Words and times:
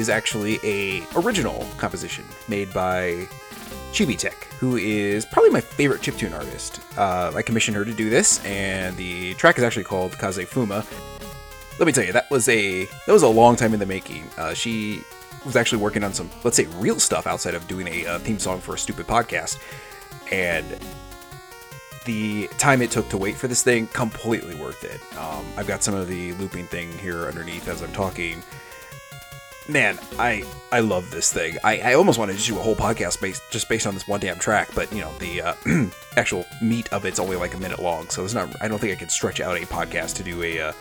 Is 0.00 0.08
actually 0.08 0.58
a 0.64 1.06
original 1.14 1.66
composition 1.76 2.24
made 2.48 2.72
by 2.72 3.28
Chibi 3.92 4.18
Tech, 4.18 4.44
who 4.58 4.76
is 4.76 5.26
probably 5.26 5.50
my 5.50 5.60
favorite 5.60 6.00
chiptune 6.00 6.32
artist. 6.32 6.80
Uh, 6.96 7.32
I 7.34 7.42
commissioned 7.42 7.76
her 7.76 7.84
to 7.84 7.92
do 7.92 8.08
this, 8.08 8.44
and 8.44 8.96
the 8.96 9.34
track 9.34 9.58
is 9.58 9.64
actually 9.64 9.84
called 9.84 10.12
Kaze 10.18 10.38
Fuma. 10.38 10.84
Let 11.78 11.86
me 11.86 11.92
tell 11.92 12.04
you, 12.04 12.12
that 12.12 12.30
was 12.30 12.48
a 12.48 12.86
that 13.06 13.12
was 13.12 13.22
a 13.22 13.28
long 13.28 13.56
time 13.56 13.74
in 13.74 13.80
the 13.80 13.86
making. 13.86 14.24
Uh, 14.36 14.54
she 14.54 15.02
was 15.44 15.56
actually 15.56 15.82
working 15.82 16.02
on 16.02 16.12
some, 16.12 16.30
let's 16.44 16.56
say, 16.56 16.66
real 16.78 16.98
stuff 16.98 17.26
outside 17.26 17.54
of 17.54 17.66
doing 17.68 17.88
a 17.88 18.06
uh, 18.06 18.18
theme 18.20 18.38
song 18.38 18.60
for 18.60 18.74
a 18.74 18.78
stupid 18.78 19.06
podcast, 19.06 19.58
and 20.32 20.66
the 22.06 22.48
time 22.58 22.80
it 22.80 22.90
took 22.90 23.08
to 23.10 23.18
wait 23.18 23.36
for 23.36 23.48
this 23.48 23.62
thing 23.62 23.86
completely 23.88 24.54
worth 24.54 24.84
it. 24.84 25.00
Um, 25.18 25.44
I've 25.56 25.66
got 25.66 25.82
some 25.82 25.94
of 25.94 26.08
the 26.08 26.32
looping 26.34 26.66
thing 26.66 26.90
here 26.98 27.26
underneath 27.26 27.68
as 27.68 27.82
I'm 27.82 27.92
talking. 27.92 28.42
Man, 29.70 30.00
I 30.18 30.44
I 30.72 30.80
love 30.80 31.12
this 31.12 31.32
thing. 31.32 31.56
I, 31.62 31.78
I 31.78 31.94
almost 31.94 32.18
wanted 32.18 32.36
to 32.36 32.44
do 32.44 32.58
a 32.58 32.60
whole 32.60 32.74
podcast 32.74 33.20
based 33.20 33.42
just 33.52 33.68
based 33.68 33.86
on 33.86 33.94
this 33.94 34.08
one 34.08 34.18
damn 34.18 34.36
track, 34.36 34.68
but 34.74 34.92
you 34.92 35.00
know 35.00 35.12
the 35.20 35.42
uh, 35.42 35.54
actual 36.16 36.44
meat 36.60 36.92
of 36.92 37.04
it's 37.04 37.20
only 37.20 37.36
like 37.36 37.54
a 37.54 37.58
minute 37.58 37.78
long, 37.78 38.08
so 38.08 38.24
it's 38.24 38.34
not. 38.34 38.48
I 38.60 38.66
don't 38.66 38.80
think 38.80 38.92
I 38.92 38.96
could 38.96 39.12
stretch 39.12 39.40
out 39.40 39.56
a 39.56 39.60
podcast 39.60 40.16
to 40.16 40.24
do 40.24 40.42
a 40.42 40.60
uh, 40.60 40.72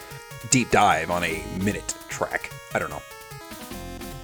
deep 0.50 0.72
dive 0.72 1.12
on 1.12 1.24
a 1.24 1.44
minute 1.62 1.94
track. 2.08 2.52
I 2.74 2.80
don't 2.80 2.90
know. 2.90 3.02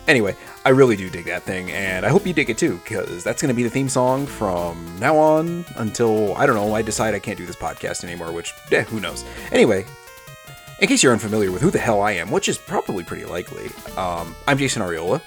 Anyway, 0.08 0.36
I 0.63 0.69
really 0.69 0.95
do 0.95 1.11
dig 1.11 1.25
that 1.25 1.43
thing, 1.43 1.71
and 1.71 2.03
I 2.03 2.09
hope 2.09 2.25
you 2.25 2.33
dig 2.33 2.49
it 2.49 2.58
too, 2.58 2.80
because 2.83 3.23
that's 3.23 3.41
going 3.41 3.49
to 3.49 3.55
be 3.55 3.63
the 3.63 3.69
theme 3.69 3.89
song 3.89 4.25
from 4.27 4.83
now 4.99 5.17
on 5.17 5.66
until, 5.77 6.36
I 6.36 6.45
don't 6.45 6.55
know, 6.55 6.75
I 6.75 6.83
decide 6.83 7.16
I 7.16 7.19
can't 7.19 7.39
do 7.39 7.45
this 7.47 7.55
podcast 7.55 8.03
anymore, 8.03 8.31
which, 8.31 8.53
eh, 8.71 8.83
who 8.83 8.99
knows. 8.99 9.25
Anyway, 9.52 9.86
in 10.80 10.88
case 10.88 11.04
you're 11.04 11.14
unfamiliar 11.14 11.52
with 11.52 11.62
who 11.62 11.72
the 11.72 11.80
hell 11.80 12.02
I 12.02 12.12
am, 12.14 12.31
which 12.31 12.50
is 12.50 12.58
probably 12.58 13.04
pretty 13.04 13.26
likely, 13.26 13.70
um, 13.98 14.36
I'm 14.48 14.58
Jason 14.58 14.82
Ariola. 14.82 15.22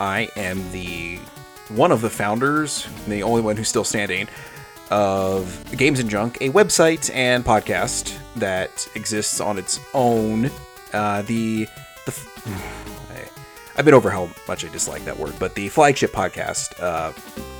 I 0.00 0.28
am 0.36 0.70
the 0.72 1.18
one 1.68 1.92
of 1.92 2.00
the 2.00 2.10
founders, 2.10 2.86
the 3.06 3.22
only 3.22 3.42
one 3.42 3.56
who's 3.56 3.68
still 3.68 3.84
standing, 3.84 4.28
of 4.90 5.64
Games 5.76 6.00
and 6.00 6.10
Junk, 6.10 6.38
a 6.40 6.50
website 6.50 7.14
and 7.14 7.44
podcast 7.44 8.16
that 8.36 8.86
exists 8.94 9.40
on 9.40 9.58
its 9.58 9.80
own. 9.94 10.50
Uh, 10.92 11.22
the 11.22 11.66
the 12.06 12.28
I've 13.76 13.84
been 13.84 13.94
over 13.94 14.10
how 14.10 14.30
much 14.46 14.64
I 14.64 14.68
dislike 14.68 15.04
that 15.04 15.18
word, 15.18 15.34
but 15.40 15.54
the 15.56 15.68
flagship 15.68 16.12
podcast 16.12 16.80
uh, 16.80 17.12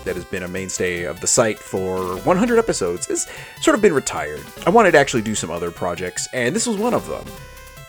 that 0.04 0.14
has 0.14 0.24
been 0.24 0.44
a 0.44 0.48
mainstay 0.48 1.04
of 1.04 1.20
the 1.20 1.26
site 1.26 1.58
for 1.58 2.16
100 2.18 2.58
episodes 2.58 3.06
has 3.06 3.28
sort 3.60 3.74
of 3.74 3.82
been 3.82 3.92
retired. 3.92 4.44
I 4.64 4.70
wanted 4.70 4.92
to 4.92 4.98
actually 4.98 5.22
do 5.22 5.34
some 5.34 5.50
other 5.50 5.72
projects, 5.72 6.28
and 6.32 6.54
this 6.54 6.68
was 6.68 6.76
one 6.76 6.94
of 6.94 7.08
them. 7.08 7.26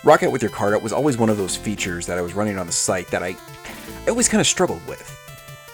Rock 0.04 0.24
Out 0.24 0.32
with 0.32 0.42
Your 0.42 0.50
Cart 0.50 0.74
Out 0.74 0.82
was 0.82 0.92
always 0.92 1.18
one 1.18 1.30
of 1.30 1.38
those 1.38 1.56
features 1.56 2.08
that 2.08 2.18
I 2.18 2.22
was 2.22 2.34
running 2.34 2.58
on 2.58 2.66
the 2.66 2.74
site 2.74 3.08
that 3.08 3.22
I, 3.22 3.36
I 4.06 4.10
always 4.10 4.28
kind 4.28 4.42
of 4.42 4.48
struggled 4.48 4.86
with. 4.88 5.12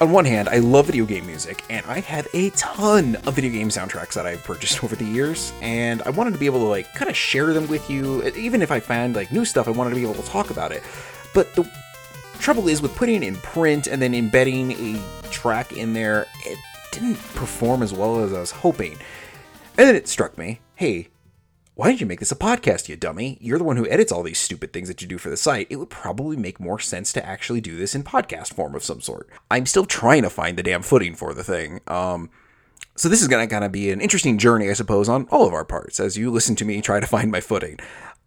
On 0.02 0.12
one 0.12 0.26
hand, 0.26 0.50
I 0.50 0.58
love 0.58 0.88
video 0.88 1.06
game 1.06 1.26
music, 1.28 1.64
and 1.70 1.86
I 1.86 2.02
have 2.02 2.28
a 2.34 2.50
ton 2.52 3.16
of 3.28 3.36
video 3.36 3.52
game 3.52 3.70
soundtracks 3.70 4.14
that 4.16 4.26
I've 4.26 4.44
purchased 4.44 4.84
over 4.84 4.98
the 4.98 5.06
years, 5.06 5.54
and 5.62 6.02
I 6.02 6.10
wanted 6.10 6.34
to 6.34 6.40
be 6.40 6.48
able 6.48 6.60
to 6.60 6.66
like 6.66 6.94
kind 6.96 7.10
of 7.10 7.16
share 7.16 7.54
them 7.54 7.68
with 7.68 7.90
you. 7.90 8.26
Even 8.36 8.62
if 8.62 8.72
I 8.72 8.82
found 8.82 9.16
like 9.16 9.32
new 9.32 9.46
stuff, 9.46 9.70
I 9.70 9.72
wanted 9.72 9.92
to 9.92 9.96
be 9.96 10.02
able 10.02 10.16
to 10.16 10.28
talk 10.28 10.50
about 10.50 10.74
it. 10.74 10.84
But 11.34 11.54
the 11.56 11.64
trouble 12.42 12.68
is 12.68 12.82
with 12.82 12.96
putting 12.96 13.24
it 13.24 13.24
in 13.24 13.36
print 13.38 13.88
and 13.88 14.02
then 14.02 14.14
embedding 14.14 14.72
a 14.72 15.00
track 15.30 15.74
in 15.74 15.94
there, 15.94 16.26
it 16.46 16.58
didn't 16.92 17.16
perform 17.36 17.84
as 17.84 17.94
well 17.94 18.24
as 18.24 18.34
I 18.34 18.40
was 18.40 18.52
hoping. 18.52 18.94
And 19.78 19.88
then 19.88 19.96
it 19.96 20.08
struck 20.08 20.38
me, 20.38 20.60
hey, 20.76 21.08
why 21.76 21.88
didn't 21.88 22.02
you 22.02 22.08
make 22.08 22.20
this 22.20 22.32
a 22.32 22.36
podcast, 22.36 22.90
you 22.90 22.98
dummy? 22.98 23.38
You're 23.40 23.58
the 23.58 23.64
one 23.64 23.78
who 23.78 23.88
edits 23.88 24.12
all 24.12 24.24
these 24.24 24.40
stupid 24.40 24.74
things 24.74 24.88
that 24.88 25.02
you 25.02 25.08
do 25.08 25.18
for 25.18 25.30
the 25.30 25.38
site. 25.38 25.68
It 25.70 25.78
would 25.78 25.90
probably 25.90 26.36
make 26.36 26.60
more 26.60 26.80
sense 26.80 27.14
to 27.14 27.26
actually 27.26 27.62
do 27.62 27.78
this 27.78 27.96
in 27.96 28.04
podcast 28.04 28.54
form 28.54 28.76
of 28.76 28.84
some 28.84 29.02
sort. 29.02 29.30
I'm 29.50 29.66
still 29.66 29.86
trying 29.86 30.24
to 30.24 30.30
find 30.30 30.58
the 30.58 30.64
damn 30.64 30.82
footing 30.82 31.16
for 31.16 31.34
the 31.34 31.44
thing. 31.44 31.80
Um, 31.88 32.30
so 32.96 33.08
this 33.08 33.22
is 33.22 33.28
gonna 33.28 33.48
kind 33.48 33.64
of 33.64 33.72
be 33.72 33.90
an 33.90 34.02
interesting 34.02 34.38
journey, 34.38 34.70
I 34.70 34.74
suppose, 34.74 35.08
on 35.08 35.28
all 35.32 35.48
of 35.48 35.54
our 35.54 35.64
parts 35.64 36.00
as 36.00 36.18
you 36.18 36.30
listen 36.30 36.56
to 36.58 36.66
me 36.66 36.82
try 36.82 37.00
to 37.00 37.08
find 37.08 37.32
my 37.32 37.40
footing. 37.40 37.80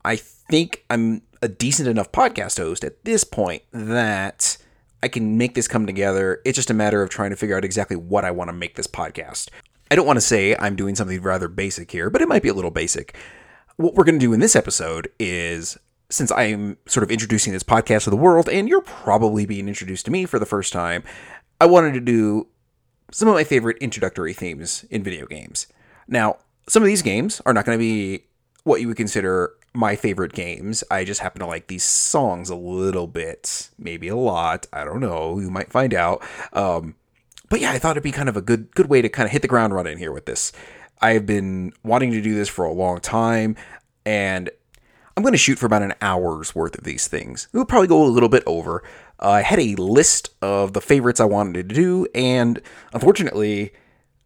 I 0.05 0.17
think 0.17 0.85
I'm 0.91 1.23
a 1.41 1.49
decent 1.49 1.89
enough 1.89 2.13
podcast 2.13 2.59
host 2.59 2.85
at 2.85 3.05
this 3.05 3.25
point 3.25 3.63
that 3.73 4.57
I 5.03 5.09
can 5.09 5.39
make 5.39 5.55
this 5.55 5.69
come 5.69 5.87
together. 5.87 6.41
It's 6.45 6.57
just 6.57 6.71
a 6.71 6.75
matter 6.75 7.03
of 7.03 7.11
trying 7.11 7.31
to 7.31 7.37
figure 7.37 7.57
out 7.57 7.65
exactly 7.65 7.97
what 7.97 8.25
I 8.25 8.31
want 8.31 8.49
to 8.49 8.53
make 8.55 8.77
this 8.77 8.87
podcast. 8.87 9.49
I 9.91 9.97
don't 9.97 10.07
want 10.07 10.17
to 10.17 10.23
say 10.23 10.57
I'm 10.59 10.77
doing 10.77 10.95
something 10.95 11.21
rather 11.21 11.49
basic 11.49 11.91
here, 11.91 12.11
but 12.11 12.23
it 12.23 12.29
might 12.29 12.43
be 12.43 12.49
a 12.49 12.55
little 12.55 12.71
basic. 12.71 13.17
What 13.77 13.95
we're 13.95 14.05
going 14.05 14.19
to 14.19 14.27
do 14.27 14.33
in 14.33 14.41
this 14.41 14.57
episode 14.57 15.11
is 15.19 15.77
since 16.11 16.31
I'm 16.33 16.77
sort 16.87 17.05
of 17.05 17.11
introducing 17.11 17.53
this 17.53 17.63
podcast 17.63 18.05
to 18.05 18.11
the 18.11 18.17
world, 18.17 18.49
and 18.49 18.69
you're 18.69 18.83
probably 18.83 19.47
being 19.47 19.69
introduced 19.69 20.05
to 20.07 20.11
me 20.11 20.27
for 20.27 20.39
the 20.39 20.47
first 20.47 20.73
time, 20.73 21.03
I 21.61 21.67
wanted 21.67 21.95
to 21.95 22.01
do 22.01 22.49
some 23.11 23.29
of 23.29 23.35
my 23.35 23.45
favorite 23.45 23.79
introductory 23.79 24.33
themes 24.33 24.85
in 24.91 25.03
video 25.03 25.27
games. 25.27 25.67
Now, 26.09 26.39
some 26.69 26.83
of 26.83 26.87
these 26.87 27.03
games 27.03 27.41
are 27.45 27.53
not 27.53 27.65
going 27.65 27.79
to 27.79 27.83
be 27.83 28.25
what 28.65 28.81
you 28.81 28.89
would 28.89 28.97
consider 28.97 29.53
my 29.73 29.97
favorite 29.97 30.33
games. 30.33 30.85
I 30.91 31.05
just 31.05 31.21
happen 31.21 31.41
to 31.41 31.47
like 31.47 31.67
these 31.67 31.85
songs 31.85 32.49
a 32.49 32.55
little 32.55 33.07
bit, 33.07 33.71
maybe 33.79 34.09
a 34.09 34.17
lot. 34.17 34.67
I 34.73 34.85
don't 34.85 35.01
know. 35.01 35.39
You 35.39 35.51
might 35.51 35.71
find 35.71 35.95
out. 35.95 36.23
Um, 36.53 36.95
but 37.49 37.61
yeah, 37.61 37.73
I 37.73 37.79
thought 37.79 37.93
it'd 37.93 38.03
be 38.03 38.13
kind 38.13 38.29
of 38.29 38.37
a 38.37 38.43
good 38.43 38.75
good 38.75 38.89
way 38.89 39.03
to 39.03 39.09
kind 39.09 39.27
of 39.27 39.33
hit 39.33 39.43
the 39.43 39.49
ground 39.49 39.75
running 39.75 39.99
here 39.99 40.13
with 40.13 40.27
this. 40.27 40.53
I've 41.01 41.27
been 41.27 41.73
wanting 41.83 42.13
to 42.13 42.23
do 42.23 42.35
this 42.35 42.49
for 42.49 42.65
a 42.65 42.73
long 42.73 43.01
time, 43.01 43.57
and 44.07 44.49
I'm 45.17 45.23
going 45.23 45.33
to 45.33 45.39
shoot 45.39 45.59
for 45.59 45.67
about 45.67 45.83
an 45.83 45.95
hour's 46.01 46.55
worth 46.55 46.79
of 46.79 46.85
these 46.85 47.07
things. 47.07 47.49
It'll 47.53 47.67
probably 47.67 47.89
go 47.89 48.03
a 48.03 48.07
little 48.07 48.29
bit 48.29 48.43
over. 48.47 48.83
Uh, 49.21 49.31
I 49.31 49.43
had 49.43 49.61
a 49.61 49.75
list 49.77 50.31
of 50.41 50.73
the 50.73 50.81
favorites 50.81 51.21
I 51.21 51.25
wanted 51.25 51.69
to 51.69 51.75
do, 51.75 52.07
and 52.15 52.61
unfortunately, 52.93 53.73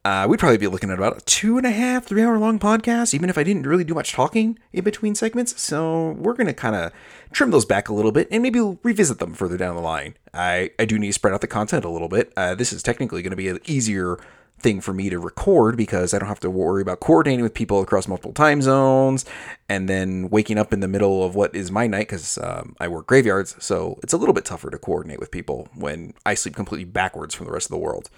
uh, 0.05 0.27
we'd 0.29 0.39
probably 0.39 0.59
be 0.59 0.67
looking 0.67 0.91
at 0.91 0.99
about 0.99 1.19
a 1.19 1.21
two 1.23 1.59
and 1.59 1.67
a 1.67 1.71
half, 1.71 2.05
three 2.05 2.23
hour 2.23 2.39
long 2.39 2.59
podcast, 2.59 3.15
even 3.15 3.29
if 3.29 3.37
I 3.37 3.43
didn't 3.43 3.67
really 3.67 3.85
do 3.85 3.95
much 3.95 4.13
talking 4.13 4.59
in 4.73 4.85
between 4.85 5.15
segments. 5.15 5.61
So 5.61 6.13
we're 6.13 6.35
going 6.35 6.47
to 6.47 6.55
kind 6.55 6.77
of 6.77 6.93
trim 7.33 7.51
those 7.51 7.65
back 7.65 7.89
a 7.89 7.95
little 7.95 8.13
bit 8.13 8.29
and 8.31 8.43
maybe 8.43 8.61
we'll 8.61 8.79
revisit 8.83 9.19
them 9.19 9.35
further 9.35 9.57
down 9.57 9.75
the 9.75 9.83
line. 9.83 10.15
I, 10.33 10.71
I 10.79 10.85
do 10.85 10.99
need 10.99 11.09
to 11.09 11.13
spread 11.13 11.35
out 11.35 11.41
the 11.41 11.47
content 11.47 11.85
a 11.85 11.91
little 11.91 12.09
bit. 12.09 12.33
Uh, 12.37 12.55
this 12.55 12.73
is 12.73 12.83
technically 12.83 13.23
going 13.23 13.33
to 13.33 13.37
be 13.37 13.49
an 13.49 13.59
easier 13.67 14.19
thing 14.61 14.81
for 14.81 14.93
me 14.93 15.09
to 15.11 15.19
record 15.19 15.77
because 15.77 16.13
I 16.13 16.19
don't 16.19 16.29
have 16.29 16.41
to 16.41 16.51
worry 16.51 16.83
about 16.83 17.01
coordinating 17.01 17.43
with 17.43 17.55
people 17.55 17.81
across 17.81 18.09
multiple 18.09 18.33
time 18.33 18.61
zones 18.61 19.25
and 19.69 19.89
then 19.89 20.31
waking 20.31 20.59
up 20.59 20.73
in 20.73 20.81
the 20.81 20.89
middle 20.89 21.25
of 21.25 21.35
what 21.35 21.55
is 21.55 21.71
my 21.71 21.87
night 21.87 22.09
because 22.09 22.39
um, 22.39 22.75
I 22.81 22.89
work 22.89 23.07
graveyards. 23.07 23.57
So 23.61 23.99
it's 24.03 24.13
a 24.13 24.17
little 24.17 24.35
bit 24.35 24.45
tougher 24.45 24.71
to 24.71 24.79
coordinate 24.79 25.21
with 25.21 25.31
people 25.31 25.69
when 25.75 26.15
I 26.27 26.35
sleep 26.35 26.57
completely 26.57 26.85
backwards 26.85 27.35
from 27.35 27.47
the 27.47 27.53
rest 27.53 27.67
of 27.67 27.71
the 27.71 27.79
world. 27.79 28.11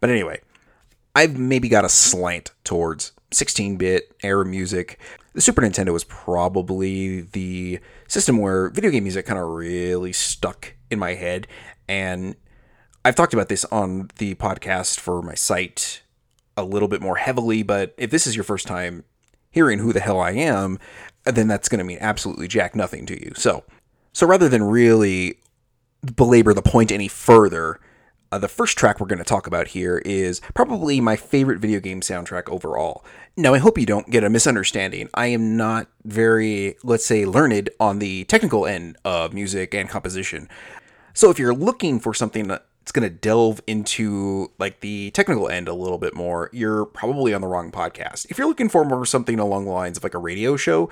But 0.00 0.10
anyway, 0.10 0.40
I've 1.14 1.38
maybe 1.38 1.68
got 1.68 1.84
a 1.84 1.88
slant 1.88 2.52
towards 2.64 3.12
16 3.32 3.76
bit 3.76 4.14
era 4.22 4.44
music. 4.44 4.98
The 5.34 5.40
Super 5.40 5.62
Nintendo 5.62 5.92
was 5.92 6.04
probably 6.04 7.22
the 7.22 7.80
system 8.08 8.38
where 8.38 8.70
video 8.70 8.90
game 8.90 9.04
music 9.04 9.26
kind 9.26 9.38
of 9.38 9.48
really 9.48 10.12
stuck 10.12 10.74
in 10.90 10.98
my 10.98 11.14
head. 11.14 11.46
And 11.88 12.36
I've 13.04 13.14
talked 13.14 13.32
about 13.32 13.48
this 13.48 13.64
on 13.66 14.10
the 14.18 14.34
podcast 14.34 15.00
for 15.00 15.22
my 15.22 15.34
site 15.34 16.02
a 16.56 16.64
little 16.64 16.88
bit 16.88 17.00
more 17.00 17.16
heavily, 17.16 17.62
but 17.62 17.94
if 17.96 18.10
this 18.10 18.26
is 18.26 18.36
your 18.36 18.44
first 18.44 18.66
time 18.66 19.04
hearing 19.50 19.78
who 19.78 19.92
the 19.92 20.00
hell 20.00 20.20
I 20.20 20.32
am, 20.32 20.78
then 21.24 21.48
that's 21.48 21.68
going 21.68 21.78
to 21.78 21.84
mean 21.84 21.98
absolutely 22.00 22.48
jack 22.48 22.74
nothing 22.74 23.06
to 23.06 23.24
you. 23.24 23.32
So, 23.34 23.64
so 24.12 24.26
rather 24.26 24.48
than 24.48 24.62
really 24.62 25.38
belabor 26.14 26.54
the 26.54 26.62
point 26.62 26.92
any 26.92 27.08
further, 27.08 27.80
uh, 28.32 28.38
the 28.38 28.48
first 28.48 28.78
track 28.78 29.00
we're 29.00 29.06
going 29.06 29.18
to 29.18 29.24
talk 29.24 29.46
about 29.46 29.68
here 29.68 29.98
is 30.04 30.40
probably 30.54 31.00
my 31.00 31.16
favorite 31.16 31.58
video 31.58 31.80
game 31.80 32.00
soundtrack 32.00 32.48
overall. 32.48 33.04
Now, 33.36 33.54
I 33.54 33.58
hope 33.58 33.78
you 33.78 33.86
don't 33.86 34.10
get 34.10 34.24
a 34.24 34.30
misunderstanding. 34.30 35.08
I 35.14 35.26
am 35.28 35.56
not 35.56 35.88
very, 36.04 36.76
let's 36.84 37.04
say, 37.04 37.24
learned 37.24 37.70
on 37.80 37.98
the 37.98 38.24
technical 38.24 38.66
end 38.66 38.98
of 39.04 39.32
music 39.32 39.74
and 39.74 39.88
composition. 39.88 40.48
So, 41.12 41.30
if 41.30 41.38
you're 41.38 41.54
looking 41.54 41.98
for 41.98 42.14
something 42.14 42.46
that's 42.46 42.92
going 42.92 43.08
to 43.08 43.14
delve 43.14 43.60
into 43.66 44.52
like 44.58 44.80
the 44.80 45.10
technical 45.10 45.48
end 45.48 45.68
a 45.68 45.74
little 45.74 45.98
bit 45.98 46.14
more, 46.14 46.50
you're 46.52 46.84
probably 46.84 47.34
on 47.34 47.40
the 47.40 47.48
wrong 47.48 47.72
podcast. 47.72 48.26
If 48.30 48.38
you're 48.38 48.48
looking 48.48 48.68
for 48.68 48.84
more 48.84 49.04
something 49.06 49.40
along 49.40 49.64
the 49.64 49.72
lines 49.72 49.96
of 49.96 50.04
like 50.04 50.14
a 50.14 50.18
radio 50.18 50.56
show 50.56 50.88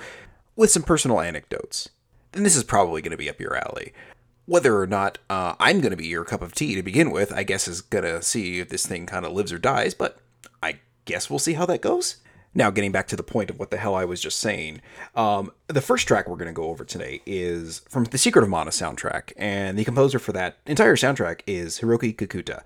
with 0.55 0.71
some 0.71 0.83
personal 0.83 1.21
anecdotes, 1.21 1.89
then 2.33 2.43
this 2.43 2.55
is 2.55 2.63
probably 2.63 3.01
going 3.01 3.11
to 3.11 3.17
be 3.17 3.29
up 3.29 3.39
your 3.39 3.55
alley 3.55 3.93
whether 4.49 4.81
or 4.81 4.87
not 4.87 5.19
uh, 5.29 5.53
I'm 5.59 5.79
going 5.79 5.91
to 5.91 5.97
be 5.97 6.07
your 6.07 6.25
cup 6.25 6.41
of 6.41 6.55
tea 6.55 6.73
to 6.73 6.81
begin 6.81 7.11
with, 7.11 7.31
I 7.31 7.43
guess 7.43 7.67
is 7.67 7.81
going 7.81 8.03
to 8.03 8.23
see 8.23 8.57
if 8.57 8.69
this 8.69 8.85
thing 8.85 9.05
kind 9.05 9.23
of 9.23 9.31
lives 9.31 9.53
or 9.53 9.59
dies, 9.59 9.93
but 9.93 10.17
I 10.63 10.79
guess 11.05 11.29
we'll 11.29 11.37
see 11.37 11.53
how 11.53 11.67
that 11.67 11.81
goes. 11.81 12.17
Now, 12.55 12.71
getting 12.71 12.91
back 12.91 13.07
to 13.09 13.15
the 13.15 13.21
point 13.21 13.51
of 13.51 13.59
what 13.59 13.69
the 13.69 13.77
hell 13.77 13.93
I 13.93 14.05
was 14.05 14.19
just 14.19 14.39
saying, 14.39 14.81
um, 15.15 15.51
the 15.67 15.81
first 15.81 16.07
track 16.07 16.27
we're 16.27 16.35
going 16.35 16.47
to 16.47 16.51
go 16.51 16.69
over 16.69 16.83
today 16.83 17.21
is 17.27 17.83
from 17.87 18.05
the 18.05 18.17
Secret 18.17 18.41
of 18.41 18.49
Mana 18.49 18.71
soundtrack, 18.71 19.33
and 19.37 19.77
the 19.77 19.85
composer 19.85 20.17
for 20.17 20.31
that 20.31 20.57
entire 20.65 20.95
soundtrack 20.95 21.41
is 21.45 21.79
Hiroki 21.79 22.15
Kikuta. 22.15 22.63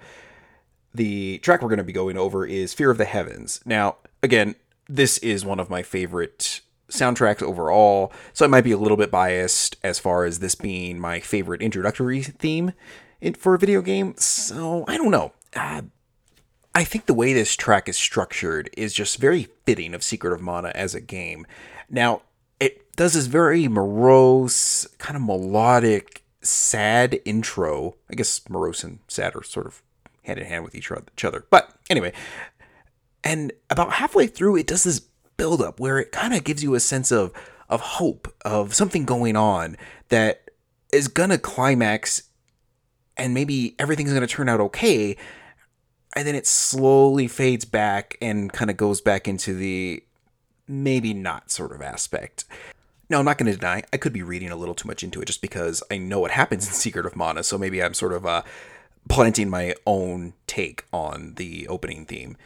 The 0.96 1.40
track 1.40 1.62
we're 1.62 1.68
going 1.68 1.80
to 1.80 1.84
be 1.84 1.92
going 1.92 2.18
over 2.18 2.46
is 2.46 2.74
Fear 2.74 2.92
of 2.92 2.98
the 2.98 3.04
Heavens. 3.04 3.60
Now, 3.66 3.98
again, 4.22 4.56
this 4.88 5.18
is 5.18 5.44
one 5.44 5.60
of 5.60 5.70
my 5.70 5.84
favorite 5.84 6.62
soundtracks 6.94 7.42
overall, 7.42 8.14
so 8.34 8.46
I 8.46 8.48
might 8.48 8.64
be 8.64 8.72
a 8.72 8.78
little 8.78 8.98
bit 8.98 9.12
biased 9.12 9.78
as 9.84 10.00
far 10.00 10.26
as 10.26 10.40
this 10.40 10.56
being 10.56 11.00
my 11.00 11.20
favorite 11.20 11.62
introductory 11.62 12.22
theme 12.22 12.74
for 13.38 13.56
a 13.56 13.60
video 13.60 13.82
game. 13.82 14.16
So 14.18 14.86
I 14.88 14.98
don't 14.98 15.12
know. 15.12 15.34
Uh, 15.56 15.84
I 16.76 16.84
think 16.84 17.06
the 17.06 17.14
way 17.14 17.34
this 17.34 17.56
track 17.56 17.88
is 17.88 17.98
structured 17.98 18.70
is 18.76 18.94
just 18.94 19.18
very 19.18 19.48
fitting 19.66 19.94
of 19.94 20.04
Secret 20.04 20.34
of 20.34 20.42
Mana 20.42 20.72
as 20.74 20.96
a 20.96 21.02
game. 21.02 21.46
Now, 21.90 22.24
it 22.60 22.96
does 22.96 23.14
this 23.14 23.28
very 23.28 23.68
morose, 23.68 24.88
kind 24.98 25.16
of 25.16 25.22
melodic, 25.22 26.24
sad 26.42 27.20
intro. 27.26 27.96
I 28.10 28.16
guess 28.16 28.42
morose 28.50 28.84
and 28.84 29.00
sad 29.08 29.36
are 29.36 29.44
sort 29.44 29.68
of 29.68 29.84
hand 30.24 30.40
in 30.40 30.46
hand 30.46 30.64
with 30.64 30.76
each 30.76 30.92
other. 31.24 31.46
But 31.50 31.72
anyway, 31.90 32.14
and 33.24 33.54
about 33.70 33.94
halfway 33.94 34.28
through, 34.28 34.58
it 34.58 34.68
does 34.68 34.84
this 34.84 35.02
buildup 35.38 35.80
where 35.80 36.00
it 36.00 36.12
kind 36.12 36.34
of 36.34 36.44
gives 36.44 36.64
you 36.64 36.76
a 36.76 36.80
sense 36.80 37.12
of 37.12 37.32
of 37.70 37.82
hope 37.82 38.34
of 38.46 38.74
something 38.74 39.06
going 39.06 39.36
on 39.36 39.78
that 40.10 40.50
is 40.92 41.08
gonna 41.08 41.38
climax 41.38 42.24
and 43.18 43.34
maybe 43.34 43.76
everything's 43.80 44.14
gonna 44.14 44.28
turn 44.28 44.50
out 44.50 44.60
okay 44.60 45.18
and 46.16 46.28
then 46.28 46.36
it 46.36 46.46
slowly 46.46 47.28
fades 47.28 47.66
back 47.66 48.18
and 48.22 48.54
kind 48.54 48.70
of 48.70 48.78
goes 48.78 49.02
back 49.02 49.28
into 49.28 49.56
the 49.56 50.04
maybe 50.68 51.14
not 51.14 51.52
sort 51.52 51.72
of 51.72 51.82
aspect. 51.82 52.46
Now 53.10 53.20
i'm 53.20 53.26
not 53.26 53.38
going 53.38 53.52
to 53.52 53.58
deny 53.58 53.84
i 53.92 53.98
could 53.98 54.14
be 54.14 54.24
reading 54.24 54.50
a 54.50 54.56
little 54.56 54.74
too 54.74 54.88
much 54.88 55.04
into 55.04 55.22
it 55.22 55.26
just 55.26 55.42
because 55.42 55.84
i 55.92 55.98
know 55.98 56.20
what 56.20 56.32
happens 56.32 56.66
in 56.68 56.74
secret 56.86 57.06
of 57.06 57.16
mana 57.16 57.44
so 57.44 57.58
maybe 57.58 57.84
i'm 57.84 57.94
sort 57.94 58.14
of 58.14 58.26
uh, 58.26 58.42
planting 59.10 59.50
my 59.50 59.76
own 59.86 60.34
take 60.48 60.86
on 60.94 61.34
the 61.36 61.68
opening 61.68 62.06
theme. 62.06 62.38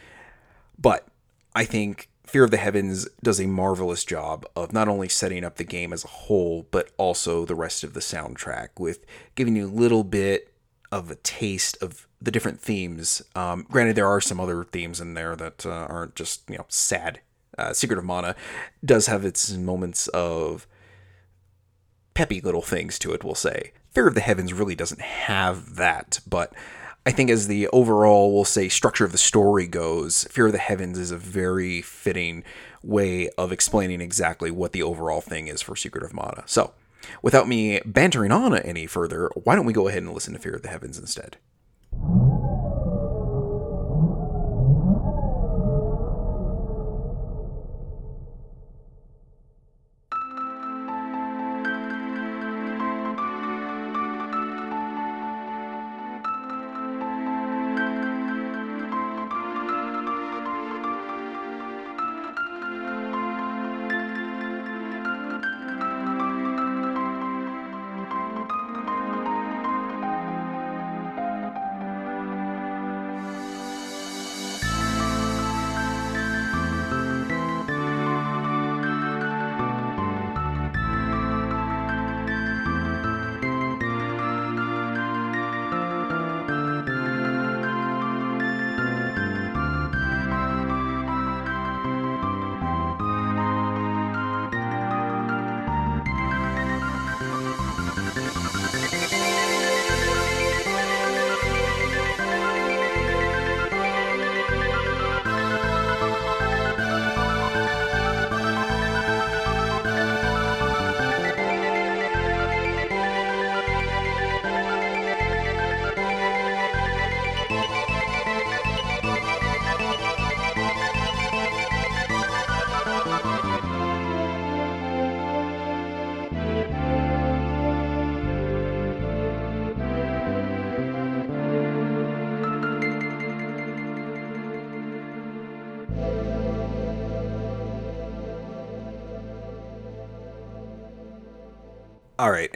But 0.78 1.06
i 1.54 1.64
think 1.64 2.08
Fear 2.28 2.44
of 2.44 2.50
the 2.50 2.58
Heavens 2.58 3.08
does 3.22 3.40
a 3.40 3.46
marvelous 3.46 4.04
job 4.04 4.44
of 4.54 4.72
not 4.72 4.86
only 4.86 5.08
setting 5.08 5.44
up 5.44 5.56
the 5.56 5.64
game 5.64 5.92
as 5.92 6.04
a 6.04 6.08
whole, 6.08 6.66
but 6.70 6.90
also 6.98 7.44
the 7.44 7.54
rest 7.54 7.82
of 7.82 7.94
the 7.94 8.00
soundtrack 8.00 8.68
with 8.78 9.06
giving 9.34 9.56
you 9.56 9.66
a 9.66 9.68
little 9.68 10.04
bit 10.04 10.52
of 10.92 11.10
a 11.10 11.16
taste 11.16 11.82
of 11.82 12.06
the 12.20 12.30
different 12.30 12.60
themes. 12.60 13.22
Um, 13.34 13.66
granted, 13.70 13.96
there 13.96 14.06
are 14.06 14.20
some 14.20 14.40
other 14.40 14.64
themes 14.64 15.00
in 15.00 15.14
there 15.14 15.36
that 15.36 15.64
uh, 15.64 15.86
aren't 15.88 16.14
just 16.16 16.48
you 16.50 16.58
know 16.58 16.66
sad. 16.68 17.20
Uh, 17.56 17.72
Secret 17.72 17.98
of 17.98 18.04
Mana 18.04 18.36
does 18.84 19.06
have 19.06 19.24
its 19.24 19.50
moments 19.52 20.06
of 20.08 20.66
peppy 22.14 22.40
little 22.40 22.62
things 22.62 22.98
to 22.98 23.12
it. 23.12 23.24
We'll 23.24 23.34
say 23.34 23.72
Fear 23.92 24.08
of 24.08 24.14
the 24.14 24.20
Heavens 24.20 24.52
really 24.52 24.74
doesn't 24.74 25.00
have 25.00 25.76
that, 25.76 26.20
but 26.26 26.52
I 27.08 27.10
think 27.10 27.30
as 27.30 27.46
the 27.46 27.68
overall, 27.68 28.34
we'll 28.34 28.44
say, 28.44 28.68
structure 28.68 29.06
of 29.06 29.12
the 29.12 29.16
story 29.16 29.66
goes, 29.66 30.24
Fear 30.24 30.48
of 30.48 30.52
the 30.52 30.58
Heavens 30.58 30.98
is 30.98 31.10
a 31.10 31.16
very 31.16 31.80
fitting 31.80 32.44
way 32.82 33.30
of 33.38 33.50
explaining 33.50 34.02
exactly 34.02 34.50
what 34.50 34.72
the 34.72 34.82
overall 34.82 35.22
thing 35.22 35.46
is 35.46 35.62
for 35.62 35.74
Secret 35.74 36.04
of 36.04 36.12
Mana. 36.12 36.42
So, 36.44 36.74
without 37.22 37.48
me 37.48 37.80
bantering 37.86 38.30
on 38.30 38.54
any 38.58 38.86
further, 38.86 39.30
why 39.42 39.54
don't 39.54 39.64
we 39.64 39.72
go 39.72 39.88
ahead 39.88 40.02
and 40.02 40.12
listen 40.12 40.34
to 40.34 40.38
Fear 40.38 40.56
of 40.56 40.60
the 40.60 40.68
Heavens 40.68 40.98
instead? 40.98 41.38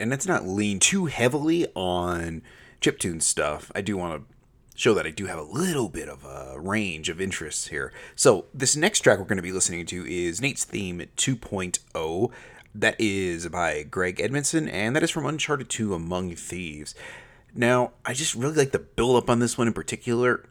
And 0.03 0.11
let's 0.11 0.27
not 0.27 0.45
lean 0.45 0.79
too 0.79 1.05
heavily 1.05 1.65
on 1.75 2.41
chiptune 2.81 3.21
stuff. 3.21 3.71
I 3.73 3.79
do 3.79 3.95
want 3.95 4.27
to 4.27 4.35
show 4.75 4.93
that 4.95 5.07
I 5.07 5.11
do 5.11 5.27
have 5.27 5.39
a 5.39 5.43
little 5.43 5.87
bit 5.87 6.09
of 6.09 6.25
a 6.25 6.59
range 6.59 7.07
of 7.07 7.21
interests 7.21 7.67
here. 7.67 7.93
So, 8.13 8.47
this 8.53 8.75
next 8.75 8.99
track 8.99 9.17
we're 9.17 9.23
going 9.23 9.37
to 9.37 9.41
be 9.41 9.53
listening 9.53 9.85
to 9.85 10.05
is 10.05 10.41
Nate's 10.41 10.65
Theme 10.65 11.05
2.0. 11.15 12.31
That 12.75 12.97
is 12.99 13.47
by 13.47 13.83
Greg 13.83 14.19
Edmonson, 14.19 14.67
and 14.67 14.93
that 14.93 15.03
is 15.03 15.09
from 15.09 15.25
Uncharted 15.25 15.69
2 15.69 15.93
Among 15.93 16.35
Thieves. 16.35 16.95
Now, 17.55 17.93
I 18.05 18.11
just 18.11 18.35
really 18.35 18.55
like 18.55 18.73
the 18.73 18.79
build 18.79 19.15
up 19.15 19.29
on 19.29 19.39
this 19.39 19.57
one 19.57 19.67
in 19.67 19.73
particular. 19.73 20.49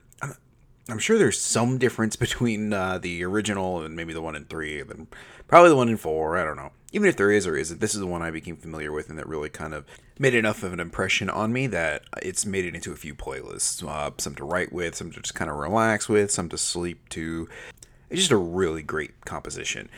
I'm, 0.89 0.99
sure 0.99 1.19
there's 1.19 1.39
some 1.39 1.77
difference 1.77 2.17
between 2.17 2.73
uh, 2.73 2.97
the 2.97 3.23
original 3.23 3.83
and 3.83 3.95
maybe 3.95 4.15
the 4.15 4.23
one 4.23 4.35
in 4.35 4.47
three, 4.47 4.81
and 4.81 4.89
then 4.89 5.09
probably 5.47 5.69
the 5.69 5.77
one 5.77 5.91
in 5.91 5.99
four. 5.99 6.39
I 6.39 6.45
don't 6.45 6.57
know. 6.57 6.73
Even 6.93 7.09
if 7.09 7.17
there 7.17 7.31
is 7.31 7.47
or 7.47 7.57
isn't, 7.57 7.81
this 7.81 7.95
is 7.95 8.01
the 8.01 8.07
one 8.07 8.23
I 8.23 8.31
became 8.31 8.57
familiar 8.57 8.93
with 8.93 9.09
and 9.09 9.19
that 9.19 9.27
really 9.27 9.49
kind 9.49 9.75
of 9.75 9.87
made 10.19 10.35
enough 10.35 10.63
of 10.63 10.73
an 10.73 10.81
impression 10.81 11.31
on 11.31 11.53
me 11.53 11.67
that 11.69 12.03
it's 12.23 12.45
made 12.45 12.65
it 12.65 12.75
into 12.75 12.93
a 12.93 12.97
few 12.97 13.15
playlists. 13.15 13.87
Uh, 13.87 14.11
some 14.19 14.35
to 14.37 14.45
write 14.45 14.73
with, 14.73 14.95
some 14.95 15.11
to 15.11 15.21
just 15.21 15.35
kind 15.35 15.51
of 15.51 15.57
relax 15.57 16.09
with, 16.09 16.31
some 16.31 16.49
to 16.51 16.59
sleep 16.59 17.09
to. 17.11 17.49
It's 18.11 18.21
just 18.21 18.31
a 18.31 18.37
really 18.37 18.83
great 18.83 19.25
composition. 19.25 19.89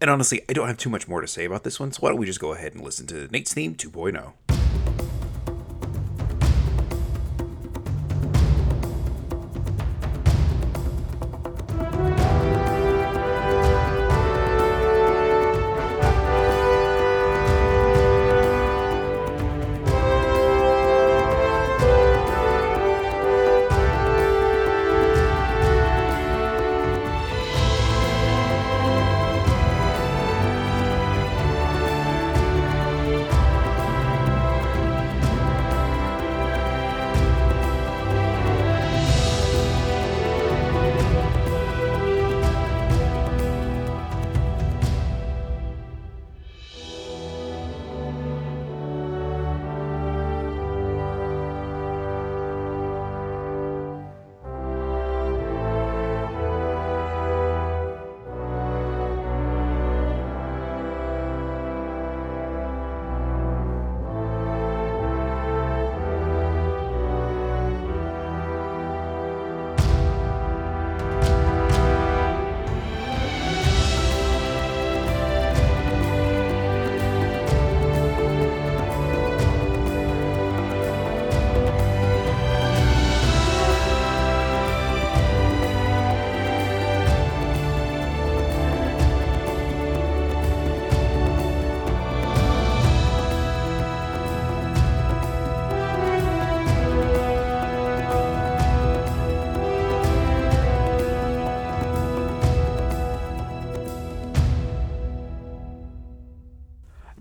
And 0.00 0.10
honestly, 0.10 0.42
I 0.48 0.52
don't 0.52 0.66
have 0.66 0.78
too 0.78 0.90
much 0.90 1.06
more 1.06 1.20
to 1.20 1.28
say 1.28 1.44
about 1.44 1.62
this 1.62 1.78
one, 1.78 1.92
so 1.92 2.00
why 2.00 2.08
don't 2.08 2.18
we 2.18 2.26
just 2.26 2.40
go 2.40 2.52
ahead 2.52 2.74
and 2.74 2.82
listen 2.82 3.06
to 3.06 3.28
Nate's 3.28 3.54
theme 3.54 3.76
2.0. 3.76 4.32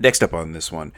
Next 0.02 0.24
up 0.24 0.34
on 0.34 0.54
this 0.54 0.72
one, 0.72 0.94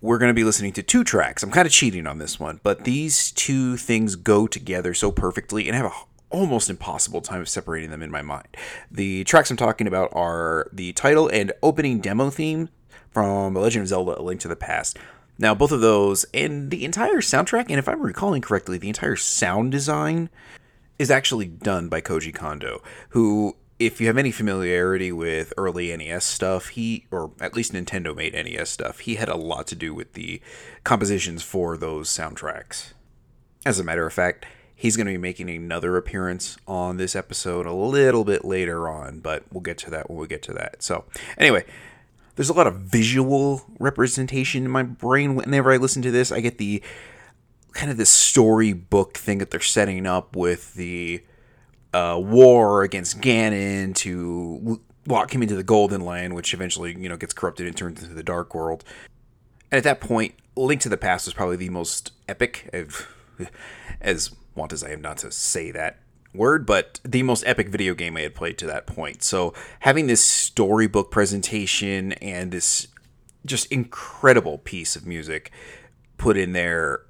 we're 0.00 0.18
going 0.18 0.30
to 0.30 0.34
be 0.34 0.42
listening 0.42 0.72
to 0.72 0.82
two 0.82 1.04
tracks. 1.04 1.44
I'm 1.44 1.52
kind 1.52 1.64
of 1.64 1.72
cheating 1.72 2.08
on 2.08 2.18
this 2.18 2.40
one, 2.40 2.58
but 2.64 2.82
these 2.82 3.30
two 3.30 3.76
things 3.76 4.16
go 4.16 4.48
together 4.48 4.94
so 4.94 5.12
perfectly 5.12 5.68
and 5.68 5.76
have 5.76 5.86
a 5.86 5.92
almost 6.30 6.68
impossible 6.68 7.20
time 7.20 7.40
of 7.40 7.48
separating 7.48 7.90
them 7.90 8.02
in 8.02 8.10
my 8.10 8.20
mind. 8.20 8.48
The 8.90 9.22
tracks 9.24 9.52
I'm 9.52 9.56
talking 9.56 9.86
about 9.86 10.10
are 10.12 10.68
the 10.72 10.92
title 10.92 11.28
and 11.28 11.52
opening 11.62 12.00
demo 12.00 12.30
theme 12.30 12.68
from 13.12 13.54
The 13.54 13.60
Legend 13.60 13.82
of 13.82 13.88
Zelda 13.88 14.20
A 14.20 14.22
Link 14.22 14.40
to 14.40 14.48
the 14.48 14.56
Past. 14.56 14.98
Now, 15.38 15.54
both 15.54 15.70
of 15.70 15.80
those 15.80 16.26
and 16.34 16.72
the 16.72 16.84
entire 16.84 17.18
soundtrack, 17.18 17.66
and 17.68 17.78
if 17.78 17.88
I'm 17.88 18.02
recalling 18.02 18.42
correctly, 18.42 18.76
the 18.76 18.88
entire 18.88 19.14
sound 19.14 19.70
design 19.70 20.30
is 20.98 21.12
actually 21.12 21.46
done 21.46 21.88
by 21.88 22.00
Koji 22.00 22.34
Kondo, 22.34 22.82
who 23.10 23.56
if 23.78 24.00
you 24.00 24.08
have 24.08 24.18
any 24.18 24.32
familiarity 24.32 25.12
with 25.12 25.52
early 25.56 25.96
NES 25.96 26.24
stuff, 26.24 26.68
he, 26.68 27.06
or 27.10 27.30
at 27.40 27.54
least 27.54 27.72
Nintendo 27.72 28.14
made 28.14 28.34
NES 28.34 28.70
stuff, 28.70 29.00
he 29.00 29.14
had 29.14 29.28
a 29.28 29.36
lot 29.36 29.66
to 29.68 29.76
do 29.76 29.94
with 29.94 30.14
the 30.14 30.40
compositions 30.84 31.42
for 31.42 31.76
those 31.76 32.08
soundtracks. 32.08 32.92
As 33.64 33.78
a 33.78 33.84
matter 33.84 34.06
of 34.06 34.12
fact, 34.12 34.46
he's 34.74 34.96
going 34.96 35.06
to 35.06 35.12
be 35.12 35.18
making 35.18 35.48
another 35.48 35.96
appearance 35.96 36.56
on 36.66 36.96
this 36.96 37.14
episode 37.14 37.66
a 37.66 37.72
little 37.72 38.24
bit 38.24 38.44
later 38.44 38.88
on, 38.88 39.20
but 39.20 39.44
we'll 39.52 39.60
get 39.60 39.78
to 39.78 39.90
that 39.90 40.10
when 40.10 40.18
we 40.18 40.26
get 40.26 40.42
to 40.42 40.52
that. 40.54 40.82
So, 40.82 41.04
anyway, 41.36 41.64
there's 42.34 42.48
a 42.48 42.54
lot 42.54 42.66
of 42.66 42.76
visual 42.80 43.62
representation 43.78 44.64
in 44.64 44.70
my 44.70 44.82
brain 44.82 45.36
whenever 45.36 45.72
I 45.72 45.76
listen 45.76 46.02
to 46.02 46.10
this. 46.10 46.32
I 46.32 46.40
get 46.40 46.58
the 46.58 46.82
kind 47.74 47.92
of 47.92 47.96
this 47.96 48.10
storybook 48.10 49.16
thing 49.16 49.38
that 49.38 49.52
they're 49.52 49.60
setting 49.60 50.06
up 50.06 50.34
with 50.34 50.74
the 50.74 51.22
uh, 51.92 52.18
war 52.22 52.82
against 52.82 53.20
Ganon 53.20 53.94
to 53.96 54.80
lock 55.06 55.34
him 55.34 55.42
into 55.42 55.56
the 55.56 55.62
Golden 55.62 56.04
Land, 56.04 56.34
which 56.34 56.52
eventually 56.54 56.96
you 56.98 57.08
know 57.08 57.16
gets 57.16 57.32
corrupted 57.32 57.66
and 57.66 57.76
turned 57.76 57.98
into 57.98 58.14
the 58.14 58.22
Dark 58.22 58.54
World. 58.54 58.84
And 59.70 59.78
at 59.78 59.84
that 59.84 60.00
point, 60.00 60.34
Link 60.56 60.80
to 60.82 60.88
the 60.88 60.96
Past 60.96 61.26
was 61.26 61.34
probably 61.34 61.56
the 61.56 61.70
most 61.70 62.12
epic, 62.28 62.68
as 64.00 64.30
want 64.54 64.72
as 64.72 64.82
I 64.82 64.90
am 64.90 65.00
not 65.00 65.18
to 65.18 65.30
say 65.30 65.70
that 65.70 66.00
word, 66.34 66.66
but 66.66 67.00
the 67.04 67.22
most 67.22 67.44
epic 67.46 67.68
video 67.68 67.94
game 67.94 68.16
I 68.16 68.22
had 68.22 68.34
played 68.34 68.58
to 68.58 68.66
that 68.66 68.86
point. 68.86 69.22
So 69.22 69.54
having 69.80 70.06
this 70.06 70.22
storybook 70.22 71.10
presentation 71.10 72.12
and 72.14 72.50
this 72.52 72.88
just 73.46 73.70
incredible 73.72 74.58
piece 74.58 74.94
of 74.96 75.06
music 75.06 75.50
put 76.18 76.36
in 76.36 76.52
there 76.52 77.02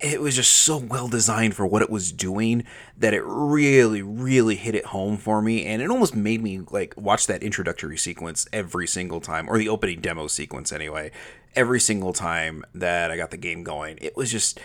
it 0.00 0.20
was 0.20 0.34
just 0.34 0.50
so 0.50 0.78
well 0.78 1.08
designed 1.08 1.54
for 1.54 1.66
what 1.66 1.82
it 1.82 1.90
was 1.90 2.10
doing 2.10 2.64
that 2.96 3.12
it 3.12 3.22
really 3.24 4.02
really 4.02 4.56
hit 4.56 4.74
it 4.74 4.86
home 4.86 5.16
for 5.16 5.42
me 5.42 5.66
and 5.66 5.82
it 5.82 5.90
almost 5.90 6.14
made 6.14 6.42
me 6.42 6.60
like 6.70 6.94
watch 6.96 7.26
that 7.26 7.42
introductory 7.42 7.98
sequence 7.98 8.48
every 8.52 8.86
single 8.86 9.20
time 9.20 9.48
or 9.48 9.58
the 9.58 9.68
opening 9.68 10.00
demo 10.00 10.26
sequence 10.26 10.72
anyway. 10.72 11.10
Every 11.54 11.80
single 11.80 12.12
time 12.12 12.64
that 12.74 13.10
I 13.10 13.16
got 13.16 13.30
the 13.30 13.36
game 13.36 13.62
going 13.62 13.98
it 14.00 14.16
was 14.16 14.30
just 14.30 14.58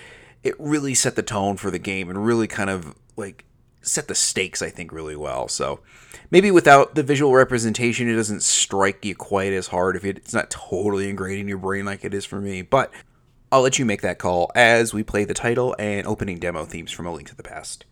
it 0.43 0.55
really 0.59 0.93
set 0.93 1.15
the 1.15 1.23
tone 1.23 1.57
for 1.57 1.71
the 1.71 1.79
game 1.79 2.09
and 2.09 2.25
really 2.25 2.47
kind 2.47 2.69
of 2.69 2.95
like 3.17 3.45
set 3.81 4.07
the 4.07 4.15
stakes 4.15 4.61
I 4.61 4.69
think 4.69 4.91
really 4.91 5.15
well. 5.15 5.47
So 5.47 5.81
maybe 6.31 6.49
without 6.49 6.95
the 6.95 7.03
visual 7.03 7.33
representation 7.33 8.07
it 8.07 8.15
doesn't 8.15 8.43
strike 8.43 9.03
you 9.03 9.15
quite 9.15 9.51
as 9.51 9.67
hard 9.67 9.95
if 9.95 10.05
it's 10.05 10.33
not 10.33 10.49
totally 10.49 11.09
ingrained 11.09 11.41
in 11.41 11.47
your 11.47 11.57
brain 11.57 11.85
like 11.85 12.05
it 12.05 12.13
is 12.13 12.25
for 12.25 12.39
me 12.39 12.61
but 12.61 12.91
I'll 13.55 13.61
let 13.61 13.79
you 13.79 13.85
make 13.85 14.01
that 14.01 14.19
call 14.19 14.51
as 14.53 14.93
we 14.93 15.01
play 15.01 15.23
the 15.23 15.33
title 15.33 15.77
and 15.79 16.05
opening 16.05 16.39
demo 16.39 16.65
themes 16.65 16.91
from 16.91 17.05
A 17.05 17.13
Link 17.13 17.29
to 17.29 17.35
the 17.37 17.41
Past. 17.41 17.85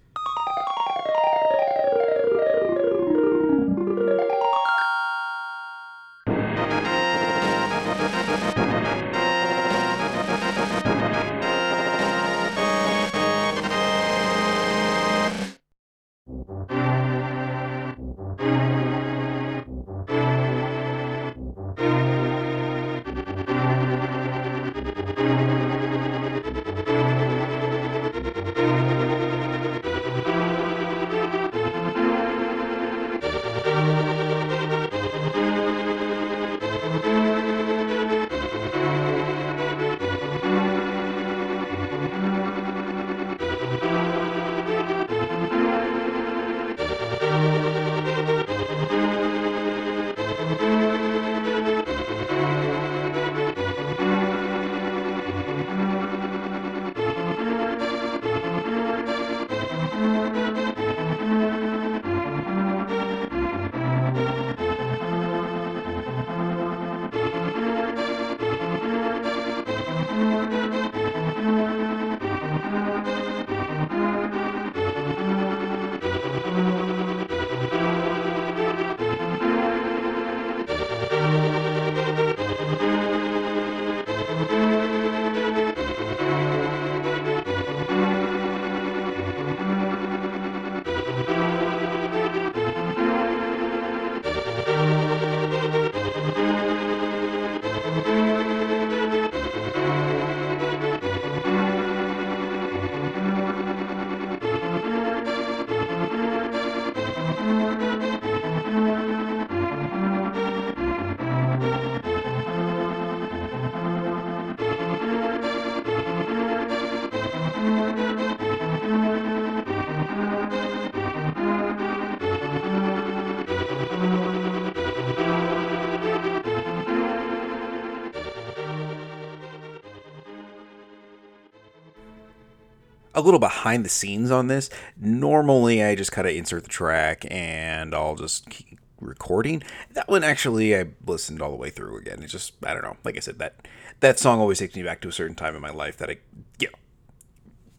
Little 133.24 133.39
behind 133.39 133.86
the 133.86 133.89
scenes 133.89 134.32
on 134.32 134.48
this. 134.48 134.70
Normally, 134.98 135.84
I 135.84 135.96
just 135.96 136.12
kind 136.12 136.27
of 136.27 136.36
insert 136.36 136.63
the 136.63 136.70
track 136.70 137.25
and 137.30 137.96
I'll 137.96 138.15
just 138.15 138.50
keep 138.50 138.80
recording. 139.00 139.63
That 139.94 140.08
one 140.08 140.24
actually, 140.24 140.77
I 140.77 140.88
listened 141.06 141.42
all 141.42 141.51
the 141.51 141.58
way 141.58 141.70
through 141.70 141.98
again. 141.98 142.22
It's 142.24 142.32
just 142.32 142.53
I 142.65 142.74
don't 142.74 142.84
know. 142.84 142.98
Like 143.03 143.18
I 143.18 143.20
said, 143.20 143.39
that 143.39 143.68
that 144.00 144.20
song 144.20 144.39
always 144.39 144.60
takes 144.60 144.75
me 144.75 144.84
back 144.84 145.01
to 145.01 145.08
a 145.08 145.12
certain 145.12 145.36
time 145.36 145.56
in 145.56 145.62
my 145.62 145.72
life 145.72 145.98
that 145.98 146.10
I, 146.10 146.18
you 146.60 146.68
know, 146.68 146.74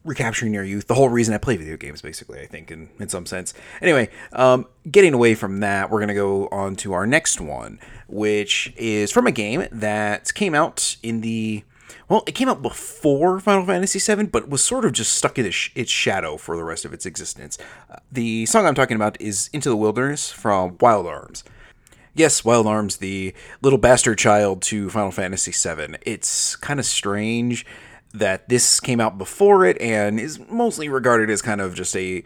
recapturing 0.05 0.55
your 0.55 0.65
youth. 0.65 0.87
The 0.87 0.95
whole 0.95 1.09
reason 1.09 1.35
I 1.35 1.39
play 1.39 1.57
video 1.57 1.77
games, 1.77 2.03
basically, 2.03 2.41
I 2.41 2.47
think, 2.47 2.71
in, 2.71 2.91
in 2.99 3.09
some 3.09 3.27
sense. 3.27 3.55
Anyway, 3.81 4.11
um, 4.33 4.67
getting 4.91 5.15
away 5.15 5.35
from 5.35 5.61
that, 5.61 5.91
we're 5.91 5.99
going 5.99 6.09
to 6.09 6.15
go 6.15 6.49
on 6.49 6.77
to 6.77 6.93
our 6.93 7.07
next 7.07 7.41
one, 7.41 7.81
which 8.07 8.73
is 8.77 9.11
from 9.11 9.27
a 9.27 9.33
game 9.33 9.67
that 9.73 10.33
came 10.35 10.55
out 10.55 10.97
in 11.03 11.21
the. 11.21 11.65
Well, 12.09 12.23
it 12.27 12.33
came 12.33 12.49
out 12.49 12.63
before 12.63 13.41
Final 13.41 13.67
Fantasy 13.67 13.99
VII, 13.99 14.25
but 14.27 14.49
was 14.49 14.63
sort 14.63 14.85
of 14.85 14.93
just 14.93 15.15
stuck 15.15 15.39
in 15.39 15.47
its, 15.47 15.91
shadow 15.91 16.37
for 16.37 16.57
the 16.57 16.65
rest 16.65 16.85
of 16.85 16.93
its 16.93 17.07
existence. 17.07 17.59
Uh, 17.91 17.97
the 18.11 18.47
song 18.47 18.67
I'm 18.67 18.75
talking 18.75 18.97
about 18.97 19.21
is 19.21 19.49
Into 19.53 19.69
the 19.69 19.77
Wilderness 19.77 20.31
from 20.31 20.77
Wild 20.81 21.07
Arms. 21.07 21.45
Yes, 22.15 22.45
Wild 22.45 22.67
Arms, 22.67 22.99
the 22.99 23.35
little 23.61 23.79
bastard 23.79 24.19
child 24.19 24.63
to 24.63 24.91
Final 24.91 25.11
Fantasy 25.11 25.51
VII. 25.51 25.97
It's 26.03 26.57
kind 26.57 26.79
of 26.79 26.87
strange 26.87 27.67
that 28.13 28.49
this 28.49 28.79
came 28.79 29.01
out 29.01 29.19
before 29.19 29.65
it 29.65 29.81
and 29.81 30.21
is 30.21 30.39
mostly 30.49 30.89
regarded 30.89 31.29
as 31.29 31.43
kind 31.43 31.61
of 31.61 31.75
just 31.75 31.97
a 31.97 32.23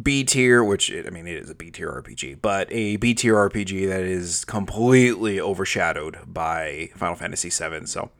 B 0.00 0.22
tier, 0.22 0.62
which 0.62 0.92
I 0.92 1.10
mean 1.10 1.26
it 1.26 1.38
is 1.38 1.50
a 1.50 1.54
B 1.54 1.70
tier 1.70 1.90
RPG, 1.90 2.38
but 2.40 2.68
a 2.70 2.96
B 2.96 3.14
tier 3.14 3.34
RPG 3.34 3.88
that 3.88 4.02
is 4.02 4.44
completely 4.44 5.40
overshadowed 5.40 6.18
by 6.26 6.90
Final 6.94 7.16
Fantasy 7.16 7.48
VII. 7.48 7.86
So 7.86 8.10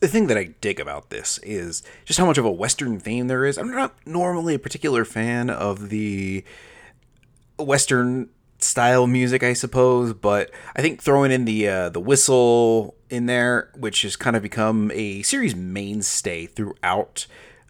the 0.00 0.08
thing 0.08 0.26
that 0.26 0.36
I 0.36 0.54
dig 0.60 0.80
about 0.80 1.10
this 1.10 1.38
is 1.42 1.82
just 2.04 2.18
how 2.18 2.26
much 2.26 2.38
of 2.38 2.44
a 2.44 2.50
Western 2.50 2.98
theme 3.00 3.28
there 3.28 3.44
is. 3.44 3.58
I'm 3.58 3.70
not 3.70 3.94
normally 4.06 4.54
a 4.54 4.58
particular 4.58 5.04
fan 5.04 5.50
of 5.50 5.88
the 5.88 6.44
Western 7.58 8.28
style 8.58 9.06
music, 9.06 9.42
I 9.42 9.52
suppose. 9.52 10.12
But 10.12 10.50
I 10.74 10.82
think 10.82 11.02
throwing 11.02 11.32
in 11.32 11.44
the 11.44 11.68
uh, 11.68 11.88
the 11.88 12.00
whistle 12.00 12.94
in 13.08 13.26
there, 13.26 13.70
which 13.76 14.02
has 14.02 14.16
kind 14.16 14.36
of 14.36 14.42
become 14.42 14.90
a 14.94 15.22
series 15.22 15.54
mainstay 15.54 16.46
throughout. 16.46 17.26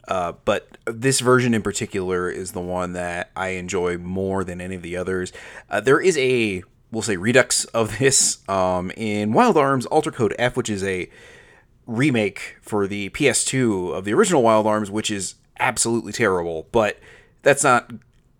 Uh, 0.08 0.32
but 0.44 0.78
this 0.84 1.18
version 1.18 1.52
in 1.52 1.62
particular 1.62 2.30
is 2.30 2.52
the 2.52 2.60
one 2.60 2.92
that 2.92 3.30
I 3.34 3.48
enjoy 3.50 3.98
more 3.98 4.44
than 4.44 4.60
any 4.60 4.76
of 4.76 4.82
the 4.82 4.96
others. 4.96 5.32
Uh, 5.68 5.80
there 5.80 6.00
is 6.00 6.16
a 6.18 6.62
we'll 6.92 7.02
say 7.02 7.16
redux 7.16 7.64
of 7.66 7.98
this 7.98 8.48
um, 8.48 8.90
in 8.96 9.32
Wild 9.32 9.56
Arms 9.56 9.86
Alter 9.86 10.12
Code 10.12 10.34
F, 10.38 10.56
which 10.56 10.70
is 10.70 10.84
a 10.84 11.10
remake 11.86 12.56
for 12.60 12.86
the 12.86 13.10
PS2 13.10 13.94
of 13.94 14.04
the 14.04 14.12
original 14.12 14.42
Wild 14.42 14.66
Arms, 14.66 14.90
which 14.90 15.10
is 15.10 15.36
absolutely 15.58 16.12
terrible. 16.12 16.66
But 16.72 16.98
that's 17.42 17.64
not 17.64 17.90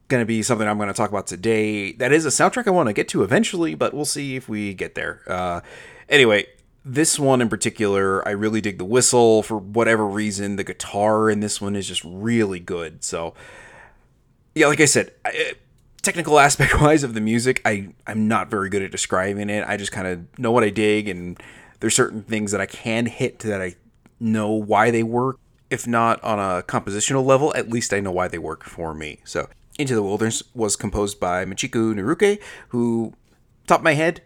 going 0.08 0.20
to 0.20 0.26
be 0.26 0.42
something 0.42 0.66
I'm 0.66 0.78
going 0.78 0.88
to 0.88 0.94
talk 0.94 1.10
about 1.10 1.26
today. 1.26 1.92
That 1.92 2.12
is 2.12 2.26
a 2.26 2.30
soundtrack 2.30 2.66
I 2.66 2.70
want 2.70 2.88
to 2.88 2.92
get 2.92 3.08
to 3.08 3.22
eventually, 3.22 3.74
but 3.74 3.94
we'll 3.94 4.04
see 4.04 4.36
if 4.36 4.48
we 4.48 4.74
get 4.74 4.94
there. 4.94 5.22
Uh, 5.26 5.60
anyway, 6.08 6.46
this 6.84 7.18
one 7.18 7.40
in 7.40 7.48
particular, 7.48 8.26
I 8.26 8.30
really 8.30 8.60
dig 8.60 8.78
the 8.78 8.84
whistle 8.84 9.42
for 9.42 9.58
whatever 9.58 10.06
reason. 10.06 10.56
The 10.56 10.64
guitar 10.64 11.28
in 11.28 11.40
this 11.40 11.60
one 11.60 11.74
is 11.74 11.88
just 11.88 12.04
really 12.04 12.60
good. 12.60 13.02
So, 13.02 13.34
yeah, 14.54 14.68
like 14.68 14.80
I 14.80 14.84
said, 14.84 15.12
I, 15.24 15.54
technical 16.02 16.38
aspect 16.38 16.80
wise 16.80 17.02
of 17.02 17.14
the 17.14 17.20
music, 17.20 17.60
I 17.64 17.88
I'm 18.06 18.28
not 18.28 18.50
very 18.50 18.70
good 18.70 18.82
at 18.82 18.92
describing 18.92 19.50
it. 19.50 19.64
I 19.66 19.76
just 19.76 19.92
kind 19.92 20.06
of 20.06 20.38
know 20.38 20.52
what 20.52 20.62
I 20.62 20.70
dig, 20.70 21.08
and 21.08 21.40
there's 21.80 21.94
certain 21.94 22.22
things 22.22 22.52
that 22.52 22.60
I 22.60 22.66
can 22.66 23.06
hit 23.06 23.40
that 23.40 23.60
I 23.60 23.74
know 24.20 24.50
why 24.50 24.90
they 24.90 25.02
work. 25.02 25.38
If 25.68 25.86
not 25.86 26.22
on 26.22 26.38
a 26.38 26.62
compositional 26.62 27.24
level, 27.24 27.52
at 27.56 27.68
least 27.68 27.92
I 27.92 28.00
know 28.00 28.12
why 28.12 28.28
they 28.28 28.38
work 28.38 28.64
for 28.64 28.94
me. 28.94 29.18
So 29.24 29.48
into 29.78 29.94
the 29.94 30.02
Wilderness 30.02 30.42
was 30.54 30.76
composed 30.76 31.18
by 31.18 31.44
Michiko 31.44 31.92
Naruke, 31.92 32.40
who, 32.68 33.14
top 33.66 33.80
of 33.80 33.84
my 33.84 33.94
head, 33.94 34.22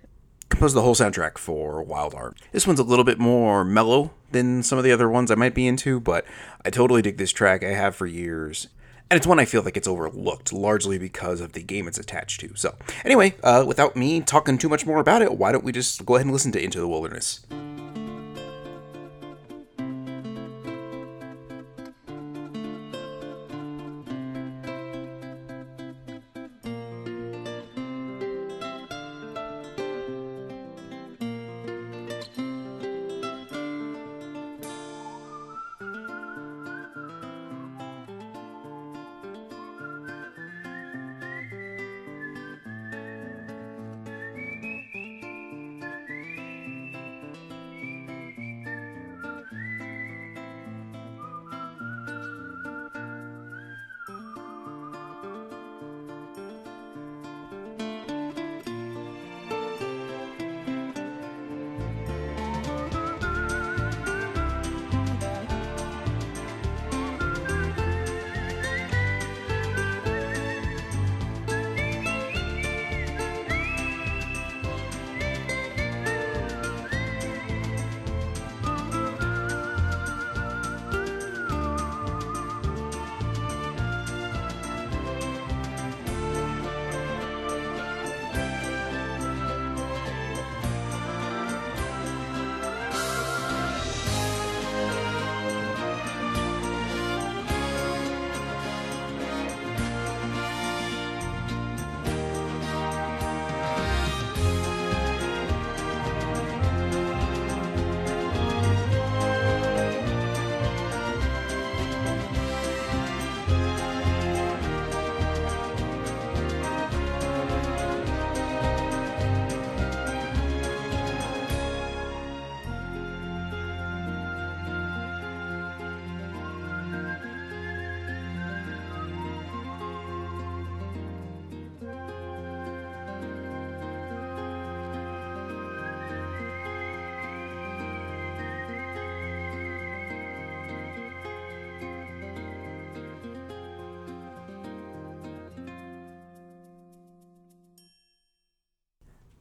composed 0.50 0.76
the 0.76 0.82
whole 0.82 0.94
soundtrack 0.94 1.38
for 1.38 1.82
Wild 1.82 2.14
Arms. 2.14 2.38
This 2.52 2.66
one's 2.66 2.80
a 2.80 2.84
little 2.84 3.04
bit 3.04 3.18
more 3.18 3.64
mellow 3.64 4.12
than 4.32 4.62
some 4.62 4.78
of 4.78 4.84
the 4.84 4.92
other 4.92 5.08
ones 5.08 5.30
I 5.30 5.34
might 5.34 5.54
be 5.54 5.66
into, 5.66 5.98
but 5.98 6.24
I 6.64 6.70
totally 6.70 7.02
dig 7.02 7.16
this 7.16 7.32
track. 7.32 7.64
I 7.64 7.72
have 7.72 7.96
for 7.96 8.06
years. 8.06 8.68
And 9.10 9.16
it's 9.16 9.26
one 9.26 9.40
I 9.40 9.44
feel 9.44 9.62
like 9.62 9.76
it's 9.76 9.88
overlooked, 9.88 10.52
largely 10.52 10.96
because 10.96 11.40
of 11.40 11.52
the 11.52 11.62
game 11.62 11.88
it's 11.88 11.98
attached 11.98 12.38
to. 12.42 12.52
So, 12.54 12.76
anyway, 13.04 13.34
uh, 13.42 13.64
without 13.66 13.96
me 13.96 14.20
talking 14.20 14.56
too 14.56 14.68
much 14.68 14.86
more 14.86 15.00
about 15.00 15.20
it, 15.20 15.36
why 15.36 15.50
don't 15.50 15.64
we 15.64 15.72
just 15.72 16.06
go 16.06 16.14
ahead 16.14 16.26
and 16.26 16.32
listen 16.32 16.52
to 16.52 16.62
Into 16.62 16.78
the 16.78 16.86
Wilderness? 16.86 17.40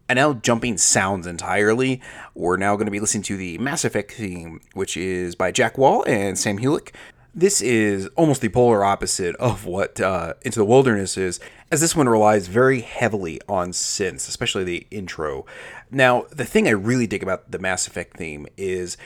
And 0.10 0.17
now 0.17 0.34
jumping 0.34 0.80
sounds 0.80 1.28
entirely, 1.28 2.02
we're 2.34 2.58
now 2.58 2.76
going 2.76 2.88
to 2.88 2.91
be 2.91 3.00
listening 3.00 3.22
to 3.24 3.38
the 3.38 3.60
Mass 3.60 3.86
Effect 3.86 4.12
theme, 4.12 4.60
which 4.74 4.98
is 4.98 5.36
by 5.36 5.52
Jack 5.52 5.78
Wall 5.78 6.04
and 6.08 6.36
Sam 6.36 6.58
Hulick. 6.58 6.95
This 7.36 7.62
is 7.62 8.08
almost 8.15 8.41
the 8.41 8.50
polar 8.50 8.84
opposite 8.84 9.36
of 9.36 9.67
what 9.67 10.02
uh, 10.02 10.34
Into 10.41 10.58
the 10.58 10.65
Wilderness 10.65 11.15
is, 11.15 11.39
as 11.72 11.80
this 11.80 11.95
one 11.95 12.10
relies 12.10 12.48
very 12.48 12.82
heavily 12.82 13.39
on 13.48 13.69
synths, 13.69 14.28
especially 14.28 14.63
the 14.63 14.88
intro. 14.89 15.45
Now, 15.91 16.26
the 16.32 16.43
thing 16.43 16.67
I 16.67 16.72
really 16.72 17.06
dig 17.06 17.22
about 17.22 17.52
the 17.52 17.60
Mass 17.60 17.86
Effect 17.86 18.17
theme 18.17 18.48
is 18.58 18.98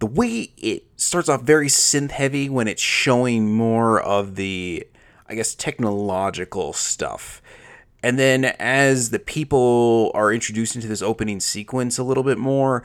the 0.00 0.06
way 0.06 0.52
it 0.56 0.86
starts 0.96 1.28
off 1.28 1.42
very 1.42 1.68
synth 1.68 2.10
heavy 2.10 2.48
when 2.48 2.66
it's 2.66 2.82
showing 2.82 3.54
more 3.54 4.00
of 4.00 4.34
the, 4.34 4.88
I 5.28 5.36
guess, 5.36 5.54
technological 5.54 6.72
stuff. 6.72 7.40
And 8.02 8.18
then 8.18 8.44
as 8.44 9.10
the 9.10 9.18
people 9.18 10.10
are 10.14 10.32
introduced 10.32 10.76
into 10.76 10.88
this 10.88 11.02
opening 11.02 11.40
sequence 11.40 11.98
a 11.98 12.04
little 12.04 12.22
bit 12.22 12.38
more, 12.38 12.84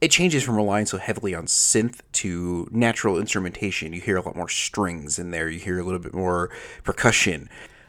it 0.00 0.10
changes 0.10 0.42
from 0.42 0.56
relying 0.56 0.86
so 0.86 0.98
heavily 0.98 1.34
on 1.34 1.46
synth 1.46 2.00
to 2.12 2.68
natural 2.70 3.18
instrumentation. 3.18 3.92
You 3.92 4.00
hear 4.00 4.16
a 4.16 4.22
lot 4.22 4.36
more 4.36 4.48
strings 4.48 5.18
in 5.18 5.30
there, 5.30 5.48
you 5.48 5.58
hear 5.58 5.78
a 5.78 5.82
little 5.82 6.00
bit 6.00 6.14
more 6.14 6.50
percussion. 6.84 7.48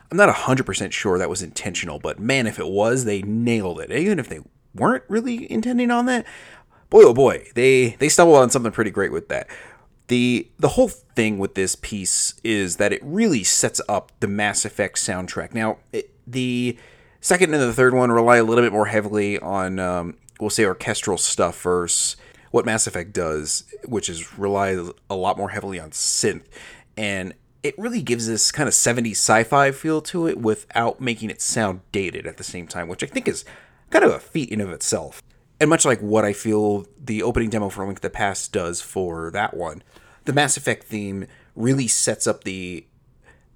I'm 0.09 0.17
not 0.17 0.33
100% 0.33 0.91
sure 0.91 1.17
that 1.17 1.29
was 1.29 1.41
intentional, 1.41 1.99
but 1.99 2.19
man, 2.19 2.47
if 2.47 2.59
it 2.59 2.67
was, 2.67 3.05
they 3.05 3.21
nailed 3.21 3.79
it. 3.79 3.91
Even 3.91 4.19
if 4.19 4.27
they 4.27 4.41
weren't 4.75 5.03
really 5.07 5.49
intending 5.49 5.89
on 5.89 6.05
that, 6.07 6.25
boy 6.89 7.03
oh 7.03 7.13
boy, 7.13 7.47
they 7.55 7.95
they 7.99 8.09
stumbled 8.09 8.37
on 8.37 8.49
something 8.49 8.73
pretty 8.73 8.91
great 8.91 9.13
with 9.13 9.29
that. 9.29 9.47
The 10.07 10.49
the 10.59 10.69
whole 10.69 10.89
thing 10.89 11.39
with 11.39 11.55
this 11.55 11.75
piece 11.75 12.33
is 12.43 12.75
that 12.75 12.91
it 12.91 13.01
really 13.01 13.45
sets 13.45 13.79
up 13.87 14.11
the 14.19 14.27
Mass 14.27 14.65
Effect 14.65 14.97
soundtrack. 14.97 15.53
Now, 15.53 15.77
it, 15.93 16.10
the 16.31 16.77
second 17.19 17.53
and 17.53 17.61
the 17.61 17.73
third 17.73 17.93
one 17.93 18.11
rely 18.11 18.37
a 18.37 18.43
little 18.43 18.63
bit 18.63 18.73
more 18.73 18.87
heavily 18.87 19.37
on 19.39 19.79
um, 19.79 20.17
we'll 20.39 20.49
say 20.49 20.65
orchestral 20.65 21.17
stuff 21.17 21.61
versus 21.61 22.17
what 22.51 22.65
Mass 22.65 22.87
Effect 22.87 23.13
does, 23.13 23.63
which 23.85 24.09
is 24.09 24.37
rely 24.37 24.77
a 25.09 25.15
lot 25.15 25.37
more 25.37 25.49
heavily 25.49 25.79
on 25.79 25.91
synth. 25.91 26.43
And 26.97 27.33
it 27.63 27.77
really 27.77 28.01
gives 28.01 28.27
this 28.27 28.51
kind 28.51 28.67
of 28.67 28.73
70s 28.73 29.11
sci-fi 29.11 29.71
feel 29.71 30.01
to 30.01 30.27
it 30.27 30.39
without 30.39 30.99
making 30.99 31.29
it 31.29 31.41
sound 31.41 31.81
dated 31.91 32.27
at 32.27 32.37
the 32.37 32.43
same 32.43 32.67
time, 32.67 32.87
which 32.87 33.03
I 33.03 33.07
think 33.07 33.27
is 33.27 33.45
kind 33.89 34.03
of 34.03 34.11
a 34.11 34.19
feat 34.19 34.49
in 34.49 34.59
of 34.59 34.71
itself. 34.71 35.21
And 35.59 35.69
much 35.69 35.85
like 35.85 35.99
what 35.99 36.25
I 36.25 36.33
feel 36.33 36.87
the 36.99 37.23
opening 37.23 37.49
demo 37.49 37.69
for 37.69 37.85
Link 37.85 37.99
to 37.99 38.01
the 38.01 38.09
Past 38.09 38.51
does 38.51 38.81
for 38.81 39.31
that 39.31 39.55
one, 39.55 39.83
the 40.25 40.33
Mass 40.33 40.57
Effect 40.57 40.85
theme 40.85 41.27
really 41.55 41.87
sets 41.87 42.25
up 42.25 42.43
the 42.43 42.85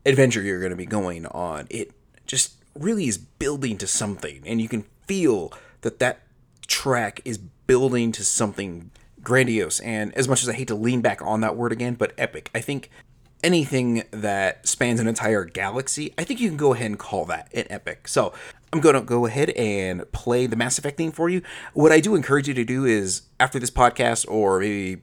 adventure 0.05 0.41
you're 0.41 0.59
going 0.59 0.69
to 0.69 0.75
be 0.75 0.85
going 0.85 1.25
on. 1.25 1.67
It 1.69 1.91
just 2.27 2.53
really 2.75 3.07
is 3.07 3.17
building 3.17 3.77
to 3.77 3.88
something, 3.88 4.43
and 4.45 4.61
you 4.61 4.69
can 4.69 4.85
feel 5.07 5.51
that 5.81 5.99
that 5.99 6.19
track 6.67 7.21
is 7.25 7.38
building 7.38 8.11
to 8.11 8.23
something 8.23 8.91
grandiose. 9.21 9.79
And 9.79 10.13
as 10.15 10.27
much 10.27 10.43
as 10.43 10.49
I 10.49 10.53
hate 10.53 10.67
to 10.67 10.75
lean 10.75 11.01
back 11.01 11.21
on 11.21 11.41
that 11.41 11.55
word 11.55 11.71
again, 11.71 11.95
but 11.95 12.13
epic, 12.17 12.49
I 12.53 12.61
think 12.61 12.89
anything 13.43 14.03
that 14.11 14.67
spans 14.67 14.99
an 14.99 15.07
entire 15.07 15.45
galaxy, 15.45 16.13
I 16.17 16.23
think 16.23 16.39
you 16.39 16.49
can 16.49 16.57
go 16.57 16.73
ahead 16.73 16.88
and 16.88 16.99
call 16.99 17.25
that 17.25 17.49
an 17.53 17.65
epic. 17.69 18.07
So 18.07 18.33
I'm 18.73 18.79
going 18.79 18.95
to 18.95 19.01
go 19.01 19.25
ahead 19.25 19.51
and 19.51 20.09
play 20.11 20.47
the 20.47 20.55
Mass 20.55 20.77
Effect 20.77 20.97
theme 20.97 21.11
for 21.11 21.29
you. 21.29 21.41
What 21.73 21.91
I 21.91 21.99
do 21.99 22.15
encourage 22.15 22.47
you 22.47 22.53
to 22.55 22.65
do 22.65 22.85
is 22.85 23.23
after 23.39 23.59
this 23.59 23.71
podcast 23.71 24.25
or 24.27 24.59
maybe 24.59 25.01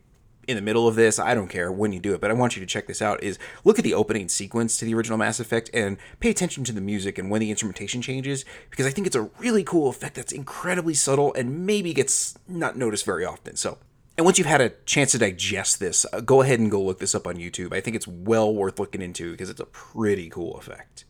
in 0.48 0.57
the 0.57 0.62
middle 0.62 0.88
of 0.88 0.94
this, 0.94 1.18
I 1.18 1.35
don't 1.35 1.48
care 1.48 1.70
when 1.70 1.92
you 1.92 2.00
do 2.00 2.14
it, 2.14 2.20
but 2.20 2.31
I 2.31 2.35
want 2.35 2.57
you 2.57 2.61
to 2.61 2.66
check 2.66 2.87
this 2.87 3.00
out 3.00 3.22
is 3.22 3.38
look 3.64 3.78
at 3.78 3.85
the 3.85 3.94
opening 3.94 4.28
sequence 4.28 4.76
to 4.78 4.85
the 4.85 4.94
original 4.94 5.18
Mass 5.18 5.40
Effect 5.40 5.70
and 5.72 5.96
pay 6.20 6.31
attention 6.31 6.64
to 6.64 6.72
the 6.72 6.81
music 6.81 7.18
and 7.18 7.31
when 7.31 7.40
the 7.40 7.50
instrumentation 7.50 8.02
changes 8.02 8.44
because 8.70 8.87
I 8.87 8.90
think 8.90 9.07
it's 9.07 9.16
a 9.16 9.31
really 9.38 9.64
cool 9.64 9.88
effect 9.88 10.14
that's 10.16 10.33
incredibly 10.33 10.94
subtle 10.94 11.33
and 11.35 11.64
maybe 11.66 11.94
gets 11.94 12.37
not 12.48 12.76
noticed 12.76 13.05
very 13.05 13.24
often. 13.24 13.57
So, 13.57 13.78
and 14.18 14.24
once 14.24 14.38
you've 14.38 14.46
had 14.46 14.61
a 14.61 14.70
chance 14.85 15.12
to 15.12 15.18
digest 15.18 15.81
this, 15.81 16.05
uh, 16.12 16.20
go 16.20 16.42
ahead 16.42 16.61
and 16.61 16.70
go 16.70 16.83
look 16.83 16.98
this 16.98 17.14
up 17.14 17.26
on 17.26 17.37
YouTube. 17.37 17.72
I 17.72 17.81
think 17.81 17.96
it's 17.96 18.09
well 18.09 18.52
worth 18.55 18.78
looking 18.78 19.00
into 19.00 19.31
because 19.31 19.48
it's 19.48 19.61
a 19.61 19.66
pretty 19.66 20.28
cool 20.28 20.57
effect. 20.57 21.05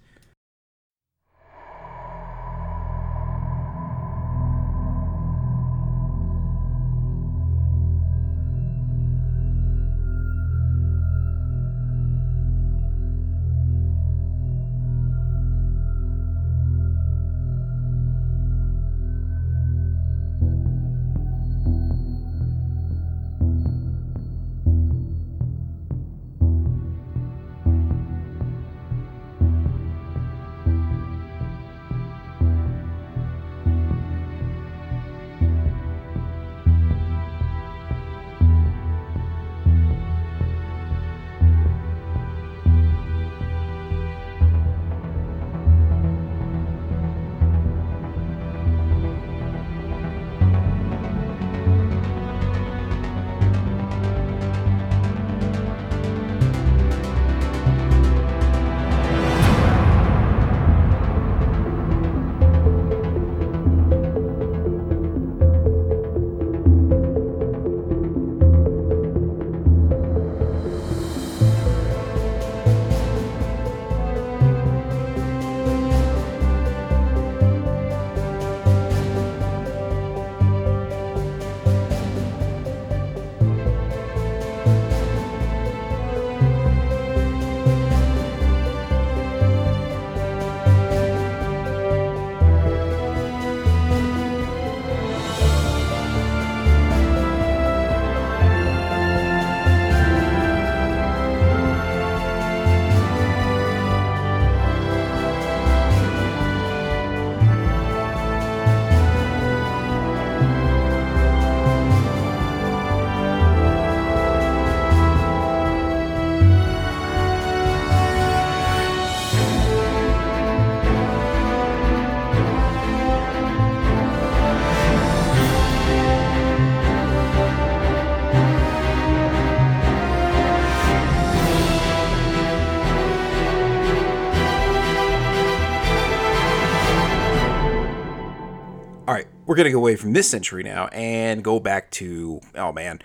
We're 139.52 139.56
going 139.56 139.66
to 139.66 139.70
go 139.70 139.78
away 139.80 139.96
from 139.96 140.14
this 140.14 140.30
century 140.30 140.62
now 140.62 140.86
and 140.86 141.44
go 141.44 141.60
back 141.60 141.90
to, 141.90 142.40
oh 142.54 142.72
man, 142.72 142.98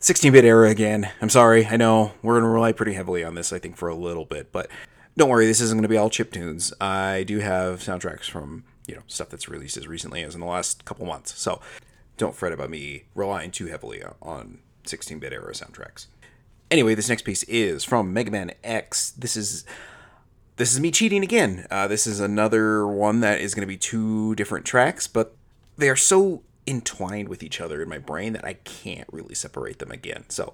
16 0.00 0.32
bit 0.32 0.44
era 0.44 0.68
again. 0.68 1.08
I'm 1.22 1.28
sorry. 1.28 1.64
I 1.64 1.76
know 1.76 2.10
we're 2.22 2.32
going 2.32 2.42
to 2.42 2.48
rely 2.48 2.72
pretty 2.72 2.94
heavily 2.94 3.22
on 3.22 3.36
this, 3.36 3.52
I 3.52 3.60
think, 3.60 3.76
for 3.76 3.88
a 3.88 3.94
little 3.94 4.24
bit, 4.24 4.50
but 4.50 4.68
don't 5.16 5.28
worry, 5.28 5.46
this 5.46 5.60
isn't 5.60 5.76
going 5.76 5.84
to 5.84 5.88
be 5.88 5.96
all 5.96 6.10
chip 6.10 6.32
tunes. 6.32 6.74
I 6.80 7.22
do 7.22 7.38
have 7.38 7.78
soundtracks 7.78 8.28
from, 8.28 8.64
you 8.88 8.96
know, 8.96 9.02
stuff 9.06 9.28
that's 9.28 9.48
released 9.48 9.76
as 9.76 9.86
recently 9.86 10.24
as 10.24 10.34
in 10.34 10.40
the 10.40 10.46
last 10.48 10.84
couple 10.84 11.06
months. 11.06 11.38
So 11.38 11.60
don't 12.16 12.34
fret 12.34 12.52
about 12.52 12.68
me 12.68 13.04
relying 13.14 13.52
too 13.52 13.66
heavily 13.66 14.02
on 14.20 14.58
16 14.86 15.20
bit 15.20 15.32
era 15.32 15.52
soundtracks. 15.52 16.06
Anyway, 16.68 16.96
this 16.96 17.08
next 17.08 17.22
piece 17.22 17.44
is 17.44 17.84
from 17.84 18.12
Mega 18.12 18.32
Man 18.32 18.50
X. 18.64 19.12
This 19.12 19.36
is 19.36 19.64
this 20.56 20.72
is 20.72 20.80
me 20.80 20.90
cheating 20.90 21.22
again. 21.22 21.64
Uh, 21.70 21.86
this 21.86 22.08
is 22.08 22.18
another 22.18 22.88
one 22.88 23.20
that 23.20 23.40
is 23.40 23.54
going 23.54 23.60
to 23.60 23.68
be 23.68 23.76
two 23.76 24.34
different 24.34 24.64
tracks, 24.66 25.06
but 25.06 25.36
they 25.76 25.88
are 25.88 25.96
so 25.96 26.42
entwined 26.66 27.28
with 27.28 27.42
each 27.42 27.60
other 27.60 27.82
in 27.82 27.88
my 27.88 27.98
brain 27.98 28.32
that 28.32 28.44
I 28.44 28.54
can't 28.54 29.08
really 29.12 29.34
separate 29.34 29.78
them 29.78 29.90
again. 29.90 30.24
So, 30.28 30.52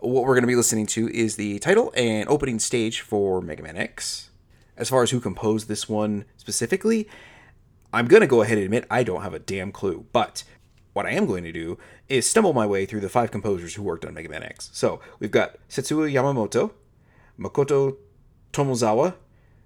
what 0.00 0.24
we're 0.24 0.34
going 0.34 0.42
to 0.42 0.48
be 0.48 0.56
listening 0.56 0.86
to 0.86 1.08
is 1.10 1.36
the 1.36 1.58
title 1.60 1.92
and 1.96 2.28
opening 2.28 2.58
stage 2.58 3.00
for 3.00 3.40
Mega 3.40 3.62
Man 3.62 3.76
X. 3.76 4.30
As 4.76 4.88
far 4.88 5.02
as 5.02 5.10
who 5.10 5.20
composed 5.20 5.68
this 5.68 5.88
one 5.88 6.24
specifically, 6.36 7.08
I'm 7.92 8.08
going 8.08 8.22
to 8.22 8.26
go 8.26 8.42
ahead 8.42 8.58
and 8.58 8.64
admit 8.64 8.86
I 8.90 9.04
don't 9.04 9.22
have 9.22 9.34
a 9.34 9.38
damn 9.38 9.70
clue, 9.70 10.06
but 10.12 10.42
what 10.94 11.06
I 11.06 11.10
am 11.10 11.26
going 11.26 11.44
to 11.44 11.52
do 11.52 11.78
is 12.08 12.28
stumble 12.28 12.52
my 12.52 12.66
way 12.66 12.86
through 12.86 13.00
the 13.00 13.08
five 13.08 13.30
composers 13.30 13.74
who 13.74 13.82
worked 13.82 14.04
on 14.04 14.14
Mega 14.14 14.28
Man 14.28 14.42
X. 14.42 14.70
So 14.72 15.00
we've 15.18 15.30
got 15.30 15.56
Setsuo 15.68 16.10
Yamamoto, 16.10 16.72
Makoto 17.38 17.96
Tomozawa, 18.52 19.14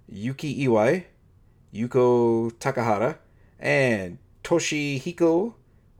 Yuki 0.07 0.65
Iwai, 0.67 1.05
Yuko 1.73 2.51
Takahara, 2.53 3.17
and 3.59 4.17
Toshihiko 4.49 5.53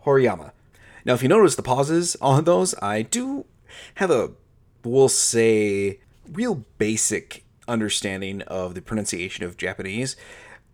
Horiyama. 0.05 0.51
Now, 1.05 1.13
if 1.13 1.21
you 1.21 1.29
notice 1.29 1.55
the 1.55 1.61
pauses 1.61 2.15
on 2.19 2.45
those, 2.45 2.73
I 2.81 3.03
do 3.03 3.45
have 3.95 4.09
a, 4.09 4.31
we'll 4.83 5.07
say, 5.07 5.99
real 6.33 6.65
basic 6.79 7.43
understanding 7.67 8.41
of 8.43 8.73
the 8.73 8.81
pronunciation 8.81 9.45
of 9.45 9.55
Japanese. 9.55 10.15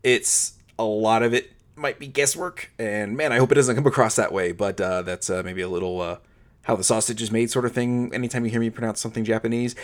It's 0.04 0.54
a 0.80 0.86
lot 0.86 1.22
of 1.22 1.34
it 1.34 1.52
might 1.76 2.00
be 2.00 2.08
guesswork, 2.08 2.72
and 2.80 3.18
man, 3.18 3.34
I 3.34 3.40
hope 3.40 3.52
it 3.52 3.56
doesn't 3.56 3.76
come 3.76 3.86
across 3.86 4.16
that 4.16 4.32
way. 4.32 4.54
But 4.54 4.80
uh, 4.80 5.02
that's 5.02 5.30
uh, 5.30 5.44
maybe 5.44 5.62
a 5.62 5.68
little 5.68 6.00
uh, 6.00 6.18
how 6.62 6.78
the 6.78 6.84
sausage 6.84 7.22
is 7.22 7.30
made 7.30 7.52
sort 7.52 7.66
of 7.66 7.74
thing. 7.74 8.10
Anytime 8.14 8.46
you 8.46 8.52
hear 8.52 8.62
me 8.62 8.70
pronounce 8.70 9.02
something 9.02 9.26
Japanese, 9.26 9.76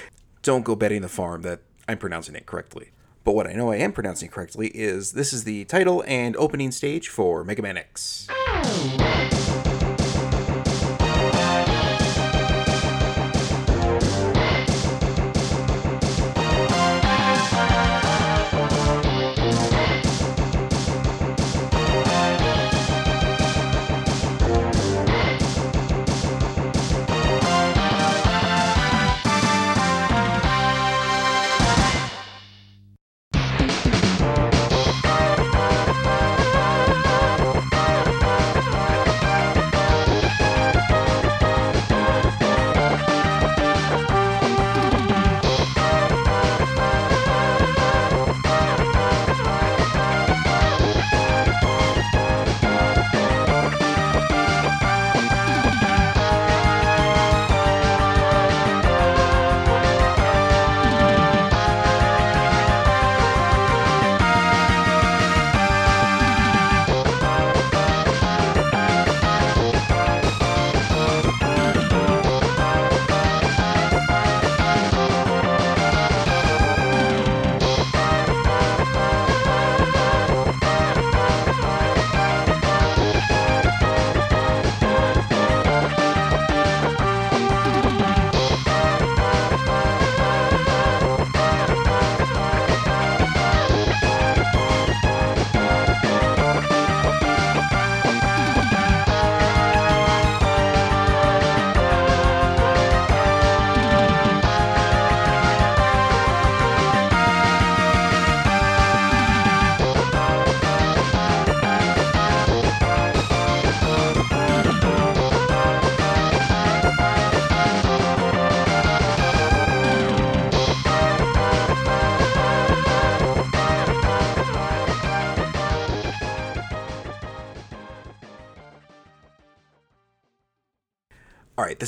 don't 0.44 0.64
go 0.64 0.78
betting 0.78 1.02
the 1.02 1.10
farm 1.10 1.42
that 1.42 1.60
I'm 1.90 1.98
pronouncing 1.98 2.36
it 2.36 2.46
correctly. 2.46 2.92
But 3.24 3.34
what 3.34 3.48
I 3.48 3.54
know 3.54 3.72
I 3.72 3.78
am 3.78 3.92
pronouncing 3.92 4.30
correctly 4.30 4.70
is 4.70 5.12
this 5.12 5.32
is 5.32 5.44
the 5.44 5.66
title 5.66 6.04
and 6.08 6.36
opening 6.38 6.72
stage 6.72 7.08
for 7.08 7.44
Mega 7.44 7.62
Man 7.62 7.78
X. 7.78 8.28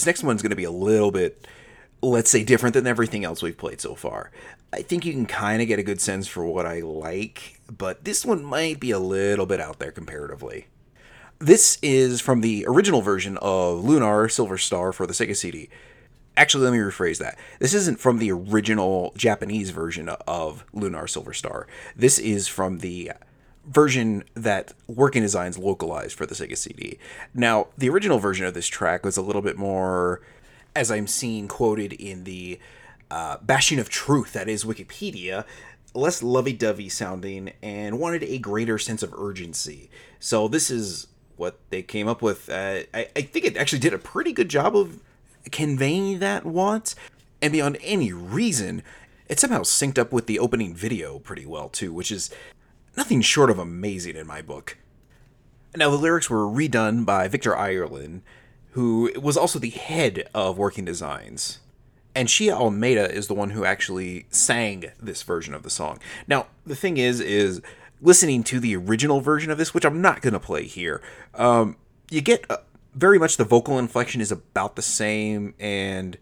this 0.04 0.08
next 0.08 0.24
one's 0.24 0.42
going 0.42 0.50
to 0.50 0.58
be 0.58 0.66
a 0.66 0.72
little 0.72 1.12
bit, 1.12 1.48
let's 2.02 2.30
say, 2.30 2.44
different 2.44 2.74
than 2.74 2.86
everything 2.86 3.24
else 3.24 3.42
we've 3.42 3.58
played 3.58 3.80
so 3.80 3.96
far. 3.96 4.32
I 4.74 4.82
think 4.82 5.06
you 5.06 5.14
can 5.14 5.26
kind 5.26 5.62
of 5.62 5.70
get 5.70 5.80
a 5.80 5.84
good 5.84 6.02
sense 6.02 6.28
for 6.28 6.46
what 6.46 6.66
I 6.66 6.82
like, 6.82 7.62
but 7.72 8.04
this 8.04 8.26
one 8.26 8.44
might 8.44 8.82
be 8.82 8.92
a 8.92 9.00
little 9.00 9.46
bit 9.46 9.62
out 9.62 9.80
there 9.80 9.94
comparatively. 9.94 10.68
This 11.40 11.78
is 11.82 12.20
from 12.20 12.42
the 12.42 12.66
original 12.68 13.02
version 13.02 13.38
of 13.42 13.86
Lunar 13.86 14.28
Silver 14.28 14.58
Star 14.58 14.92
for 14.92 15.08
the 15.08 15.14
Sega 15.14 15.38
CD. 15.38 15.70
Actually, 16.36 16.66
let 16.66 16.74
me 16.74 16.80
rephrase 16.80 17.20
that. 17.20 17.40
This 17.60 17.74
isn't 17.74 18.02
from 18.02 18.18
the 18.18 18.32
original 18.34 19.14
Japanese 19.16 19.70
version 19.70 20.10
of 20.10 20.66
Lunar 20.74 21.08
Silver 21.08 21.32
Star. 21.32 21.66
This 21.96 22.20
is 22.20 22.50
from 22.50 22.80
the 22.80 23.14
version 23.66 24.24
that 24.34 24.74
Working 24.88 25.22
Designs 25.22 25.58
localized 25.58 26.16
for 26.16 26.26
the 26.26 26.36
Sega 26.36 26.58
CD. 26.58 26.98
Now, 27.34 27.68
the 27.78 27.90
original 27.90 28.20
version 28.20 28.46
of 28.46 28.54
this 28.54 28.68
track 28.68 29.06
was 29.06 29.18
a 29.18 29.22
little 29.22 29.42
bit 29.42 29.58
more, 29.58 30.22
as 30.76 30.92
I'm 30.92 31.08
seeing 31.08 31.48
quoted 31.48 31.94
in 31.94 32.26
the 32.26 32.60
uh, 33.10 33.38
Bastion 33.42 33.80
of 33.80 33.90
Truth, 33.90 34.34
that 34.34 34.50
is 34.50 34.64
Wikipedia, 34.64 35.46
less 35.94 36.24
lovey 36.24 36.54
dovey 36.54 36.90
sounding 36.90 37.54
and 37.62 38.00
wanted 38.00 38.24
a 38.24 38.38
greater 38.38 38.78
sense 38.78 39.04
of 39.04 39.14
urgency. 39.14 39.90
So, 40.20 40.48
this 40.48 40.70
is 40.70 41.08
what 41.36 41.60
they 41.70 41.82
came 41.82 42.08
up 42.08 42.22
with. 42.22 42.50
Uh, 42.50 42.84
I, 42.94 43.08
I 43.16 43.22
think 43.22 43.46
it 43.46 43.58
actually 43.58 43.80
did 43.80 43.94
a 43.94 43.98
pretty 43.98 44.34
good 44.34 44.50
job 44.50 44.76
of 44.76 45.00
conveying 45.52 46.20
that 46.20 46.46
want. 46.46 46.96
And 47.42 47.52
beyond 47.52 47.78
any 47.82 48.14
reason, 48.14 48.84
it 49.28 49.40
somehow 49.40 49.62
synced 49.62 49.98
up 49.98 50.14
with 50.14 50.28
the 50.28 50.40
opening 50.40 50.74
video 50.74 51.20
pretty 51.20 51.46
well, 51.46 51.70
too, 51.70 51.92
which 51.94 52.12
is 52.12 52.30
nothing 52.96 53.22
short 53.22 53.50
of 53.50 53.60
amazing 53.60 54.16
in 54.16 54.28
my 54.28 54.42
book. 54.42 54.78
Now, 55.76 55.90
the 55.90 55.98
lyrics 55.98 56.30
were 56.30 56.46
redone 56.46 57.06
by 57.06 57.28
Victor 57.28 57.56
Ireland, 57.56 58.22
who 58.72 59.12
was 59.20 59.38
also 59.38 59.60
the 59.60 59.70
head 59.70 60.30
of 60.34 60.58
Working 60.58 60.86
Designs. 60.86 61.60
And 62.16 62.28
Shia 62.28 62.52
Almeida 62.52 63.12
is 63.12 63.28
the 63.28 63.34
one 63.34 63.52
who 63.52 63.66
actually 63.66 64.28
sang 64.30 64.92
this 65.02 65.24
version 65.24 65.56
of 65.56 65.64
the 65.64 65.72
song. 65.72 66.00
Now, 66.28 66.48
the 66.66 66.76
thing 66.76 66.98
is, 66.98 67.20
is 67.20 67.62
listening 68.02 68.44
to 68.44 68.60
the 68.60 68.76
original 68.76 69.22
version 69.22 69.50
of 69.50 69.58
this, 69.58 69.74
which 69.74 69.86
I'm 69.86 70.02
not 70.02 70.22
going 70.22 70.34
to 70.34 70.40
play 70.40 70.66
here, 70.66 71.02
um, 71.34 71.78
you 72.12 72.22
get 72.22 72.46
uh, 72.52 72.58
very 72.94 73.18
much 73.18 73.38
the 73.38 73.44
vocal 73.44 73.80
inflection 73.80 74.22
is 74.22 74.32
about 74.32 74.76
the 74.76 74.82
same 74.84 75.56
and 75.60 76.18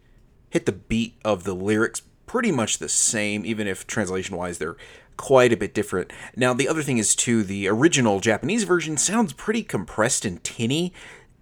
hit 0.48 0.64
the 0.64 0.72
beat 0.72 1.14
of 1.24 1.44
the 1.44 1.54
lyrics 1.54 2.02
pretty 2.26 2.52
much 2.52 2.78
the 2.78 2.88
same, 2.88 3.44
even 3.44 3.66
if 3.66 3.86
translation 3.86 4.36
wise 4.36 4.56
they're 4.56 4.76
quite 5.16 5.52
a 5.52 5.56
bit 5.56 5.74
different. 5.74 6.12
Now, 6.36 6.54
the 6.54 6.68
other 6.68 6.82
thing 6.82 6.98
is, 6.98 7.14
too, 7.14 7.42
the 7.42 7.68
original 7.68 8.20
Japanese 8.20 8.64
version 8.64 8.96
sounds 8.96 9.32
pretty 9.32 9.62
compressed 9.62 10.24
and 10.24 10.42
tinny, 10.42 10.92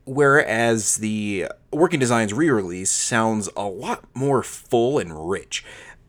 whereas 0.04 0.96
the 0.96 1.46
Working 1.72 2.00
Designs 2.00 2.33
re 2.33 2.50
release 2.50 2.90
sounds 2.90 3.48
a 3.56 3.64
lot 3.64 4.04
more 4.14 4.42
full 4.42 4.98
and 4.98 5.30
rich. 5.30 5.64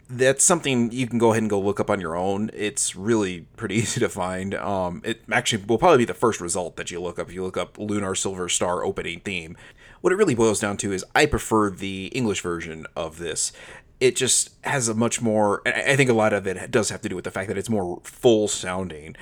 That's 0.10 0.44
something 0.44 0.92
you 0.92 1.08
can 1.08 1.20
go 1.20 1.32
ahead 1.32 1.44
and 1.44 1.50
go 1.50 1.60
look 1.60 1.80
up 1.80 1.90
on 1.90 2.02
your 2.02 2.18
own. 2.18 2.50
It's 2.54 2.96
really 2.96 3.42
pretty 3.56 3.76
easy 3.82 4.00
to 4.00 4.10
find. 4.10 4.56
Um, 4.56 5.02
it 5.06 5.22
actually 5.32 5.64
will 5.64 5.78
probably 5.78 6.00
be 6.00 6.06
the 6.06 6.14
first 6.14 6.42
result 6.42 6.76
that 6.76 6.92
you 6.92 7.00
look 7.00 7.20
up 7.20 7.30
if 7.30 7.34
you 7.34 7.44
look 7.44 7.58
up 7.58 7.78
Lunar 7.78 8.16
Silver 8.16 8.50
Star 8.50 8.84
opening 8.84 9.22
theme. 9.22 9.56
What 10.02 10.12
it 10.12 10.16
really 10.16 10.34
boils 10.34 10.60
down 10.60 10.78
to 10.78 10.92
is 10.92 11.06
I 11.14 11.28
prefer 11.28 11.70
the 11.70 12.08
English 12.08 12.42
version 12.42 12.88
of 12.96 13.20
this 13.20 13.54
it 14.02 14.16
just 14.18 14.50
has 14.66 14.90
a 14.90 14.94
much 14.94 15.22
more 15.22 15.62
i 15.66 15.96
think 15.96 16.10
a 16.10 16.14
lot 16.14 16.34
of 16.34 16.46
it 16.46 16.70
does 16.72 16.90
have 16.90 17.02
to 17.02 17.08
do 17.08 17.16
with 17.16 17.24
the 17.24 17.32
fact 17.32 17.48
that 17.48 17.58
it's 17.58 17.70
more 17.70 18.02
full 18.04 18.50
sounding 18.50 19.16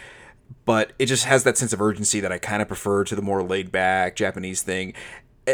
but 0.65 0.93
it 0.97 1.05
just 1.05 1.25
has 1.25 1.43
that 1.43 1.57
sense 1.57 1.73
of 1.73 1.81
urgency 1.81 2.19
that 2.19 2.31
i 2.31 2.39
kind 2.39 2.61
of 2.61 2.67
prefer 2.67 3.03
to 3.03 3.15
the 3.15 3.21
more 3.21 3.43
laid 3.43 3.71
back 3.71 4.15
japanese 4.15 4.63
thing. 4.63 4.93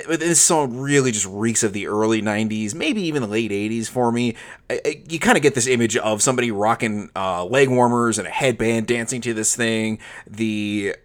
This 0.10 0.42
song 0.42 0.78
really 0.78 1.14
just 1.14 1.26
reeks 1.26 1.64
of 1.64 1.72
the 1.72 1.88
early 1.88 2.22
90s 2.22 2.76
maybe 2.76 3.02
even 3.04 3.22
the 3.22 3.30
late 3.30 3.52
80s 3.52 3.88
for 3.88 4.12
me. 4.12 4.36
You 4.70 5.20
kind 5.20 5.38
of 5.38 5.42
get 5.42 5.56
this 5.56 5.68
image 5.68 5.96
of 5.96 6.22
somebody 6.22 6.52
rocking 6.52 7.10
uh, 7.16 7.46
leg 7.46 7.70
warmers 7.70 8.20
and 8.20 8.28
a 8.28 8.32
headband 8.32 8.88
dancing 8.88 9.22
to 9.22 9.34
this 9.34 9.56
thing. 9.56 10.00
The 10.28 10.98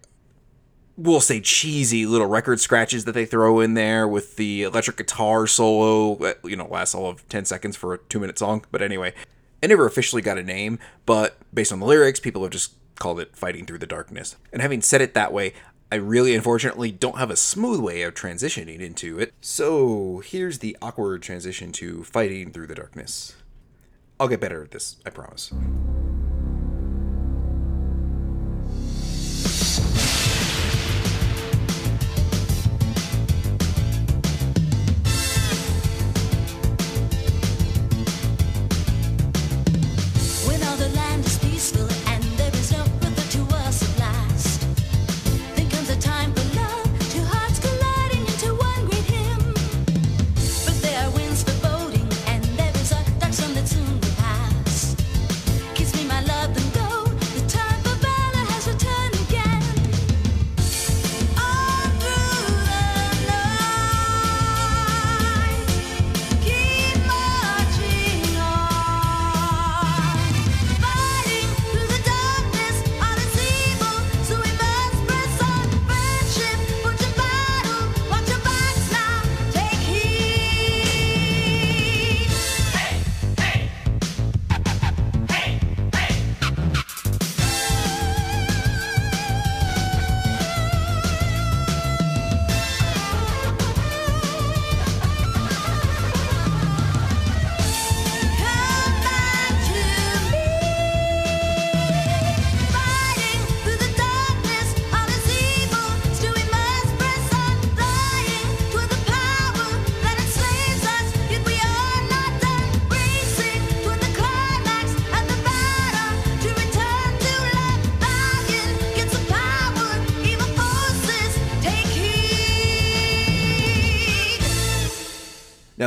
we'll 1.00 1.20
say 1.20 1.40
cheesy 1.40 2.04
little 2.04 2.26
record 2.26 2.60
scratches 2.60 3.06
that 3.06 3.12
they 3.12 3.24
throw 3.24 3.60
in 3.60 3.72
there 3.74 4.06
with 4.06 4.36
the 4.36 4.64
electric 4.64 4.98
guitar 4.98 5.46
solo 5.46 6.14
that, 6.16 6.38
you 6.44 6.56
know 6.56 6.68
lasts 6.68 6.94
all 6.94 7.08
of 7.08 7.26
10 7.28 7.46
seconds 7.46 7.74
for 7.74 7.94
a 7.94 7.98
two 7.98 8.20
minute 8.20 8.38
song 8.38 8.64
but 8.70 8.82
anyway. 8.82 9.14
It 9.62 9.68
never 9.68 9.84
officially 9.84 10.22
got 10.22 10.38
a 10.38 10.42
name 10.42 10.78
but 11.06 11.38
based 11.52 11.72
on 11.72 11.80
the 11.80 11.86
lyrics 11.86 12.20
people 12.20 12.42
have 12.42 12.52
just 12.52 12.74
called 12.96 13.18
it 13.18 13.34
fighting 13.34 13.64
through 13.64 13.78
the 13.78 13.86
darkness. 13.86 14.36
And 14.52 14.60
having 14.60 14.82
said 14.82 15.00
it 15.00 15.14
that 15.14 15.32
way 15.32 15.54
i 15.92 15.96
really 15.96 16.36
unfortunately 16.36 16.92
don't 16.92 17.18
have 17.18 17.30
a 17.30 17.36
smooth 17.36 17.80
way 17.80 18.02
of 18.02 18.14
transitioning 18.14 18.80
into 18.80 19.18
it. 19.18 19.32
So 19.40 20.22
here's 20.24 20.58
the 20.58 20.76
awkward 20.82 21.22
transition 21.22 21.72
to 21.72 22.04
fighting 22.04 22.52
through 22.52 22.66
the 22.66 22.74
darkness. 22.74 23.36
I'll 24.18 24.28
get 24.28 24.40
better 24.40 24.62
at 24.62 24.70
this 24.70 24.96
i 25.06 25.10
promise 25.10 25.50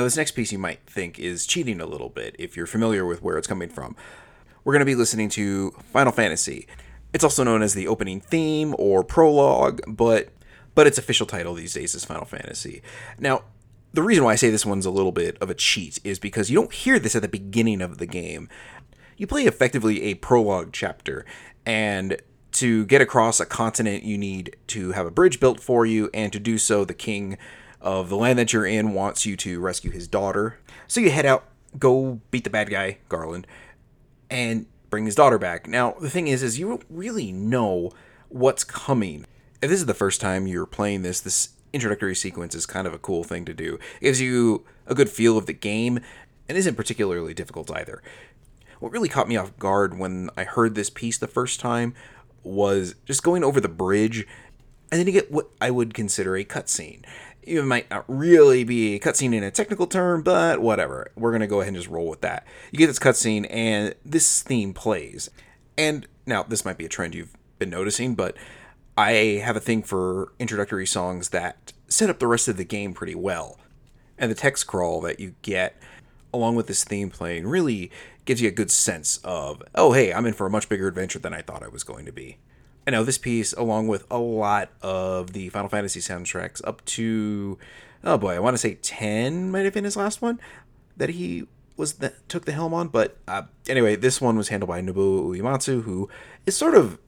Now, 0.03 0.07
this 0.07 0.17
next 0.17 0.31
piece 0.31 0.51
you 0.51 0.59
might 0.59 0.81
think 0.85 1.17
is 1.17 1.47
cheating 1.47 1.79
a 1.79 1.85
little 1.85 2.09
bit 2.09 2.35
if 2.37 2.57
you're 2.57 2.65
familiar 2.65 3.05
with 3.05 3.23
where 3.23 3.37
it's 3.37 3.47
coming 3.47 3.69
from. 3.69 3.95
We're 4.65 4.73
going 4.73 4.81
to 4.81 4.85
be 4.85 4.95
listening 4.95 5.29
to 5.29 5.71
Final 5.93 6.11
Fantasy. 6.11 6.67
It's 7.13 7.23
also 7.23 7.45
known 7.45 7.61
as 7.61 7.73
the 7.73 7.87
opening 7.87 8.19
theme 8.19 8.75
or 8.77 9.05
prologue, 9.05 9.79
but 9.87 10.33
but 10.75 10.87
its 10.87 10.97
official 10.97 11.25
title 11.25 11.53
these 11.53 11.71
days 11.71 11.95
is 11.95 12.03
Final 12.03 12.25
Fantasy. 12.25 12.81
Now, 13.17 13.43
the 13.93 14.03
reason 14.03 14.25
why 14.25 14.33
I 14.33 14.35
say 14.35 14.49
this 14.49 14.65
one's 14.65 14.85
a 14.85 14.91
little 14.91 15.13
bit 15.13 15.37
of 15.37 15.49
a 15.49 15.53
cheat 15.53 15.99
is 16.03 16.19
because 16.19 16.49
you 16.49 16.59
don't 16.59 16.73
hear 16.73 16.99
this 16.99 17.15
at 17.15 17.21
the 17.21 17.29
beginning 17.29 17.81
of 17.81 17.97
the 17.97 18.05
game. 18.05 18.49
You 19.15 19.25
play 19.25 19.45
effectively 19.45 20.01
a 20.01 20.15
prologue 20.15 20.71
chapter, 20.73 21.25
and 21.65 22.21
to 22.51 22.85
get 22.87 22.99
across 23.01 23.39
a 23.39 23.45
continent, 23.45 24.03
you 24.03 24.17
need 24.17 24.57
to 24.67 24.91
have 24.91 25.05
a 25.05 25.11
bridge 25.11 25.39
built 25.39 25.61
for 25.61 25.85
you, 25.85 26.09
and 26.13 26.33
to 26.33 26.41
do 26.41 26.57
so, 26.57 26.83
the 26.83 26.93
king 26.93 27.37
of 27.83 28.09
the 28.09 28.15
land 28.15 28.39
that 28.39 28.53
you're 28.53 28.65
in 28.65 28.93
wants 28.93 29.25
you 29.25 29.35
to 29.37 29.59
rescue 29.59 29.91
his 29.91 30.07
daughter. 30.07 30.57
So 30.87 31.01
you 31.01 31.11
head 31.11 31.25
out, 31.25 31.43
go 31.77 32.21
beat 32.31 32.45
the 32.45 32.49
bad 32.49 32.69
guy, 32.69 32.99
Garland, 33.09 33.45
and 34.29 34.65
bring 34.89 35.05
his 35.05 35.15
daughter 35.15 35.37
back. 35.37 35.67
Now, 35.67 35.91
the 35.99 36.09
thing 36.09 36.27
is, 36.27 36.41
is 36.41 36.57
you 36.57 36.69
don't 36.69 36.85
really 36.89 37.31
know 37.31 37.91
what's 38.29 38.63
coming. 38.63 39.25
If 39.61 39.69
this 39.69 39.79
is 39.79 39.85
the 39.85 39.93
first 39.93 40.21
time 40.21 40.47
you're 40.47 40.65
playing 40.65 41.01
this, 41.01 41.19
this 41.19 41.49
introductory 41.73 42.15
sequence 42.15 42.55
is 42.55 42.65
kind 42.65 42.87
of 42.87 42.93
a 42.93 42.99
cool 42.99 43.23
thing 43.23 43.43
to 43.45 43.53
do. 43.53 43.75
It 43.99 44.05
gives 44.05 44.21
you 44.21 44.65
a 44.87 44.95
good 44.95 45.09
feel 45.09 45.37
of 45.37 45.45
the 45.45 45.53
game 45.53 45.99
and 46.47 46.57
isn't 46.57 46.75
particularly 46.75 47.33
difficult 47.33 47.69
either. 47.71 48.01
What 48.79 48.91
really 48.91 49.09
caught 49.09 49.27
me 49.27 49.37
off 49.37 49.57
guard 49.57 49.97
when 49.97 50.29
I 50.37 50.43
heard 50.43 50.75
this 50.75 50.89
piece 50.89 51.17
the 51.17 51.27
first 51.27 51.59
time 51.59 51.93
was 52.43 52.95
just 53.05 53.23
going 53.23 53.43
over 53.43 53.59
the 53.59 53.69
bridge 53.69 54.27
and 54.91 54.99
then 54.99 55.07
you 55.07 55.13
get 55.13 55.31
what 55.31 55.49
I 55.59 55.71
would 55.71 55.95
consider 55.95 56.35
a 56.35 56.45
cutscene. 56.45 57.03
It 57.45 57.63
might 57.63 57.89
not 57.89 58.05
really 58.07 58.63
be 58.63 58.95
a 58.95 58.99
cutscene 58.99 59.33
in 59.33 59.43
a 59.43 59.51
technical 59.51 59.87
term, 59.87 60.21
but 60.21 60.61
whatever. 60.61 61.11
We're 61.15 61.31
going 61.31 61.41
to 61.41 61.47
go 61.47 61.61
ahead 61.61 61.73
and 61.73 61.77
just 61.77 61.89
roll 61.89 62.07
with 62.07 62.21
that. 62.21 62.45
You 62.71 62.77
get 62.77 62.87
this 62.87 62.99
cutscene, 62.99 63.47
and 63.49 63.95
this 64.05 64.41
theme 64.41 64.73
plays. 64.73 65.29
And 65.77 66.07
now, 66.25 66.43
this 66.43 66.65
might 66.65 66.77
be 66.77 66.85
a 66.85 66.89
trend 66.89 67.15
you've 67.15 67.35
been 67.59 67.69
noticing, 67.69 68.15
but 68.15 68.35
I 68.97 69.41
have 69.43 69.55
a 69.55 69.61
thing 69.61 69.83
for 69.83 70.33
introductory 70.39 70.85
songs 70.85 71.29
that 71.29 71.73
set 71.87 72.09
up 72.09 72.19
the 72.19 72.27
rest 72.27 72.47
of 72.47 72.57
the 72.57 72.63
game 72.63 72.93
pretty 72.93 73.15
well. 73.15 73.59
And 74.17 74.29
the 74.29 74.35
text 74.35 74.67
crawl 74.67 75.01
that 75.01 75.19
you 75.19 75.35
get 75.41 75.75
along 76.33 76.55
with 76.55 76.67
this 76.67 76.83
theme 76.83 77.09
playing 77.09 77.47
really 77.47 77.91
gives 78.25 78.41
you 78.41 78.47
a 78.47 78.51
good 78.51 78.71
sense 78.71 79.17
of, 79.23 79.61
oh, 79.75 79.93
hey, 79.93 80.13
I'm 80.13 80.25
in 80.25 80.33
for 80.33 80.47
a 80.47 80.49
much 80.49 80.69
bigger 80.69 80.87
adventure 80.87 81.19
than 81.19 81.33
I 81.33 81.41
thought 81.41 81.63
I 81.63 81.67
was 81.67 81.83
going 81.83 82.05
to 82.05 82.11
be. 82.11 82.37
I 82.85 82.91
know 82.91 83.03
this 83.03 83.17
piece, 83.17 83.53
along 83.53 83.87
with 83.87 84.05
a 84.11 84.17
lot 84.17 84.69
of 84.81 85.33
the 85.33 85.49
Final 85.49 85.69
Fantasy 85.69 85.99
soundtracks, 85.99 86.61
up 86.65 86.83
to 86.85 87.57
oh 88.03 88.17
boy, 88.17 88.35
I 88.35 88.39
want 88.39 88.53
to 88.55 88.57
say 88.57 88.75
ten 88.75 89.51
might 89.51 89.65
have 89.65 89.73
been 89.73 89.85
his 89.85 89.95
last 89.95 90.21
one 90.21 90.39
that 90.97 91.09
he 91.09 91.47
was 91.77 91.93
that 91.95 92.27
took 92.29 92.45
the 92.45 92.51
helm 92.51 92.73
on. 92.73 92.89
But 92.89 93.17
uh, 93.27 93.43
anyway, 93.67 93.95
this 93.95 94.19
one 94.19 94.37
was 94.37 94.49
handled 94.49 94.67
by 94.67 94.81
Nobuo 94.81 95.35
Uematsu, 95.37 95.83
who 95.83 96.09
is 96.45 96.57
sort 96.57 96.75
of 96.75 96.99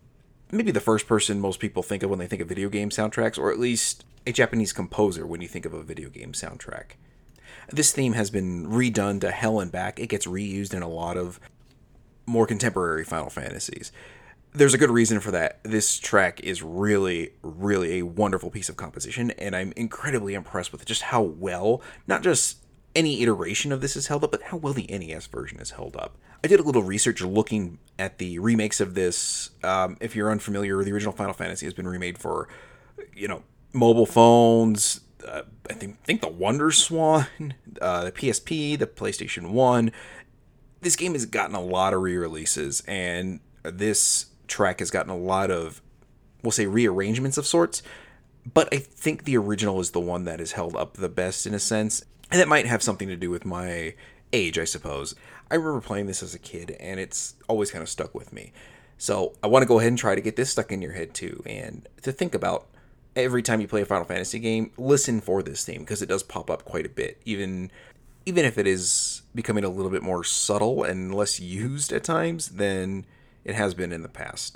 maybe 0.52 0.72
the 0.72 0.80
first 0.80 1.08
person 1.08 1.40
most 1.40 1.60
people 1.60 1.84
think 1.84 2.04
of 2.04 2.10
when 2.10 2.20
they 2.20 2.28
think 2.28 2.42
of 2.42 2.48
video 2.48 2.70
game 2.70 2.90
soundtracks, 2.90 3.38
or 3.38 3.52
at 3.52 3.60
least 3.60 4.06
a 4.26 4.32
Japanese 4.32 4.74
composer 4.74 5.26
when 5.28 5.42
you 5.42 5.48
think 5.48 5.66
of 5.66 5.74
a 5.74 5.84
video 5.84 6.10
game 6.10 6.32
soundtrack. 6.32 6.92
This 7.70 7.92
theme 7.92 8.14
has 8.14 8.30
been 8.30 8.68
redone 8.68 9.20
to 9.22 9.32
hell 9.32 9.60
and 9.60 9.72
back. 9.72 10.00
It 10.00 10.08
gets 10.08 10.28
reused 10.28 10.74
in 10.74 10.84
a 10.84 10.88
lot 10.88 11.18
of 11.18 11.40
more 12.26 12.48
contemporary 12.48 13.04
Final 13.04 13.30
Fantasies 13.30 13.92
there's 14.56 14.74
a 14.74 14.78
good 14.78 14.90
reason 14.90 15.20
for 15.20 15.32
that. 15.32 15.60
This 15.64 16.00
track 16.00 16.40
is 16.40 16.64
really, 16.64 17.32
really 17.42 18.00
a 18.00 18.04
wonderful 18.04 18.50
piece 18.50 18.70
of 18.70 18.78
composition, 18.78 19.32
and 19.32 19.56
I'm 19.56 19.74
incredibly 19.76 20.34
impressed 20.34 20.72
with 20.72 20.86
just 20.86 21.04
how 21.04 21.22
well, 21.22 21.82
not 22.08 22.24
just 22.24 22.64
any 22.96 23.22
iteration 23.22 23.72
of 23.72 23.82
this 23.82 23.96
is 23.96 24.08
held 24.08 24.24
up, 24.24 24.32
but 24.32 24.44
how 24.44 24.58
well 24.58 24.74
the 24.74 24.88
NES 24.88 25.28
version 25.28 25.60
is 25.60 25.72
held 25.72 25.96
up. 25.98 26.18
I 26.44 26.48
did 26.48 26.60
a 26.60 26.64
little 26.64 26.84
research 26.84 27.22
looking 27.22 27.80
at 28.00 28.18
the 28.18 28.40
remakes 28.40 28.80
of 28.80 28.94
this. 28.94 29.50
Um, 29.64 29.98
if 30.00 30.16
you're 30.16 30.32
unfamiliar, 30.32 30.82
the 30.84 30.94
original 30.94 31.14
Final 31.14 31.34
Fantasy 31.34 31.66
has 31.66 31.74
been 31.74 31.88
remade 31.88 32.18
for, 32.18 32.48
you 33.14 33.28
know, 33.28 33.44
mobile 33.74 34.06
phones. 34.06 35.02
Uh, 35.28 35.42
I 35.70 35.74
think 35.74 36.02
think 36.04 36.22
the 36.22 36.30
Wonder 36.30 36.72
Swan, 36.72 37.28
uh, 37.82 38.06
the 38.06 38.12
PSP, 38.12 38.80
the 38.80 38.88
PlayStation 38.88 39.52
One. 39.52 39.92
This 40.82 40.96
game 40.96 41.14
has 41.14 41.26
gotten 41.26 41.56
a 41.56 41.62
lot 41.62 41.94
of 41.94 42.02
re-releases, 42.02 42.82
and 42.82 43.40
this 43.64 44.28
track 44.48 44.80
has 44.80 44.92
gotten 44.92 45.12
a 45.12 45.18
lot 45.18 45.52
of, 45.52 45.82
we'll 46.44 46.52
say, 46.52 46.66
rearrangements 46.66 47.38
of 47.38 47.46
sorts. 47.46 47.82
But 48.52 48.70
I 48.72 48.78
think 48.78 49.24
the 49.24 49.38
original 49.38 49.80
is 49.80 49.92
the 49.92 50.00
one 50.00 50.26
that 50.26 50.40
is 50.40 50.54
held 50.54 50.76
up 50.76 50.96
the 50.96 51.10
best 51.10 51.48
in 51.48 51.54
a 51.54 51.60
sense. 51.60 52.04
And 52.32 52.40
that 52.40 52.48
might 52.48 52.66
have 52.66 52.84
something 52.84 53.08
to 53.08 53.16
do 53.16 53.30
with 53.30 53.46
my 53.46 53.96
age, 54.34 54.58
I 54.58 54.66
suppose. 54.66 55.16
I 55.50 55.56
remember 55.56 55.82
playing 55.82 56.08
this 56.08 56.24
as 56.24 56.34
a 56.34 56.40
kid, 56.40 56.76
and 56.80 57.00
it's 57.00 57.36
always 57.48 57.72
kind 57.72 57.82
of 57.82 57.90
stuck 57.90 58.14
with 58.16 58.34
me. 58.34 58.52
So 58.98 59.34
I 59.44 59.48
want 59.48 59.64
to 59.64 59.68
go 59.68 59.80
ahead 59.80 59.90
and 59.90 59.98
try 59.98 60.16
to 60.16 60.22
get 60.22 60.36
this 60.36 60.52
stuck 60.52 60.72
in 60.72 60.82
your 60.82 60.94
head 60.94 61.14
too, 61.14 61.44
and 61.46 61.88
to 62.02 62.12
think 62.12 62.34
about 62.34 62.68
every 63.16 63.42
time 63.42 63.62
you 63.62 63.68
play 63.68 63.82
a 63.82 63.86
Final 63.86 64.06
Fantasy 64.06 64.40
game, 64.40 64.72
listen 64.78 65.22
for 65.22 65.44
this 65.44 65.64
theme 65.64 65.82
because 65.82 66.02
it 66.02 66.10
does 66.10 66.24
pop 66.24 66.50
up 66.50 66.66
quite 66.66 66.86
a 66.86 66.90
bit, 66.90 67.22
even 67.26 67.72
even 68.26 68.46
if 68.46 68.58
it 68.58 68.66
is 68.66 69.22
becoming 69.36 69.64
a 69.64 69.70
little 69.70 69.92
bit 69.92 70.02
more 70.02 70.24
subtle 70.24 70.84
and 70.84 71.14
less 71.14 71.40
used 71.40 71.94
at 71.94 72.04
times 72.04 72.50
than 72.50 73.06
it 73.46 73.56
has 73.56 73.74
been 73.74 73.92
in 73.92 74.02
the 74.02 74.10
past. 74.10 74.56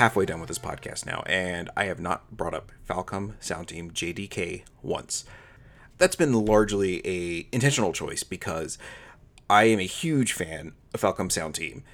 Halfway 0.00 0.24
done 0.24 0.40
with 0.40 0.48
this 0.48 0.58
podcast 0.58 1.04
now, 1.04 1.22
and 1.26 1.68
I 1.76 1.84
have 1.84 2.00
not 2.00 2.34
brought 2.34 2.54
up 2.54 2.72
Falcom 2.88 3.34
Sound 3.38 3.68
Team 3.68 3.90
JDK 3.90 4.62
once. 4.80 5.26
That's 5.98 6.16
been 6.16 6.32
largely 6.32 7.06
a 7.06 7.46
intentional 7.52 7.92
choice 7.92 8.22
because 8.22 8.78
I 9.50 9.64
am 9.64 9.78
a 9.78 9.82
huge 9.82 10.32
fan 10.32 10.72
of 10.94 11.02
Falcom 11.02 11.30
Sound 11.30 11.54
Team. 11.54 11.84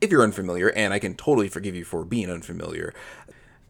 If 0.00 0.12
you're 0.12 0.22
unfamiliar, 0.22 0.68
and 0.68 0.94
I 0.94 1.00
can 1.00 1.16
totally 1.16 1.48
forgive 1.48 1.74
you 1.74 1.82
for 1.84 2.04
being 2.04 2.30
unfamiliar, 2.30 2.94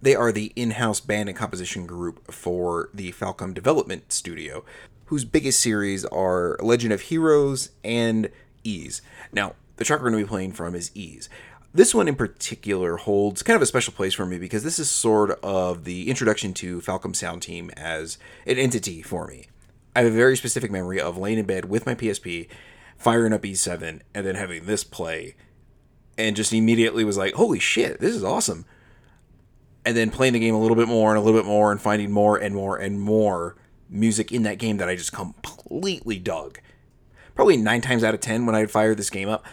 they 0.03 0.15
are 0.15 0.31
the 0.31 0.53
in 0.55 0.73
house 0.73 1.01
band 1.01 1.31
and 1.31 1.39
composition 1.39 1.87
group 1.87 2.31
for 2.31 2.91
the 2.93 3.13
Falcom 3.13 3.55
Development 3.55 4.13
Studio, 4.13 4.63
whose 5.07 5.25
biggest 5.25 5.59
series 5.59 6.05
are 6.05 6.59
Legend 6.61 6.93
of 6.93 7.01
Heroes 7.01 7.71
and 7.83 8.29
Ys. 8.63 9.01
Now, 9.33 9.55
the 9.77 9.87
track 9.87 10.03
we're 10.03 10.11
going 10.11 10.23
to 10.23 10.27
be 10.27 10.29
playing 10.29 10.53
from 10.53 10.75
is 10.75 10.91
Ys. 10.95 11.31
This 11.73 11.95
one 11.95 12.09
in 12.09 12.17
particular 12.17 12.97
holds 12.97 13.45
kind 13.45 13.55
of 13.55 13.63
a 13.63 13.67
special 13.67 13.93
place 13.93 14.13
for 14.13 14.27
me 14.27 14.39
because 14.39 14.65
this 14.65 14.81
is 14.81 14.91
sort 14.91 15.39
of 15.43 15.85
the 15.85 16.11
introduction 16.11 16.53
to 16.55 16.81
Falcom 16.81 17.15
Sound 17.15 17.43
Team 17.43 17.71
as 17.77 18.19
an 18.45 18.59
entity 18.59 19.03
for 19.03 19.29
me. 19.29 19.47
I 19.95 20.01
have 20.03 20.13
a 20.13 20.17
very 20.17 20.37
specific 20.37 20.73
memory 20.73 21.01
of 21.01 21.17
laying 21.17 21.39
in 21.39 21.47
bed 21.47 21.67
with 21.67 21.87
my 21.87 21.95
PSP, 21.95 22.49
firing 22.97 23.33
up 23.33 23.45
Ys 23.45 23.61
Seven, 23.61 24.03
and 24.13 24.27
then 24.27 24.35
having 24.35 24.67
this 24.67 24.83
play, 24.83 25.37
and 26.19 26.35
just 26.35 26.53
immediately 26.53 27.05
was 27.05 27.17
like, 27.17 27.35
holy 27.35 27.61
shit, 27.61 28.01
this 28.01 28.17
is 28.17 28.25
awesome. 28.25 28.67
And 29.85 29.97
then 29.97 30.11
playing 30.11 30.33
the 30.33 30.41
game 30.41 30.57
a 30.57 30.61
little 30.61 30.77
bit 30.77 30.89
more 30.89 31.11
and 31.11 31.19
a 31.19 31.21
little 31.21 31.39
bit 31.39 31.47
more 31.47 31.71
and 31.71 31.81
finding 31.81 32.11
more 32.11 32.37
and 32.37 32.53
more 32.53 32.77
and 32.77 33.01
more 33.01 33.57
music 33.89 34.33
in 34.33 34.43
that 34.43 34.59
game 34.59 34.79
that 34.79 34.89
I 34.89 34.97
just 34.97 35.13
completely 35.13 36.19
dug. 36.19 36.59
Probably 37.37 37.57
nine 37.57 37.81
times 37.81 38.03
out 38.05 38.13
of 38.13 38.21
ten 38.21 38.45
when 38.45 38.57
I'd 38.57 38.71
fire 38.73 38.95
this 38.95 39.09
game 39.09 39.29
up, 39.29 39.45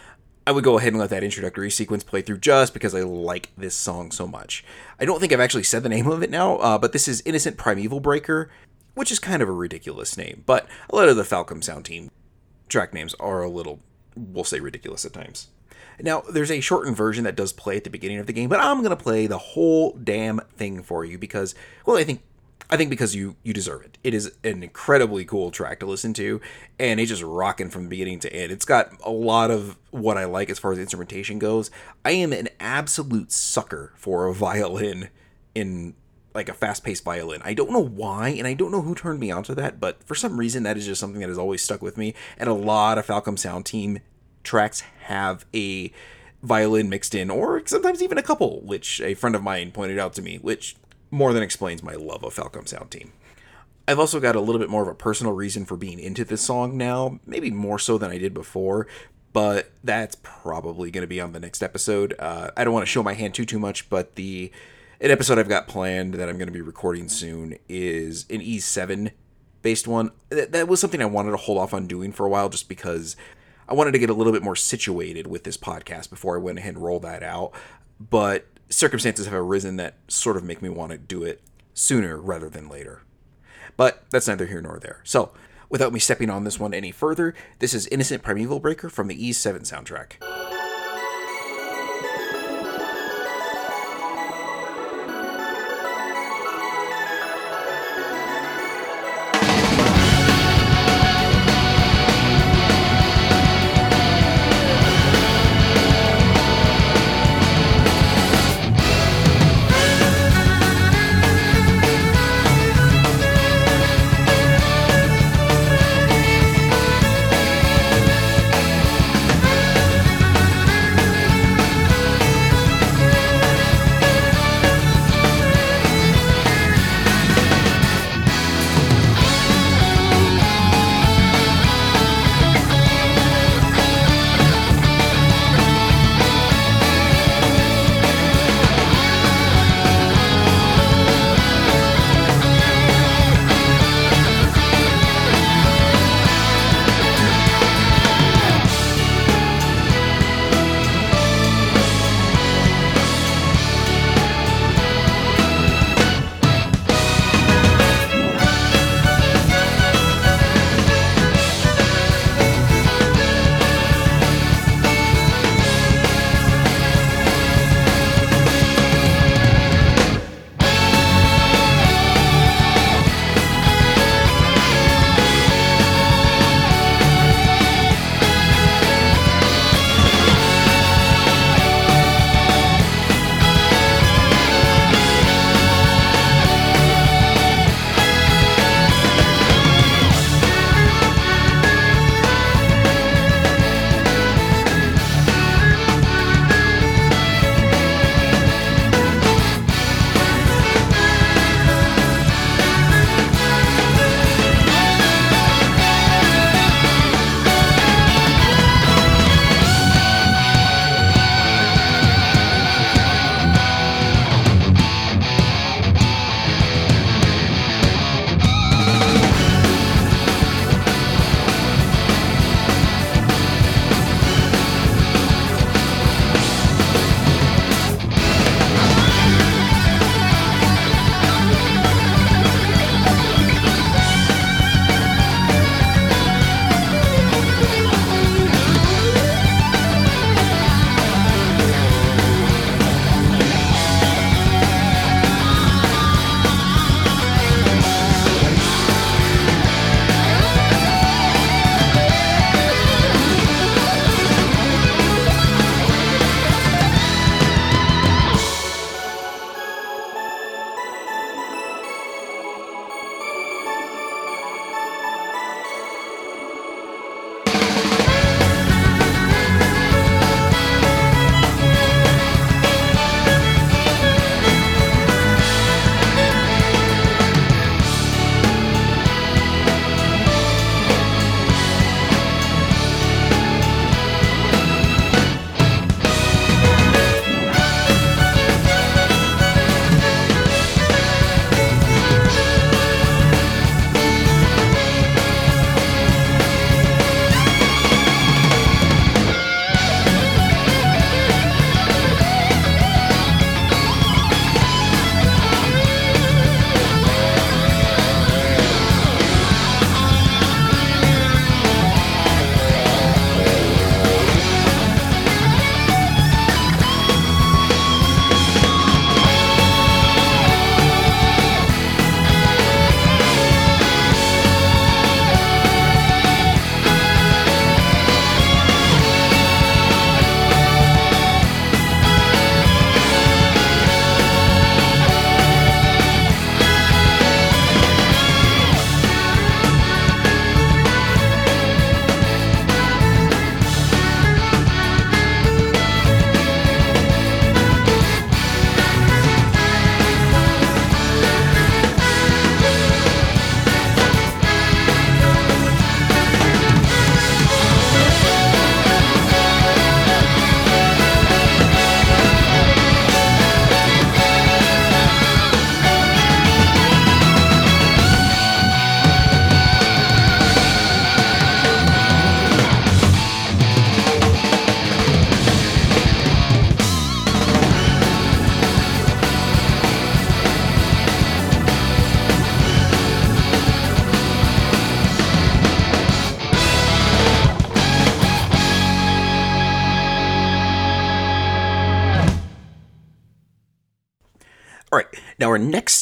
I 0.47 0.51
would 0.51 0.63
go 0.63 0.77
ahead 0.77 0.93
and 0.93 0.99
let 0.99 1.09
that 1.09 1.25
introductory 1.25 1.69
sequence 1.69 2.05
play 2.05 2.21
through 2.21 2.37
just 2.37 2.73
because 2.73 2.95
I 2.95 3.01
like 3.01 3.49
this 3.57 3.75
song 3.75 4.11
so 4.11 4.25
much. 4.25 4.63
I 4.97 5.03
don't 5.03 5.19
think 5.19 5.33
I've 5.33 5.41
actually 5.41 5.63
said 5.63 5.83
the 5.83 5.89
name 5.89 6.07
of 6.07 6.23
it 6.23 6.29
now, 6.29 6.55
uh, 6.55 6.77
but 6.77 6.93
this 6.93 7.09
is 7.09 7.21
Innocent 7.25 7.57
Primeval 7.57 7.99
Breaker, 7.99 8.49
which 8.93 9.11
is 9.11 9.19
kind 9.19 9.41
of 9.41 9.49
a 9.49 9.51
ridiculous 9.51 10.15
name. 10.15 10.43
But 10.45 10.65
a 10.89 10.95
lot 10.95 11.09
of 11.09 11.17
the 11.17 11.23
Falcom 11.23 11.61
Sound 11.61 11.83
Team 11.83 12.11
track 12.69 12.93
names 12.93 13.13
are 13.15 13.43
a 13.43 13.49
little, 13.49 13.81
we'll 14.15 14.45
say, 14.45 14.61
ridiculous 14.61 15.03
at 15.03 15.11
times. 15.11 15.49
Now, 15.99 16.21
there's 16.21 16.51
a 16.51 16.61
shortened 16.61 16.95
version 16.95 17.25
that 17.25 17.35
does 17.35 17.51
play 17.51 17.75
at 17.75 17.83
the 17.83 17.89
beginning 17.89 18.19
of 18.19 18.27
the 18.27 18.31
game, 18.31 18.47
but 18.47 18.61
I'm 18.61 18.77
going 18.77 18.91
to 18.91 18.95
play 18.95 19.27
the 19.27 19.37
whole 19.37 19.97
damn 20.01 20.39
thing 20.55 20.81
for 20.81 21.03
you 21.03 21.17
because, 21.17 21.55
well, 21.85 21.97
I 21.97 22.05
think 22.05 22.21
I 22.69 22.77
think 22.77 22.89
because 22.89 23.15
you 23.15 23.35
you 23.43 23.53
deserve 23.53 23.83
it. 23.83 23.97
It 24.03 24.13
is 24.13 24.33
an 24.43 24.61
incredibly 24.61 25.23
cool 25.23 25.51
track 25.51 25.79
to 25.79 25.85
listen 25.85 26.13
to, 26.15 26.41
and 26.79 26.99
it's 26.99 27.09
just 27.09 27.23
rocking 27.23 27.69
from 27.69 27.87
beginning 27.87 28.19
to 28.21 28.33
end. 28.33 28.51
It's 28.51 28.65
got 28.65 28.91
a 29.03 29.11
lot 29.11 29.51
of 29.51 29.77
what 29.91 30.17
I 30.17 30.25
like 30.25 30.49
as 30.49 30.59
far 30.59 30.73
as 30.73 30.79
instrumentation 30.79 31.39
goes. 31.39 31.71
I 32.03 32.11
am 32.11 32.33
an 32.33 32.49
absolute 32.59 33.31
sucker 33.31 33.93
for 33.95 34.27
a 34.27 34.33
violin 34.33 35.09
in 35.55 35.95
like 36.33 36.49
a 36.49 36.53
fast-paced 36.53 37.03
violin. 37.03 37.41
I 37.43 37.55
don't 37.55 37.71
know 37.71 37.83
why, 37.83 38.29
and 38.29 38.45
I 38.45 38.53
don't 38.53 38.71
know 38.71 38.81
who 38.81 38.93
turned 38.93 39.19
me 39.19 39.31
onto 39.31 39.55
that, 39.55 39.79
but 39.79 40.03
for 40.03 40.13
some 40.13 40.37
reason 40.37 40.63
that 40.63 40.77
is 40.77 40.85
just 40.85 40.99
something 40.99 41.19
that 41.21 41.29
has 41.29 41.37
always 41.37 41.63
stuck 41.63 41.81
with 41.81 41.97
me. 41.97 42.13
And 42.37 42.47
a 42.47 42.53
lot 42.53 42.99
of 42.99 43.07
Falcom 43.07 43.39
Sound 43.39 43.65
Team 43.65 43.99
tracks 44.43 44.81
have 45.05 45.45
a 45.55 45.91
violin 46.43 46.89
mixed 46.89 47.15
in, 47.15 47.31
or 47.31 47.65
sometimes 47.65 48.03
even 48.03 48.19
a 48.19 48.23
couple, 48.23 48.61
which 48.61 49.01
a 49.01 49.15
friend 49.15 49.35
of 49.35 49.41
mine 49.41 49.71
pointed 49.71 49.97
out 49.97 50.13
to 50.13 50.21
me, 50.21 50.37
which 50.37 50.75
more 51.17 51.33
than 51.33 51.43
explains 51.43 51.83
my 51.83 51.95
love 51.95 52.23
of 52.23 52.33
Falcom 52.35 52.67
Sound 52.67 52.91
Team. 52.91 53.11
I've 53.87 53.99
also 53.99 54.19
got 54.19 54.35
a 54.35 54.41
little 54.41 54.59
bit 54.59 54.69
more 54.69 54.81
of 54.81 54.87
a 54.87 54.95
personal 54.95 55.33
reason 55.33 55.65
for 55.65 55.77
being 55.77 55.99
into 55.99 56.25
this 56.25 56.41
song 56.41 56.77
now, 56.77 57.19
maybe 57.25 57.51
more 57.51 57.79
so 57.79 57.97
than 57.97 58.11
I 58.11 58.17
did 58.17 58.33
before, 58.33 58.87
but 59.31 59.71
that's 59.83 60.17
probably 60.23 60.91
going 60.91 61.03
to 61.03 61.07
be 61.07 61.21
on 61.21 61.31
the 61.31 61.39
next 61.39 61.63
episode. 61.63 62.13
Uh, 62.19 62.51
I 62.57 62.63
don't 62.63 62.73
want 62.73 62.85
to 62.85 62.91
show 62.91 63.01
my 63.01 63.13
hand 63.13 63.33
too 63.33 63.45
too 63.45 63.59
much, 63.59 63.89
but 63.89 64.15
the 64.15 64.51
an 64.99 65.11
episode 65.11 65.37
I've 65.37 65.47
got 65.47 65.67
planned 65.67 66.15
that 66.15 66.27
I'm 66.27 66.37
going 66.37 66.47
to 66.47 66.53
be 66.53 66.61
recording 66.61 67.07
soon 67.07 67.57
is 67.69 68.25
an 68.29 68.41
Ys 68.41 68.65
Seven 68.65 69.11
based 69.61 69.87
one. 69.87 70.11
That, 70.29 70.51
that 70.51 70.67
was 70.67 70.79
something 70.79 71.01
I 71.01 71.05
wanted 71.05 71.31
to 71.31 71.37
hold 71.37 71.57
off 71.57 71.73
on 71.73 71.87
doing 71.87 72.11
for 72.11 72.25
a 72.25 72.29
while 72.29 72.49
just 72.49 72.67
because 72.67 73.15
I 73.69 73.73
wanted 73.73 73.91
to 73.91 73.99
get 73.99 74.09
a 74.09 74.13
little 74.13 74.33
bit 74.33 74.43
more 74.43 74.55
situated 74.55 75.27
with 75.27 75.43
this 75.43 75.57
podcast 75.57 76.09
before 76.09 76.35
I 76.35 76.39
went 76.39 76.57
ahead 76.57 76.75
and 76.75 76.83
rolled 76.83 77.03
that 77.03 77.23
out. 77.23 77.51
But 77.99 78.47
circumstances 78.69 79.25
have 79.25 79.35
arisen 79.35 79.77
that 79.77 79.95
sort 80.07 80.37
of 80.37 80.43
make 80.43 80.61
me 80.61 80.69
want 80.69 80.91
to 80.91 80.97
do 80.97 81.23
it 81.23 81.41
sooner 81.73 82.17
rather 82.17 82.49
than 82.49 82.69
later. 82.69 83.01
But 83.75 84.05
that's 84.11 84.27
neither 84.27 84.47
here 84.47 84.61
nor 84.61 84.79
there. 84.79 85.01
So, 85.03 85.31
without 85.69 85.93
me 85.93 85.99
stepping 85.99 86.29
on 86.29 86.43
this 86.43 86.59
one 86.59 86.73
any 86.73 86.91
further, 86.91 87.35
this 87.59 87.73
is 87.73 87.87
Innocent 87.87 88.23
Primeval 88.23 88.59
Breaker 88.59 88.89
from 88.89 89.07
the 89.07 89.27
Ys 89.27 89.37
Seven 89.37 89.61
soundtrack. 89.61 90.56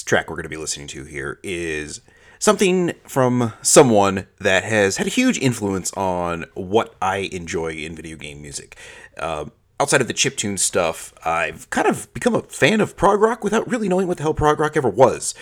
Track 0.06 0.30
we're 0.30 0.36
going 0.36 0.44
to 0.44 0.50
be 0.50 0.58
listening 0.58 0.88
to 0.88 1.04
here 1.04 1.40
is 1.44 2.02
something 2.40 2.94
from 3.04 3.54
someone 3.62 4.28
that 4.40 4.64
has 4.64 4.98
had 4.98 5.08
a 5.08 5.10
huge 5.10 5.40
influence 5.40 5.92
on 5.94 6.46
what 6.54 6.96
I 7.02 7.30
enjoy 7.32 7.74
in 7.74 7.96
video 7.96 8.16
game 8.16 8.42
music. 8.42 8.78
Uh, 9.18 9.46
outside 9.80 10.02
of 10.02 10.08
the 10.08 10.14
chip 10.14 10.38
chiptune 10.38 10.60
stuff, 10.60 11.14
I've 11.26 11.70
kind 11.72 11.88
of 11.88 12.14
become 12.14 12.36
a 12.36 12.44
fan 12.44 12.82
of 12.82 12.96
prog 12.96 13.20
rock 13.20 13.44
without 13.44 13.68
really 13.68 13.90
knowing 13.90 14.08
what 14.08 14.18
the 14.18 14.24
hell 14.24 14.34
prog 14.34 14.60
rock 14.60 14.78
ever 14.78 14.90
was. 14.90 15.34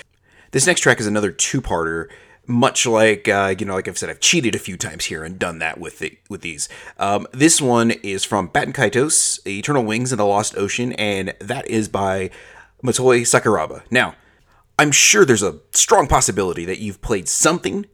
This 0.51 0.65
next 0.65 0.81
track 0.81 0.99
is 0.99 1.07
another 1.07 1.31
two-parter, 1.31 2.09
much 2.45 2.85
like 2.85 3.27
uh, 3.27 3.55
you 3.57 3.65
know, 3.65 3.75
like 3.75 3.87
I've 3.87 3.97
said, 3.97 4.09
I've 4.09 4.19
cheated 4.19 4.55
a 4.55 4.59
few 4.59 4.77
times 4.77 5.05
here 5.05 5.23
and 5.23 5.37
done 5.37 5.59
that 5.59 5.77
with 5.79 5.99
the, 5.99 6.17
with 6.29 6.41
these. 6.41 6.69
Um, 6.97 7.27
this 7.33 7.61
one 7.61 7.91
is 7.91 8.23
from 8.23 8.49
Baten 8.49 8.73
Kaitos, 8.73 9.45
Eternal 9.45 9.83
Wings 9.83 10.11
and 10.11 10.19
the 10.19 10.25
Lost 10.25 10.55
Ocean, 10.57 10.93
and 10.93 11.33
that 11.39 11.67
is 11.67 11.89
by 11.89 12.29
Motoi 12.83 13.21
Sakuraba. 13.21 13.83
Now, 13.89 14.15
I'm 14.83 14.91
sure 14.91 15.23
there's 15.23 15.41
a 15.41 15.59
strong 15.71 16.07
possibility 16.07 16.65
that 16.65 16.79
you've 16.79 17.01
played 17.01 17.29
something 17.29 17.85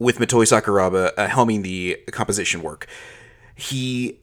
with 0.00 0.18
Motoi 0.18 0.42
Sakuraba 0.42 1.12
uh, 1.16 1.28
helming 1.28 1.62
the 1.62 2.02
composition 2.10 2.62
work. 2.62 2.88
He 3.54 4.18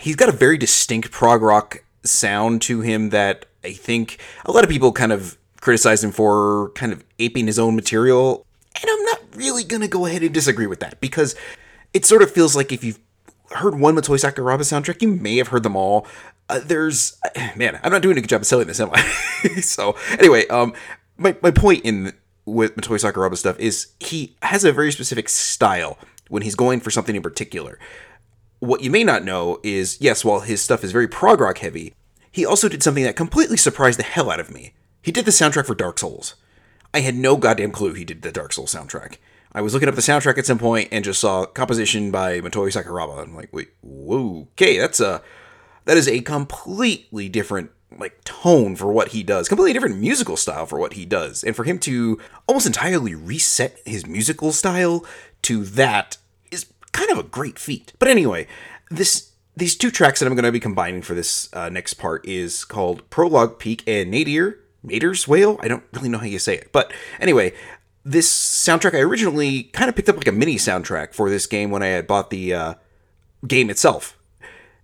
he's 0.00 0.16
got 0.16 0.30
a 0.30 0.32
very 0.32 0.56
distinct 0.56 1.10
prog 1.10 1.42
rock 1.42 1.84
sound 2.04 2.62
to 2.62 2.80
him 2.80 3.10
that 3.10 3.44
I 3.62 3.74
think 3.74 4.18
a 4.46 4.50
lot 4.50 4.64
of 4.64 4.70
people 4.70 4.92
kind 4.92 5.12
of 5.12 5.36
criticize 5.60 6.02
him 6.02 6.10
for 6.10 6.70
kind 6.70 6.90
of 6.90 7.04
aping 7.18 7.48
his 7.48 7.58
own 7.58 7.76
material. 7.76 8.46
And 8.80 8.90
I'm 8.90 9.04
not 9.04 9.20
really 9.34 9.62
going 9.62 9.82
to 9.82 9.88
go 9.88 10.06
ahead 10.06 10.22
and 10.22 10.32
disagree 10.32 10.66
with 10.66 10.80
that 10.80 11.02
because 11.02 11.36
it 11.92 12.06
sort 12.06 12.22
of 12.22 12.30
feels 12.30 12.56
like 12.56 12.72
if 12.72 12.82
you've 12.82 12.98
heard 13.50 13.78
one 13.78 13.94
Motoi 13.94 14.18
Sakuraba 14.18 14.60
soundtrack, 14.60 15.02
you 15.02 15.08
may 15.08 15.36
have 15.36 15.48
heard 15.48 15.64
them 15.64 15.76
all. 15.76 16.06
Uh, 16.48 16.60
there's, 16.64 17.20
man, 17.56 17.78
I'm 17.82 17.92
not 17.92 18.00
doing 18.00 18.16
a 18.16 18.22
good 18.22 18.30
job 18.30 18.40
of 18.40 18.46
selling 18.46 18.68
this, 18.68 18.80
am 18.80 18.88
I? 18.90 19.02
so, 19.60 19.96
anyway, 20.18 20.46
um, 20.46 20.72
my, 21.16 21.36
my 21.42 21.50
point 21.50 21.84
in 21.84 22.12
with 22.44 22.76
Motoi 22.76 23.00
Sakuraba 23.00 23.36
stuff 23.36 23.58
is 23.58 23.88
he 23.98 24.36
has 24.42 24.64
a 24.64 24.72
very 24.72 24.92
specific 24.92 25.28
style 25.28 25.98
when 26.28 26.42
he's 26.42 26.54
going 26.54 26.80
for 26.80 26.90
something 26.90 27.16
in 27.16 27.22
particular 27.22 27.78
what 28.60 28.82
you 28.82 28.90
may 28.90 29.04
not 29.04 29.24
know 29.24 29.60
is 29.62 29.98
yes, 30.00 30.24
while 30.24 30.40
his 30.40 30.62
stuff 30.62 30.84
is 30.84 30.92
very 30.92 31.08
prog 31.08 31.40
rock 31.40 31.58
heavy, 31.58 31.94
he 32.30 32.44
also 32.44 32.68
did 32.68 32.82
something 32.82 33.04
that 33.04 33.16
completely 33.16 33.56
surprised 33.56 33.98
the 33.98 34.04
hell 34.04 34.30
out 34.30 34.40
of 34.40 34.50
me. 34.50 34.74
He 35.02 35.12
did 35.12 35.24
the 35.24 35.30
soundtrack 35.30 35.66
for 35.66 35.74
Dark 35.74 35.98
Souls. 35.98 36.34
I 36.92 37.00
had 37.00 37.14
no 37.14 37.36
goddamn 37.36 37.72
clue 37.72 37.94
he 37.94 38.04
did 38.04 38.22
the 38.22 38.32
Dark 38.32 38.52
Souls 38.52 38.74
soundtrack. 38.74 39.16
I 39.52 39.60
was 39.60 39.72
looking 39.72 39.88
up 39.88 39.94
the 39.94 40.00
soundtrack 40.00 40.38
at 40.38 40.46
some 40.46 40.58
point 40.58 40.88
and 40.92 41.04
just 41.04 41.20
saw 41.20 41.46
composition 41.46 42.10
by 42.10 42.40
Motoi 42.40 42.72
Sakuraba. 42.72 43.22
I'm 43.22 43.34
like, 43.34 43.52
wait, 43.52 43.68
whoa, 43.80 44.48
okay, 44.52 44.78
that's 44.78 45.00
a 45.00 45.22
that 45.84 45.96
is 45.96 46.08
a 46.08 46.20
completely 46.20 47.28
different 47.28 47.70
like 47.96 48.22
tone 48.24 48.76
for 48.76 48.92
what 48.92 49.08
he 49.08 49.22
does, 49.22 49.48
completely 49.48 49.72
different 49.72 49.98
musical 49.98 50.36
style 50.36 50.66
for 50.66 50.78
what 50.78 50.94
he 50.94 51.04
does, 51.04 51.44
and 51.44 51.54
for 51.54 51.64
him 51.64 51.78
to 51.80 52.20
almost 52.46 52.66
entirely 52.66 53.14
reset 53.14 53.78
his 53.84 54.06
musical 54.06 54.52
style 54.52 55.04
to 55.42 55.64
that 55.64 56.16
is 56.50 56.66
kind 56.92 57.10
of 57.10 57.18
a 57.18 57.22
great 57.22 57.58
feat. 57.58 57.92
But 57.98 58.08
anyway, 58.08 58.46
this 58.90 59.32
these 59.56 59.76
two 59.76 59.90
tracks 59.90 60.20
that 60.20 60.26
I'm 60.26 60.34
going 60.34 60.44
to 60.44 60.52
be 60.52 60.60
combining 60.60 61.00
for 61.00 61.14
this 61.14 61.48
uh, 61.54 61.70
next 61.70 61.94
part 61.94 62.26
is 62.26 62.64
called 62.64 63.08
Prologue 63.08 63.58
Peak 63.58 63.82
and 63.86 64.10
Nadir 64.10 64.58
Nadir's 64.84 65.26
Whale. 65.26 65.58
I 65.62 65.68
don't 65.68 65.84
really 65.92 66.08
know 66.08 66.18
how 66.18 66.26
you 66.26 66.38
say 66.38 66.54
it, 66.56 66.72
but 66.72 66.92
anyway, 67.20 67.52
this 68.04 68.28
soundtrack 68.30 68.94
I 68.94 69.00
originally 69.00 69.64
kind 69.64 69.88
of 69.88 69.96
picked 69.96 70.08
up 70.08 70.16
like 70.16 70.28
a 70.28 70.32
mini 70.32 70.56
soundtrack 70.56 71.14
for 71.14 71.30
this 71.30 71.46
game 71.46 71.70
when 71.70 71.82
I 71.82 71.88
had 71.88 72.06
bought 72.06 72.30
the 72.30 72.54
uh, 72.54 72.74
game 73.46 73.70
itself. 73.70 74.15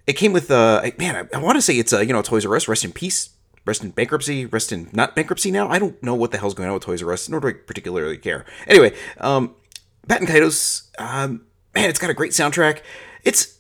It 0.07 0.15
came 0.15 0.33
with 0.33 0.51
uh 0.51 0.83
man, 0.99 1.29
I, 1.33 1.37
I 1.37 1.41
want 1.41 1.57
to 1.57 1.63
say 1.63 1.75
it's 1.79 1.93
uh, 1.93 2.01
you 2.01 2.13
know 2.13 2.23
Toys 2.23 2.45
R 2.45 2.55
Us, 2.57 2.69
rest 2.69 2.85
in 2.85 2.93
peace, 2.93 3.31
rest 3.65 3.83
in 3.83 3.91
bankruptcy, 3.91 4.47
rest 4.47 4.73
in 4.73 4.89
not 4.93 5.15
bankruptcy 5.15 5.51
now. 5.51 5.69
I 5.69 5.79
don't 5.79 6.01
know 6.03 6.15
what 6.15 6.31
the 6.31 6.39
hell's 6.39 6.55
going 6.55 6.69
on 6.69 6.75
with 6.75 6.85
Toys 6.85 7.03
R 7.03 7.13
Us, 7.13 7.29
nor 7.29 7.41
do 7.41 7.49
I 7.49 7.53
particularly 7.53 8.19
care. 8.19 8.45
Anyway, 8.67 8.95
um, 9.19 9.55
Baten 10.09 10.27
Kaitos, 10.27 10.89
um, 10.99 11.47
man, 11.75 11.89
it's 11.89 11.99
got 11.99 12.11
a 12.11 12.15
great 12.15 12.33
soundtrack. 12.33 12.81
It's 13.25 13.59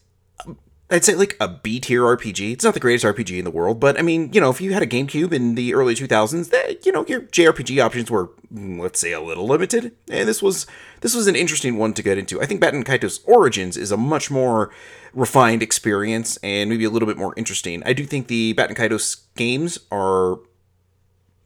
I'd 0.92 1.04
say 1.04 1.14
like 1.14 1.38
a 1.40 1.48
B 1.48 1.80
tier 1.80 2.02
RPG. 2.02 2.52
It's 2.52 2.64
not 2.64 2.74
the 2.74 2.80
greatest 2.80 3.06
RPG 3.06 3.38
in 3.38 3.44
the 3.44 3.50
world, 3.50 3.80
but 3.80 3.98
I 3.98 4.02
mean, 4.02 4.30
you 4.34 4.42
know, 4.42 4.50
if 4.50 4.60
you 4.60 4.74
had 4.74 4.82
a 4.82 4.86
GameCube 4.86 5.32
in 5.32 5.54
the 5.54 5.72
early 5.72 5.94
2000s, 5.94 6.50
that 6.50 6.84
you 6.84 6.92
know, 6.92 7.06
your 7.06 7.22
JRPG 7.22 7.82
options 7.82 8.10
were 8.10 8.28
mm, 8.52 8.78
let's 8.78 9.00
say 9.00 9.12
a 9.12 9.20
little 9.20 9.46
limited, 9.46 9.92
and 10.10 10.28
this 10.28 10.42
was 10.42 10.66
this 11.00 11.14
was 11.14 11.26
an 11.26 11.34
interesting 11.34 11.78
one 11.78 11.94
to 11.94 12.02
get 12.02 12.18
into. 12.18 12.42
I 12.42 12.46
think 12.46 12.60
Baten 12.60 12.84
Kaitos 12.84 13.20
Origins 13.26 13.78
is 13.78 13.90
a 13.90 13.96
much 13.96 14.30
more 14.30 14.70
refined 15.14 15.62
experience 15.62 16.36
and 16.42 16.68
maybe 16.68 16.84
a 16.84 16.90
little 16.90 17.08
bit 17.08 17.16
more 17.16 17.32
interesting. 17.38 17.82
I 17.86 17.94
do 17.94 18.04
think 18.04 18.26
the 18.26 18.52
Baten 18.54 18.76
Kaitos 18.76 19.22
games 19.34 19.78
are 19.90 20.40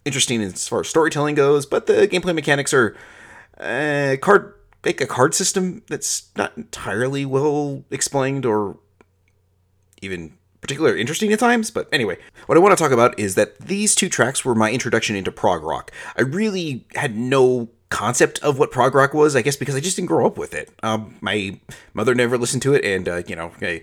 interesting 0.04 0.42
as 0.42 0.66
far 0.66 0.80
as 0.80 0.88
storytelling 0.88 1.36
goes, 1.36 1.66
but 1.66 1.86
the 1.86 2.08
gameplay 2.08 2.34
mechanics 2.34 2.74
are 2.74 2.96
uh, 3.60 4.16
card 4.20 4.54
like 4.84 5.00
a 5.00 5.06
card 5.06 5.34
system 5.34 5.82
that's 5.88 6.30
not 6.36 6.56
entirely 6.56 7.24
well 7.24 7.84
explained 7.90 8.44
or 8.44 8.78
even 10.02 10.36
particularly 10.60 11.00
interesting 11.00 11.32
at 11.32 11.38
times. 11.38 11.70
But 11.70 11.88
anyway, 11.92 12.18
what 12.46 12.56
I 12.56 12.60
want 12.60 12.76
to 12.76 12.82
talk 12.82 12.92
about 12.92 13.18
is 13.18 13.34
that 13.36 13.58
these 13.58 13.94
two 13.94 14.08
tracks 14.08 14.44
were 14.44 14.54
my 14.54 14.70
introduction 14.70 15.16
into 15.16 15.30
prog 15.30 15.62
rock. 15.62 15.90
I 16.16 16.22
really 16.22 16.84
had 16.94 17.16
no 17.16 17.68
concept 17.88 18.40
of 18.40 18.58
what 18.58 18.70
prog 18.70 18.94
rock 18.94 19.14
was, 19.14 19.36
I 19.36 19.42
guess, 19.42 19.56
because 19.56 19.74
I 19.74 19.80
just 19.80 19.96
didn't 19.96 20.08
grow 20.08 20.26
up 20.26 20.36
with 20.36 20.54
it. 20.54 20.70
Um, 20.82 21.16
my 21.20 21.60
mother 21.94 22.14
never 22.14 22.36
listened 22.36 22.62
to 22.62 22.74
it, 22.74 22.84
and 22.84 23.08
uh, 23.08 23.22
you 23.26 23.36
know, 23.36 23.52
I, 23.62 23.82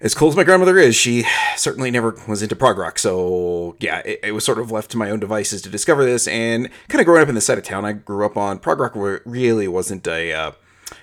as 0.00 0.14
cool 0.14 0.28
as 0.28 0.36
my 0.36 0.42
grandmother 0.42 0.78
is, 0.78 0.96
she 0.96 1.24
certainly 1.56 1.90
never 1.90 2.16
was 2.26 2.42
into 2.42 2.56
prog 2.56 2.76
rock. 2.76 2.98
So 2.98 3.76
yeah, 3.78 3.98
it, 3.98 4.20
it, 4.24 4.32
was 4.32 4.44
sort 4.44 4.58
of 4.58 4.72
left 4.72 4.90
to 4.90 4.96
my 4.96 5.10
own 5.10 5.20
devices 5.20 5.62
to 5.62 5.70
discover 5.70 6.04
this. 6.04 6.26
And 6.26 6.68
kind 6.88 7.00
of 7.00 7.06
growing 7.06 7.22
up 7.22 7.28
in 7.28 7.36
the 7.36 7.40
side 7.40 7.56
of 7.56 7.64
town 7.64 7.84
I 7.84 7.92
grew 7.92 8.26
up 8.26 8.36
on, 8.36 8.58
prog 8.58 8.80
rock 8.80 8.92
really 9.24 9.68
wasn't 9.68 10.06
a 10.08 10.32
uh, 10.32 10.52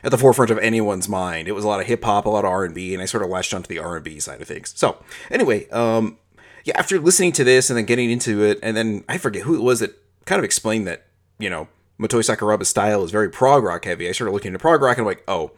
at 0.03 0.11
the 0.11 0.17
forefront 0.17 0.51
of 0.51 0.57
anyone's 0.59 1.09
mind. 1.09 1.47
It 1.47 1.53
was 1.53 1.63
a 1.63 1.67
lot 1.67 1.79
of 1.79 1.87
hip 1.87 2.03
hop, 2.03 2.25
a 2.25 2.29
lot 2.29 2.45
of 2.45 2.51
R 2.51 2.65
and 2.65 2.73
B, 2.73 2.93
and 2.93 3.01
I 3.01 3.05
sort 3.05 3.23
of 3.23 3.29
latched 3.29 3.53
onto 3.53 3.67
the 3.67 3.79
R 3.79 3.95
and 3.95 4.03
B 4.03 4.19
side 4.19 4.41
of 4.41 4.47
things. 4.47 4.73
So 4.75 5.03
anyway, 5.29 5.69
um, 5.69 6.17
yeah, 6.65 6.77
after 6.77 6.99
listening 6.99 7.31
to 7.33 7.43
this 7.43 7.69
and 7.69 7.77
then 7.77 7.85
getting 7.85 8.09
into 8.09 8.43
it, 8.43 8.59
and 8.61 8.75
then 8.75 9.03
I 9.07 9.17
forget 9.17 9.43
who 9.43 9.55
it 9.55 9.61
was 9.61 9.79
that 9.79 9.95
kind 10.25 10.39
of 10.39 10.45
explained 10.45 10.87
that 10.87 11.05
you 11.39 11.49
know 11.49 11.67
Motoi 11.99 12.23
Sakuraba's 12.23 12.69
style 12.69 13.03
is 13.03 13.11
very 13.11 13.29
prog 13.29 13.63
rock 13.63 13.85
heavy. 13.85 14.07
I 14.07 14.13
started 14.13 14.31
looking 14.31 14.49
into 14.49 14.59
prog 14.59 14.81
rock 14.81 14.97
and 14.97 15.01
I'm 15.01 15.07
like, 15.07 15.23
oh, 15.27 15.51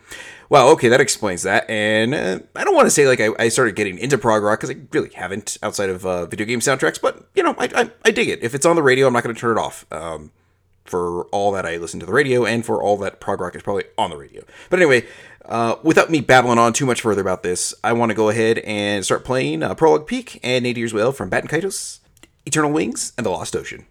well, 0.50 0.70
okay, 0.70 0.90
that 0.90 1.00
explains 1.00 1.44
that. 1.44 1.70
And 1.70 2.16
uh, 2.16 2.40
I 2.56 2.64
don't 2.64 2.76
want 2.76 2.88
to 2.88 2.92
say 2.92 3.08
like 3.08 3.22
I, 3.22 3.30
I, 3.38 3.50
started 3.50 3.76
getting 3.76 4.00
into 4.00 4.18
prog 4.18 4.42
rock 4.42 4.60
because 4.60 4.76
I 4.76 4.80
really 4.92 5.12
haven't 5.14 5.58
outside 5.62 5.90
of 5.90 6.06
uh, 6.06 6.26
video 6.26 6.48
game 6.48 6.60
soundtracks, 6.60 7.00
but 7.00 7.28
you 7.36 7.44
know, 7.44 7.56
I, 7.60 7.70
I, 7.76 7.92
I, 8.06 8.12
dig 8.12 8.28
it. 8.28 8.44
If 8.44 8.56
it's 8.56 8.66
on 8.66 8.76
the 8.76 8.82
radio, 8.82 9.06
I'm 9.06 9.14
not 9.14 9.24
going 9.24 9.36
to 9.36 9.40
turn 9.40 9.58
it 9.58 9.62
off. 9.62 9.86
Um, 9.92 10.32
for 10.92 11.24
all 11.28 11.52
that 11.54 11.66
I 11.66 11.78
listen 11.78 12.00
to 12.02 12.06
the 12.06 12.12
radio 12.12 12.46
and 12.46 12.64
for 12.64 12.84
all 12.84 12.98
that 12.98 13.20
prog 13.20 13.42
rock 13.42 13.56
is 13.56 13.64
probably 13.64 13.86
on 13.98 14.12
the 14.12 14.18
radio. 14.18 14.44
But 14.70 14.80
anyway, 14.80 15.08
uh, 15.46 15.78
without 15.82 16.12
me 16.12 16.22
babbling 16.22 16.60
on 16.60 16.74
too 16.74 16.86
much 16.86 17.02
further 17.02 17.22
about 17.22 17.42
this, 17.42 17.74
I 17.84 17.94
want 17.94 18.12
to 18.12 18.16
go 18.16 18.30
ahead 18.30 18.60
and 18.60 19.04
start 19.04 19.24
playing 19.24 19.64
uh, 19.64 19.74
Prologue 19.74 20.06
Peak 20.06 20.40
and 20.44 20.66
Nadir's 20.66 20.94
Whale 20.94 21.14
from 21.14 21.32
Baten 21.32 21.50
Kaitos, 21.50 22.00
Eternal 22.46 22.72
Wings, 22.72 23.14
and 23.18 23.26
The 23.26 23.32
Lost 23.32 23.56
Ocean. 23.56 23.86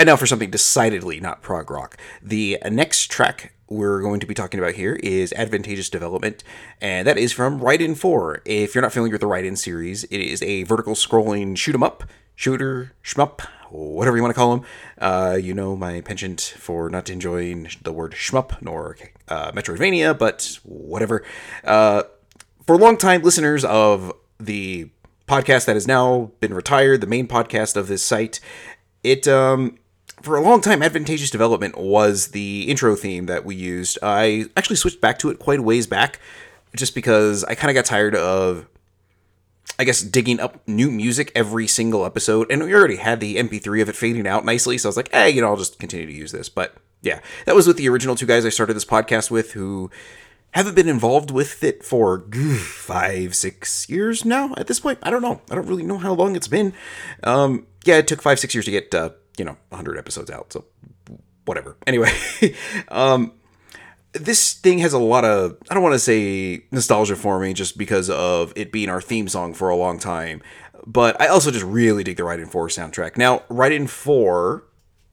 And 0.00 0.06
now 0.06 0.14
for 0.14 0.26
something 0.26 0.50
decidedly 0.50 1.18
not 1.18 1.42
prog 1.42 1.72
rock. 1.72 1.96
The 2.22 2.58
next 2.70 3.10
track 3.10 3.52
we're 3.68 4.00
going 4.00 4.20
to 4.20 4.26
be 4.26 4.34
talking 4.34 4.60
about 4.60 4.74
here 4.74 4.94
is 5.02 5.32
Advantageous 5.32 5.90
Development, 5.90 6.44
and 6.80 7.04
that 7.08 7.18
is 7.18 7.32
from 7.32 7.58
Raiden 7.58 7.96
4. 7.96 8.42
If 8.44 8.74
you're 8.76 8.82
not 8.82 8.92
familiar 8.92 9.10
with 9.10 9.22
the 9.22 9.26
Raiden 9.26 9.58
series, 9.58 10.04
it 10.04 10.18
is 10.20 10.40
a 10.42 10.62
vertical 10.62 10.94
scrolling 10.94 11.56
shoot 11.56 11.74
'em 11.74 11.82
up, 11.82 12.04
shooter, 12.36 12.92
shmup, 13.02 13.40
whatever 13.70 14.16
you 14.16 14.22
want 14.22 14.32
to 14.32 14.38
call 14.38 14.56
them. 14.56 14.66
Uh, 14.98 15.36
you 15.36 15.52
know 15.52 15.74
my 15.74 16.00
penchant 16.00 16.40
for 16.56 16.88
not 16.88 17.10
enjoying 17.10 17.68
the 17.82 17.92
word 17.92 18.12
shmup 18.12 18.62
nor 18.62 18.96
uh, 19.26 19.50
Metroidvania, 19.50 20.16
but 20.16 20.60
whatever. 20.62 21.24
Uh, 21.64 22.04
for 22.64 22.78
long-time 22.78 23.22
listeners 23.22 23.64
of 23.64 24.12
the 24.38 24.90
podcast 25.26 25.64
that 25.66 25.74
has 25.74 25.88
now 25.88 26.30
been 26.38 26.54
retired, 26.54 27.00
the 27.00 27.08
main 27.08 27.26
podcast 27.26 27.74
of 27.76 27.88
this 27.88 28.02
site, 28.04 28.38
it 29.02 29.26
um 29.26 29.76
for 30.22 30.36
a 30.36 30.40
long 30.40 30.60
time, 30.60 30.82
Advantageous 30.82 31.30
Development 31.30 31.76
was 31.76 32.28
the 32.28 32.62
intro 32.68 32.96
theme 32.96 33.26
that 33.26 33.44
we 33.44 33.54
used. 33.54 33.98
I 34.02 34.46
actually 34.56 34.76
switched 34.76 35.00
back 35.00 35.18
to 35.20 35.30
it 35.30 35.38
quite 35.38 35.58
a 35.58 35.62
ways 35.62 35.86
back, 35.86 36.20
just 36.76 36.94
because 36.94 37.44
I 37.44 37.54
kind 37.54 37.70
of 37.70 37.74
got 37.74 37.84
tired 37.84 38.14
of, 38.14 38.66
I 39.78 39.84
guess, 39.84 40.02
digging 40.02 40.40
up 40.40 40.60
new 40.66 40.90
music 40.90 41.32
every 41.34 41.66
single 41.66 42.04
episode, 42.04 42.50
and 42.50 42.62
we 42.62 42.74
already 42.74 42.96
had 42.96 43.20
the 43.20 43.36
MP3 43.36 43.82
of 43.82 43.88
it 43.88 43.96
fading 43.96 44.26
out 44.26 44.44
nicely, 44.44 44.78
so 44.78 44.88
I 44.88 44.90
was 44.90 44.96
like, 44.96 45.12
hey, 45.12 45.30
you 45.30 45.40
know, 45.40 45.48
I'll 45.48 45.56
just 45.56 45.78
continue 45.78 46.06
to 46.06 46.12
use 46.12 46.32
this. 46.32 46.48
But 46.48 46.74
yeah, 47.02 47.20
that 47.46 47.54
was 47.54 47.66
with 47.66 47.76
the 47.76 47.88
original 47.88 48.16
two 48.16 48.26
guys 48.26 48.44
I 48.44 48.50
started 48.50 48.74
this 48.74 48.84
podcast 48.84 49.30
with 49.30 49.52
who 49.52 49.90
haven't 50.52 50.74
been 50.74 50.88
involved 50.88 51.30
with 51.30 51.62
it 51.62 51.84
for 51.84 52.20
five, 52.58 53.34
six 53.34 53.88
years 53.88 54.24
now 54.24 54.54
at 54.56 54.66
this 54.66 54.80
point. 54.80 54.98
I 55.02 55.10
don't 55.10 55.22
know. 55.22 55.40
I 55.50 55.54
don't 55.54 55.66
really 55.66 55.84
know 55.84 55.98
how 55.98 56.12
long 56.12 56.36
it's 56.36 56.48
been. 56.48 56.72
Um, 57.22 57.66
yeah, 57.84 57.98
it 57.98 58.08
took 58.08 58.22
five, 58.22 58.38
six 58.38 58.54
years 58.54 58.64
to 58.64 58.70
get 58.70 58.94
uh, 58.94 59.10
you 59.38 59.44
know 59.44 59.56
100 59.70 59.98
episodes 59.98 60.30
out 60.30 60.52
so 60.52 60.64
whatever. 61.44 61.76
Anyway 61.86 62.10
um 62.88 63.32
this 64.12 64.54
thing 64.54 64.78
has 64.78 64.92
a 64.92 64.98
lot 64.98 65.24
of 65.24 65.56
i 65.70 65.74
don't 65.74 65.82
want 65.82 65.94
to 65.94 65.98
say 65.98 66.64
nostalgia 66.70 67.16
for 67.16 67.38
me 67.38 67.52
just 67.52 67.78
because 67.78 68.10
of 68.10 68.52
it 68.56 68.72
being 68.72 68.88
our 68.88 69.00
theme 69.00 69.28
song 69.28 69.54
for 69.54 69.68
a 69.68 69.76
long 69.76 69.98
time 69.98 70.42
but 70.86 71.20
i 71.20 71.26
also 71.26 71.50
just 71.50 71.64
really 71.64 72.04
dig 72.04 72.16
the 72.16 72.22
Raiden 72.22 72.50
4 72.50 72.68
soundtrack. 72.68 73.16
Now 73.16 73.40
Raiden 73.50 73.88
4 73.88 74.64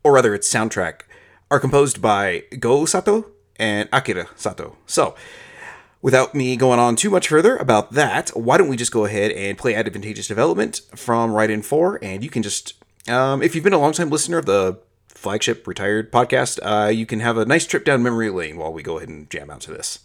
or 0.03 0.13
rather 0.13 0.33
its 0.33 0.51
soundtrack 0.51 1.01
are 1.49 1.59
composed 1.59 2.01
by 2.01 2.43
go 2.59 2.85
sato 2.85 3.31
and 3.57 3.87
akira 3.91 4.27
sato. 4.35 4.77
So 4.85 5.15
Without 6.05 6.35
me 6.35 6.55
going 6.55 6.77
on 6.77 6.95
too 6.95 7.09
much 7.09 7.29
further 7.29 7.57
about 7.57 7.93
that, 7.93 8.29
why 8.37 8.59
don't 8.59 8.67
we 8.67 8.77
just 8.77 8.91
go 8.91 9.05
ahead 9.05 9.31
and 9.31 9.57
play 9.57 9.73
Advantageous 9.73 10.27
Development 10.27 10.79
from 10.95 11.31
Raiden 11.31 11.65
4, 11.65 11.97
and 12.03 12.23
you 12.23 12.29
can 12.29 12.43
just 12.43 12.75
um, 13.07 13.41
if 13.41 13.55
you've 13.55 13.63
been 13.63 13.73
a 13.73 13.79
long-time 13.79 14.09
listener 14.09 14.37
of 14.37 14.45
the 14.45 14.79
flagship 15.07 15.67
retired 15.67 16.11
podcast, 16.11 16.59
uh, 16.61 16.89
you 16.89 17.05
can 17.05 17.19
have 17.19 17.37
a 17.37 17.45
nice 17.45 17.65
trip 17.65 17.85
down 17.85 18.03
memory 18.03 18.29
lane 18.29 18.57
while 18.57 18.73
we 18.73 18.83
go 18.83 18.97
ahead 18.97 19.09
and 19.09 19.29
jam 19.29 19.49
out 19.49 19.61
to 19.61 19.71
this. 19.71 19.99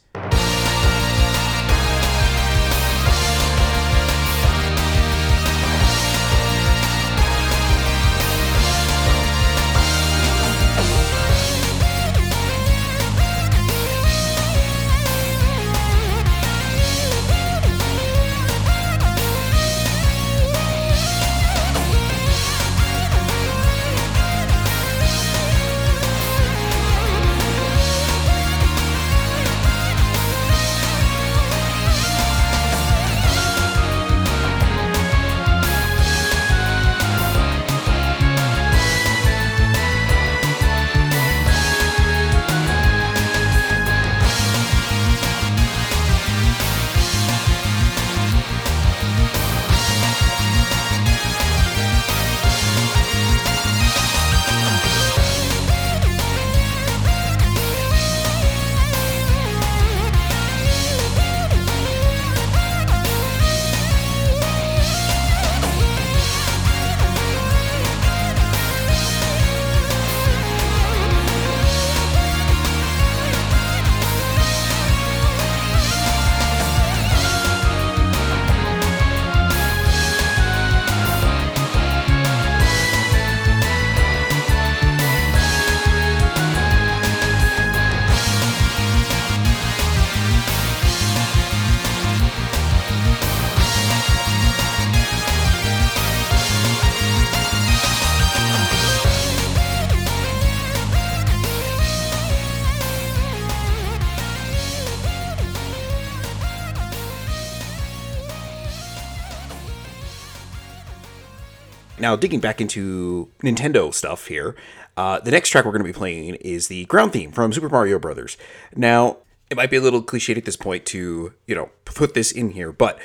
Now, 112.11 112.17
digging 112.17 112.41
back 112.41 112.61
into 112.61 113.29
Nintendo 113.41 113.95
stuff 113.95 114.27
here, 114.27 114.57
uh, 114.97 115.21
the 115.21 115.31
next 115.31 115.51
track 115.51 115.65
we're 115.65 115.71
going 115.71 115.85
to 115.85 115.89
be 115.89 115.97
playing 115.97 116.35
is 116.41 116.67
the 116.67 116.85
ground 116.87 117.13
theme 117.13 117.31
from 117.31 117.53
Super 117.53 117.69
Mario 117.69 118.01
Brothers. 118.01 118.37
Now, 118.75 119.19
it 119.49 119.57
might 119.57 119.71
be 119.71 119.77
a 119.77 119.81
little 119.81 120.03
cliched 120.03 120.37
at 120.37 120.45
this 120.45 120.57
point 120.57 120.87
to, 120.87 121.33
you 121.47 121.55
know, 121.55 121.71
put 121.85 122.15
this 122.15 122.33
in 122.33 122.51
here, 122.51 122.73
but 122.73 122.99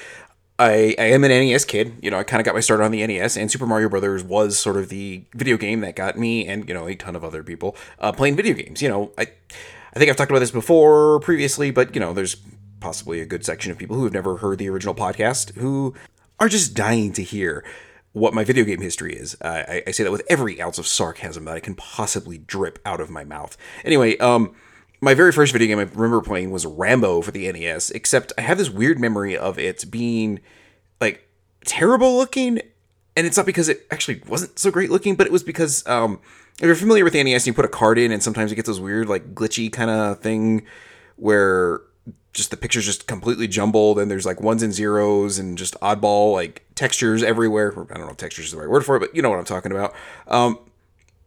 I, 0.57 0.95
I 0.97 1.03
am 1.03 1.23
an 1.23 1.29
NES 1.29 1.65
kid. 1.65 1.99
You 2.01 2.09
know, 2.09 2.17
I 2.17 2.23
kind 2.23 2.41
of 2.41 2.45
got 2.45 2.55
my 2.55 2.61
start 2.61 2.81
on 2.81 2.89
the 2.89 3.05
NES, 3.05 3.37
and 3.37 3.51
Super 3.51 3.67
Mario 3.67 3.89
Brothers 3.89 4.23
was 4.23 4.57
sort 4.57 4.75
of 4.75 4.89
the 4.89 5.23
video 5.35 5.55
game 5.55 5.81
that 5.81 5.95
got 5.95 6.17
me 6.17 6.47
and, 6.47 6.67
you 6.67 6.73
know, 6.73 6.87
a 6.87 6.95
ton 6.95 7.15
of 7.15 7.23
other 7.23 7.43
people 7.43 7.75
uh, 7.99 8.11
playing 8.11 8.35
video 8.35 8.55
games. 8.55 8.81
You 8.81 8.89
know, 8.89 9.11
I, 9.19 9.27
I 9.93 9.99
think 9.99 10.09
I've 10.09 10.15
talked 10.15 10.31
about 10.31 10.39
this 10.39 10.49
before 10.49 11.19
previously, 11.19 11.69
but, 11.69 11.93
you 11.93 12.01
know, 12.01 12.11
there's 12.11 12.37
possibly 12.79 13.21
a 13.21 13.25
good 13.27 13.45
section 13.45 13.71
of 13.71 13.77
people 13.77 13.97
who 13.97 14.05
have 14.05 14.13
never 14.13 14.37
heard 14.37 14.57
the 14.57 14.67
original 14.67 14.95
podcast 14.95 15.53
who 15.57 15.93
are 16.39 16.49
just 16.49 16.73
dying 16.73 17.13
to 17.13 17.21
hear 17.21 17.63
what 18.15 18.33
my 18.33 18.45
video 18.45 18.63
game 18.63 18.79
history 18.79 19.13
is. 19.13 19.35
Uh, 19.41 19.63
I, 19.67 19.83
I, 19.87 19.91
say 19.91 20.05
that 20.05 20.11
with 20.11 20.21
every 20.29 20.61
ounce 20.61 20.77
of 20.77 20.87
sarcasm 20.87 21.43
that 21.45 21.55
I 21.55 21.59
can 21.59 21.75
possibly 21.75 22.37
drip 22.37 22.79
out 22.85 23.01
of 23.01 23.09
my 23.09 23.25
mouth. 23.25 23.57
Anyway, 23.83 24.17
um, 24.19 24.55
my 25.01 25.13
very 25.13 25.33
first 25.33 25.51
video 25.51 25.67
game 25.67 25.79
I 25.79 25.91
remember 25.93 26.21
playing 26.21 26.49
was 26.49 26.65
Rambo 26.65 27.21
for 27.21 27.31
the 27.31 27.51
NES, 27.51 27.91
except 27.91 28.31
I 28.37 28.41
have 28.41 28.57
this 28.57 28.69
weird 28.69 29.01
memory 29.01 29.37
of 29.37 29.59
it 29.59 29.91
being 29.91 30.39
like 31.01 31.27
terrible 31.65 32.15
looking. 32.15 32.61
And 33.17 33.27
it's 33.27 33.35
not 33.35 33.45
because 33.45 33.67
it 33.67 33.85
actually 33.91 34.21
wasn't 34.25 34.59
so 34.59 34.71
great 34.71 34.89
looking, 34.89 35.15
but 35.15 35.27
it 35.27 35.33
was 35.33 35.43
because 35.43 35.85
um, 35.85 36.21
if 36.59 36.63
you're 36.63 36.75
familiar 36.75 37.03
with 37.03 37.11
the 37.11 37.21
NES, 37.21 37.45
you 37.45 37.53
put 37.53 37.65
a 37.65 37.69
card 37.69 37.97
in, 37.97 38.13
and 38.13 38.23
sometimes 38.23 38.49
it 38.49 38.55
gets 38.55 38.67
those 38.67 38.79
weird, 38.79 39.09
like 39.09 39.35
glitchy 39.35 39.69
kind 39.69 39.89
of 39.89 40.21
thing 40.21 40.65
where 41.17 41.81
just 42.33 42.51
the 42.51 42.57
picture's 42.57 42.85
just 42.85 43.07
completely 43.07 43.47
jumbled 43.47 43.97
and 43.97 44.11
there's 44.11 44.25
like 44.25 44.41
ones 44.41 44.61
and 44.61 44.73
zeros 44.73 45.39
and 45.39 45.57
just 45.57 45.79
oddball 45.79 46.33
like 46.33 46.65
textures 46.75 47.23
everywhere. 47.23 47.71
I 47.71 47.97
don't 47.97 48.05
know 48.05 48.11
if 48.11 48.17
textures 48.17 48.47
is 48.47 48.51
the 48.51 48.57
right 48.57 48.69
word 48.69 48.85
for 48.85 48.97
it, 48.97 48.99
but 48.99 49.15
you 49.15 49.21
know 49.21 49.29
what 49.29 49.39
I'm 49.39 49.45
talking 49.45 49.71
about. 49.71 49.93
Um, 50.27 50.59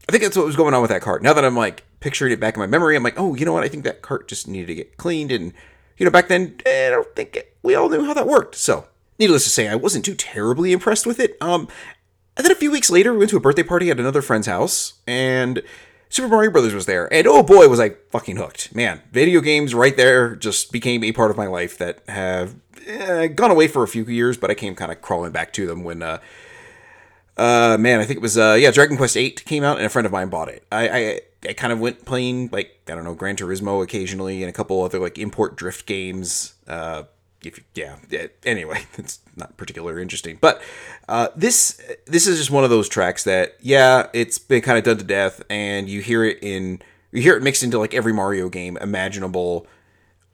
I 0.09 0.12
think 0.12 0.22
that's 0.22 0.37
what 0.37 0.47
was 0.47 0.57
going 0.57 0.74
on 0.74 0.83
with 0.83 0.91
that 0.91 1.03
cart. 1.03 1.22
Now 1.22 1.33
that 1.33 1.45
I'm 1.45 1.57
like 1.57 1.85
picturing 2.01 2.33
it 2.33 2.41
back 2.41 2.55
in 2.55 2.61
my 2.61 2.66
memory, 2.66 2.97
I'm 2.97 3.03
like, 3.03 3.18
oh, 3.18 3.35
you 3.35 3.45
know 3.45 3.53
what? 3.53 3.64
I 3.64 3.68
think 3.68 3.85
that 3.85 4.03
cart 4.03 4.29
just 4.29 4.49
needed 4.49 4.66
to 4.68 4.74
get 4.74 4.97
cleaned. 4.97 5.33
And, 5.33 5.53
you 5.97 6.05
know, 6.05 6.11
back 6.11 6.29
then, 6.29 6.57
eh, 6.66 6.89
I 6.89 6.91
don't 6.91 7.14
think 7.16 7.37
it, 7.37 7.57
we 7.62 7.74
all 7.74 7.89
knew 7.89 8.05
how 8.05 8.14
that 8.14 8.26
worked. 8.26 8.55
So, 8.55 8.87
needless 9.18 9.45
to 9.45 9.51
say, 9.51 9.68
I 9.68 9.74
wasn't 9.74 10.05
too 10.05 10.14
terribly 10.14 10.72
impressed 10.72 11.07
with 11.07 11.20
it. 11.20 11.37
Um, 11.41 11.68
and 12.37 12.45
then 12.45 12.53
a 12.53 12.57
few 12.57 12.70
weeks 12.70 12.91
later, 12.91 13.12
we 13.12 13.18
went 13.18 13.31
to 13.31 13.37
a 13.37 13.41
birthday 13.41 13.64
party 13.64 13.91
at 13.91 13.99
another 13.99 14.22
friend's 14.22 14.47
house, 14.47 14.95
and 15.07 15.61
Super 16.19 16.35
Mario 16.35 16.51
Brothers 16.51 16.75
was 16.75 16.87
there, 16.87 17.07
and 17.14 17.29
oh 17.29 17.45
boy, 17.45 17.69
was 17.69 17.79
I 17.79 17.91
fucking 18.11 18.39
hooked. 18.39 18.75
Man, 18.75 19.03
video 19.12 19.41
games 19.41 19.73
right 19.73 19.97
there 19.97 20.35
just 20.35 20.73
became 20.73 21.05
a 21.05 21.12
part 21.12 21.31
of 21.31 21.37
my 21.37 21.47
life 21.47 21.79
that 21.79 22.03
have 22.09 22.57
eh, 22.89 23.29
gone 23.29 23.53
away 23.53 23.69
for 23.69 23.85
a 23.85 23.89
few 23.89 24.05
years, 24.05 24.37
but 24.37 24.51
I 24.51 24.55
came 24.55 24.75
kind 24.75 24.91
of 24.91 25.01
crawling 25.01 25.31
back 25.31 25.53
to 25.53 25.69
them 25.69 25.85
when 25.85 26.03
uh, 26.03 26.19
uh, 27.37 27.77
man, 27.79 28.01
I 28.01 28.05
think 28.05 28.16
it 28.16 28.21
was 28.21 28.37
uh, 28.37 28.57
yeah, 28.59 28.73
Dragon 28.73 28.97
Quest 28.97 29.16
Eight 29.16 29.45
came 29.45 29.62
out, 29.62 29.77
and 29.77 29.87
a 29.87 29.89
friend 29.89 30.07
of 30.07 30.11
mine 30.11 30.29
bought 30.29 30.49
it. 30.49 30.64
I, 30.73 30.89
I 30.89 31.21
I 31.51 31.53
kind 31.53 31.73
of 31.73 31.79
went 31.79 32.05
playing 32.05 32.49
like 32.51 32.81
I 32.89 32.97
don't 32.97 33.05
know 33.05 33.14
Gran 33.14 33.37
Turismo 33.37 33.81
occasionally, 33.85 34.43
and 34.43 34.51
a 34.51 34.53
couple 34.53 34.83
other 34.83 34.99
like 34.99 35.21
import 35.21 35.55
drift 35.55 35.87
games. 35.87 36.55
Uh, 36.66 37.05
if 37.43 37.61
yeah, 37.74 37.97
yeah, 38.11 38.26
anyway, 38.45 38.82
it's 38.99 39.20
not 39.36 39.57
particularly 39.57 40.03
interesting, 40.03 40.39
but 40.41 40.61
uh, 41.09 41.28
this 41.36 41.80
this 42.07 42.26
is 42.26 42.39
just 42.39 42.51
one 42.51 42.64
of 42.64 42.70
those 42.70 42.89
tracks 42.89 43.24
that 43.24 43.57
yeah, 43.61 44.09
it's 44.12 44.39
been 44.39 44.62
kind 44.62 44.78
of 44.78 44.84
done 44.84 44.99
to 44.99 45.05
death, 45.05 45.43
and 45.49 45.89
you 45.89 46.01
hear 46.01 46.24
it 46.24 46.39
in 46.43 46.82
you 47.12 47.22
hear 47.22 47.36
it 47.36 47.43
mixed 47.43 47.62
into 47.62 47.78
like 47.78 47.95
every 47.95 48.12
Mario 48.12 48.49
game 48.49 48.76
imaginable 48.78 49.66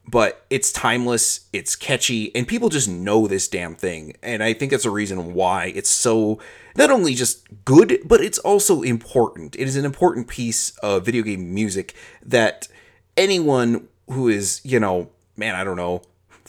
but 0.06 0.44
it's 0.50 0.70
timeless, 0.70 1.48
it's 1.52 1.74
catchy, 1.76 2.34
and 2.34 2.46
people 2.46 2.68
just 2.68 2.88
know 2.88 3.26
this 3.26 3.48
damn 3.48 3.74
thing. 3.74 4.14
And 4.22 4.42
I 4.42 4.52
think 4.52 4.70
that's 4.70 4.84
a 4.84 4.90
reason 4.90 5.32
why 5.34 5.72
it's 5.74 5.88
so 5.88 6.38
not 6.76 6.90
only 6.90 7.14
just 7.14 7.46
good, 7.64 8.00
but 8.04 8.20
it's 8.20 8.38
also 8.38 8.82
important. 8.82 9.56
It 9.56 9.66
is 9.66 9.76
an 9.76 9.84
important 9.84 10.28
piece 10.28 10.70
of 10.78 11.06
video 11.06 11.22
game 11.22 11.54
music 11.54 11.94
that 12.22 12.68
anyone 13.16 13.88
who 14.10 14.28
is, 14.28 14.60
you 14.62 14.78
know, 14.78 15.10
man, 15.36 15.54
I 15.54 15.64
don't 15.64 15.76
know, 15.76 16.02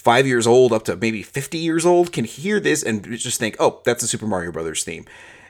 five 0.05 0.27
years 0.27 0.45
old 0.45 0.71
up 0.71 0.83
to 0.83 0.95
maybe 0.95 1.23
50 1.23 1.57
years 1.57 1.83
old 1.83 2.13
can 2.13 2.25
hear 2.25 2.59
this 2.59 2.83
and 2.83 3.03
just 3.17 3.39
think, 3.39 3.55
oh, 3.59 3.81
that's 3.85 4.03
a 4.03 4.07
Super 4.07 4.27
Mario 4.27 4.51
Brothers 4.51 4.83
theme. 4.83 5.03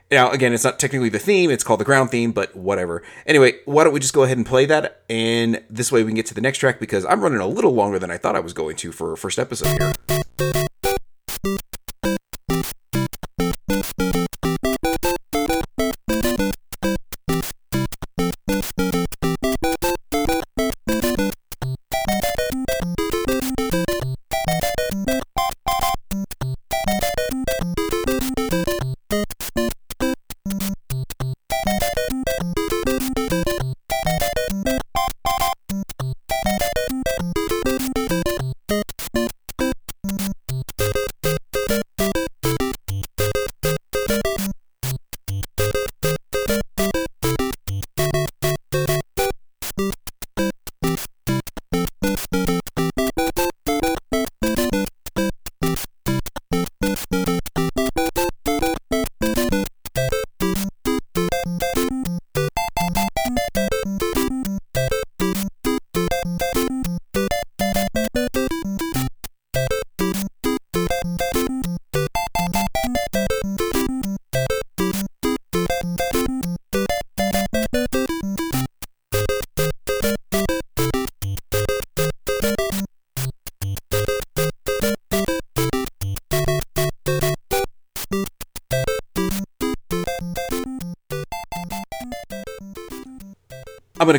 Now, 0.09 0.31
again, 0.31 0.53
it's 0.53 0.63
not 0.63 0.79
technically 0.79 1.09
the 1.09 1.19
theme, 1.19 1.51
it's 1.51 1.63
called 1.63 1.81
the 1.81 1.85
ground 1.85 2.09
theme, 2.09 2.31
but 2.31 2.55
whatever. 2.55 3.03
Anyway, 3.27 3.55
why 3.65 3.83
don't 3.83 3.91
we 3.91 3.99
just 3.99 4.13
go 4.13 4.23
ahead 4.23 4.37
and 4.37 4.45
play 4.45 4.65
that? 4.67 5.01
And 5.09 5.61
this 5.69 5.91
way 5.91 6.03
we 6.03 6.09
can 6.09 6.15
get 6.15 6.27
to 6.27 6.33
the 6.33 6.41
next 6.41 6.59
track 6.59 6.79
because 6.79 7.05
I'm 7.05 7.21
running 7.21 7.39
a 7.39 7.47
little 7.47 7.73
longer 7.73 7.99
than 7.99 8.09
I 8.09 8.17
thought 8.17 8.35
I 8.35 8.39
was 8.39 8.53
going 8.53 8.77
to 8.77 8.93
for 8.93 9.11
a 9.11 9.17
first 9.17 9.39
episode 9.39 9.77
here. 10.07 10.24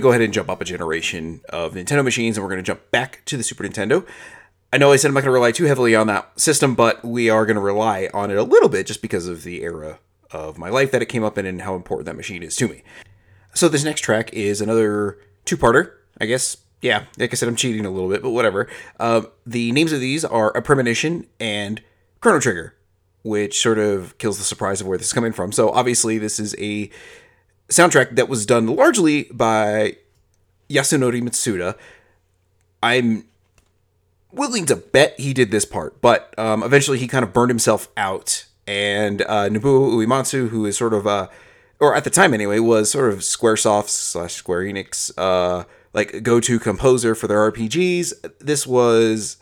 Go 0.07 0.11
ahead 0.11 0.23
and 0.23 0.33
jump 0.33 0.49
up 0.49 0.61
a 0.61 0.65
generation 0.65 1.41
of 1.49 1.75
Nintendo 1.75 2.05
machines 2.05 2.37
and 2.37 2.45
we're 2.45 2.51
going 2.51 2.63
to 2.63 2.67
jump 2.67 2.93
back 2.93 3.23
to 3.25 3.37
the 3.37 3.43
Super 3.43 3.65
Nintendo. 3.65 4.07
I 4.73 4.79
know 4.79 4.93
I 4.93 4.97
said 4.97 5.09
I'm 5.09 5.15
not 5.15 5.23
going 5.23 5.31
to 5.31 5.33
rely 5.33 5.51
too 5.51 5.65
heavily 5.65 5.97
on 5.97 6.07
that 6.07 6.39
system, 6.39 6.77
but 6.77 7.05
we 7.05 7.29
are 7.29 7.45
going 7.45 7.57
to 7.57 7.61
rely 7.61 8.09
on 8.15 8.31
it 8.31 8.37
a 8.37 8.45
little 8.45 8.69
bit 8.69 8.87
just 8.87 9.03
because 9.03 9.27
of 9.27 9.43
the 9.43 9.65
era 9.65 9.99
of 10.31 10.59
my 10.59 10.69
life 10.69 10.93
that 10.93 11.03
it 11.03 11.07
came 11.07 11.25
up 11.25 11.37
in 11.39 11.45
and 11.45 11.63
how 11.63 11.75
important 11.75 12.07
that 12.07 12.15
machine 12.15 12.45
is 12.45 12.55
to 12.55 12.69
me. 12.69 12.85
So 13.53 13.69
this 13.69 13.83
next 13.83 14.03
track 14.03 14.33
is 14.33 14.61
another 14.61 15.19
two-parter, 15.45 15.95
I 16.21 16.27
guess. 16.27 16.57
Yeah, 16.81 17.07
like 17.19 17.33
I 17.33 17.35
said, 17.35 17.49
I'm 17.49 17.57
cheating 17.57 17.85
a 17.85 17.91
little 17.91 18.09
bit, 18.09 18.23
but 18.23 18.31
whatever. 18.31 18.69
Um, 19.01 19.27
the 19.45 19.73
names 19.73 19.91
of 19.91 19.99
these 19.99 20.25
are 20.25 20.57
A 20.57 20.63
Premonition 20.63 21.27
and 21.41 21.83
Chrono 22.21 22.39
Trigger, 22.39 22.77
which 23.25 23.61
sort 23.61 23.81
of 23.81 24.17
kills 24.19 24.39
the 24.39 24.45
surprise 24.45 24.81
of 24.81 24.87
where 24.87 24.99
this 24.99 25.09
is 25.09 25.13
coming 25.13 25.33
from. 25.33 25.51
So 25.51 25.71
obviously, 25.71 26.17
this 26.17 26.39
is 26.39 26.55
a 26.61 26.91
soundtrack 27.69 28.17
that 28.17 28.29
was 28.29 28.47
done 28.47 28.67
largely 28.67 29.25
by 29.25 29.97
Yasunori 30.69 31.23
Mitsuda. 31.23 31.77
I'm 32.83 33.25
willing 34.33 34.67
to 34.67 34.77
bet 34.77 35.19
he 35.19 35.33
did 35.33 35.51
this 35.51 35.64
part, 35.64 36.01
but 36.01 36.35
um, 36.39 36.62
eventually 36.62 36.99
he 36.99 37.09
kind 37.09 37.25
of 37.25 37.33
burned 37.33 37.51
himself 37.51 37.89
out. 37.97 38.47
And 38.67 39.23
uh, 39.23 39.49
Nobuo 39.49 39.93
Uematsu, 39.93 40.49
who 40.49 40.67
is 40.67 40.77
sort 40.77 40.93
of, 40.93 41.07
uh, 41.07 41.29
or 41.81 41.95
at 41.95 42.05
the 42.05 42.11
time 42.11 42.35
anyway, 42.35 42.59
was 42.59 42.91
sort 42.91 43.12
of 43.12 43.21
SquareSoft 43.21 43.89
slash 43.89 44.35
Square 44.35 44.62
Enix, 44.62 45.12
uh, 45.17 45.64
like 45.93 46.23
go-to 46.23 46.59
composer 46.59 47.14
for 47.14 47.27
their 47.27 47.51
RPGs. 47.51 48.12
This 48.41 48.67
was, 48.67 49.37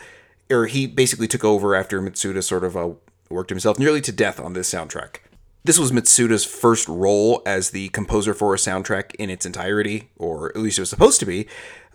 or 0.51 0.67
he 0.67 0.87
basically 0.87 1.27
took 1.27 1.45
over 1.45 1.75
after 1.75 2.01
Mitsuda 2.01 2.43
sort 2.43 2.65
of 2.65 2.77
uh, 2.77 2.91
worked 3.31 3.51
himself 3.51 3.79
nearly 3.79 4.01
to 4.03 4.13
death 4.13 4.39
on 4.39 4.53
this 4.53 4.73
soundtrack. 4.73 5.17
This 5.65 5.79
was 5.79 5.93
Mitsuda's 5.93 6.45
first 6.45 6.87
role 6.89 7.43
as 7.47 7.71
the 7.71 7.89
composer 7.89 8.35
for 8.35 8.53
a 8.53 8.59
soundtrack 8.59 9.15
in 9.15 9.31
its 9.31 9.47
entirety, 9.47 10.11
or 10.19 10.51
at 10.51 10.59
least 10.59 10.79
it 10.79 10.83
was 10.83 10.91
supposed 10.91 11.21
to 11.21 11.27
be. 11.27 11.47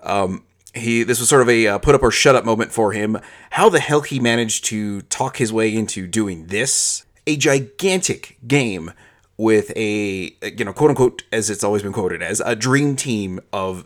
Um, 0.02 0.44
he 0.74 1.04
this 1.04 1.20
was 1.20 1.30
sort 1.30 1.44
of 1.44 1.50
a 1.50 1.68
uh, 1.68 1.78
put 1.78 1.94
up 1.94 2.02
or 2.02 2.10
shut 2.10 2.36
up 2.36 2.44
moment 2.46 2.72
for 2.72 2.94
him. 2.94 3.20
How 3.52 3.70
the 3.70 3.80
hell 3.80 4.02
he 4.02 4.20
managed 4.20 4.66
to 4.66 5.02
talk 5.04 5.38
his 5.38 5.54
way 5.54 5.74
into 5.76 6.08
doing 6.08 6.48
this? 6.48 7.06
A 7.28 7.38
gigantic 7.38 8.40
game 8.48 8.92
with 9.38 9.72
a 9.76 10.36
you 10.42 10.66
know 10.66 10.74
quote 10.74 10.90
unquote 10.90 11.24
as 11.32 11.52
it's 11.52 11.64
always 11.64 11.84
been 11.84 11.94
quoted 11.94 12.24
as 12.24 12.42
a 12.44 12.56
dream 12.56 12.96
team 12.96 13.40
of 13.54 13.86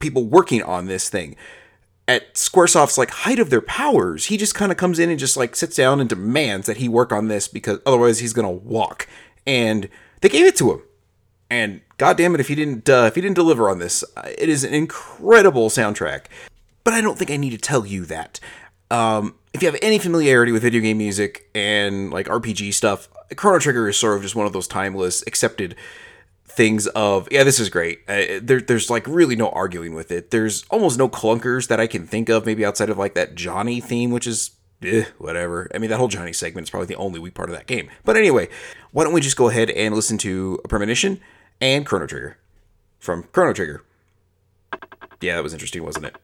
people 0.00 0.24
working 0.24 0.62
on 0.62 0.86
this 0.86 1.08
thing 1.08 1.36
at 2.06 2.34
Squaresoft's 2.34 2.98
like 2.98 3.10
height 3.10 3.38
of 3.38 3.50
their 3.50 3.60
powers, 3.60 4.26
he 4.26 4.36
just 4.36 4.54
kind 4.54 4.70
of 4.70 4.78
comes 4.78 4.98
in 4.98 5.10
and 5.10 5.18
just 5.18 5.36
like 5.36 5.56
sits 5.56 5.76
down 5.76 6.00
and 6.00 6.08
demands 6.08 6.66
that 6.66 6.78
he 6.78 6.88
work 6.88 7.12
on 7.12 7.28
this 7.28 7.48
because 7.48 7.78
otherwise 7.86 8.18
he's 8.18 8.32
gonna 8.32 8.50
walk. 8.50 9.08
And 9.46 9.88
they 10.20 10.28
gave 10.28 10.46
it 10.46 10.56
to 10.56 10.72
him. 10.72 10.82
And 11.50 11.80
god 11.98 12.16
damn 12.16 12.34
it, 12.34 12.40
if 12.40 12.48
he 12.48 12.54
didn't 12.54 12.88
uh, 12.88 13.04
if 13.06 13.14
he 13.14 13.20
didn't 13.20 13.36
deliver 13.36 13.70
on 13.70 13.78
this, 13.78 14.04
uh, 14.16 14.28
it 14.36 14.48
is 14.48 14.64
an 14.64 14.74
incredible 14.74 15.70
soundtrack. 15.70 16.26
But 16.82 16.94
I 16.94 17.00
don't 17.00 17.18
think 17.18 17.30
I 17.30 17.36
need 17.36 17.50
to 17.50 17.58
tell 17.58 17.86
you 17.86 18.04
that. 18.06 18.40
Um, 18.90 19.36
if 19.54 19.62
you 19.62 19.68
have 19.68 19.78
any 19.80 19.98
familiarity 19.98 20.52
with 20.52 20.62
video 20.62 20.80
game 20.80 20.98
music 20.98 21.48
and 21.54 22.10
like 22.10 22.26
RPG 22.26 22.74
stuff, 22.74 23.08
Chrono 23.36 23.58
Trigger 23.58 23.88
is 23.88 23.96
sort 23.96 24.16
of 24.16 24.22
just 24.22 24.34
one 24.34 24.46
of 24.46 24.52
those 24.52 24.68
timeless, 24.68 25.22
accepted 25.26 25.76
things 26.54 26.86
of 26.88 27.28
yeah 27.30 27.44
this 27.44 27.58
is 27.60 27.68
great. 27.68 28.00
Uh, 28.08 28.40
there, 28.40 28.60
there's 28.60 28.90
like 28.90 29.06
really 29.06 29.36
no 29.36 29.50
arguing 29.50 29.94
with 29.94 30.10
it. 30.10 30.30
There's 30.30 30.64
almost 30.70 30.98
no 30.98 31.08
clunkers 31.08 31.68
that 31.68 31.80
i 31.80 31.86
can 31.86 32.06
think 32.06 32.28
of 32.28 32.46
maybe 32.46 32.64
outside 32.64 32.90
of 32.90 32.98
like 32.98 33.14
that 33.14 33.34
johnny 33.34 33.80
theme 33.80 34.10
which 34.10 34.26
is 34.26 34.52
eh, 34.82 35.04
whatever. 35.18 35.70
I 35.74 35.78
mean 35.78 35.90
that 35.90 35.98
whole 35.98 36.08
johnny 36.08 36.32
segment 36.32 36.66
is 36.66 36.70
probably 36.70 36.86
the 36.86 36.96
only 36.96 37.20
weak 37.20 37.34
part 37.34 37.50
of 37.50 37.56
that 37.56 37.66
game. 37.66 37.90
But 38.04 38.16
anyway 38.16 38.48
why 38.92 39.04
don't 39.04 39.12
we 39.12 39.20
just 39.20 39.36
go 39.36 39.48
ahead 39.48 39.70
and 39.70 39.94
listen 39.94 40.18
to 40.18 40.60
a 40.64 40.68
premonition 40.68 41.20
and 41.60 41.84
chrono 41.84 42.06
trigger 42.06 42.38
from 42.98 43.24
chrono 43.32 43.52
trigger. 43.52 43.84
Yeah 45.20 45.36
that 45.36 45.42
was 45.42 45.52
interesting 45.52 45.84
wasn't 45.84 46.06
it 46.06 46.16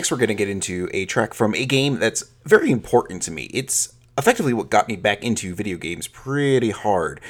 next, 0.00 0.10
we're 0.10 0.16
going 0.16 0.28
to 0.28 0.34
get 0.34 0.48
into 0.48 0.88
a 0.94 1.04
track 1.04 1.34
from 1.34 1.54
a 1.54 1.66
game 1.66 1.98
that's 1.98 2.24
very 2.46 2.70
important 2.70 3.20
to 3.20 3.30
me. 3.30 3.50
It's 3.52 3.92
effectively 4.16 4.54
what 4.54 4.70
got 4.70 4.88
me 4.88 4.96
back 4.96 5.22
into 5.22 5.54
video 5.54 5.76
games 5.76 6.08
pretty 6.08 6.70
hard. 6.70 7.20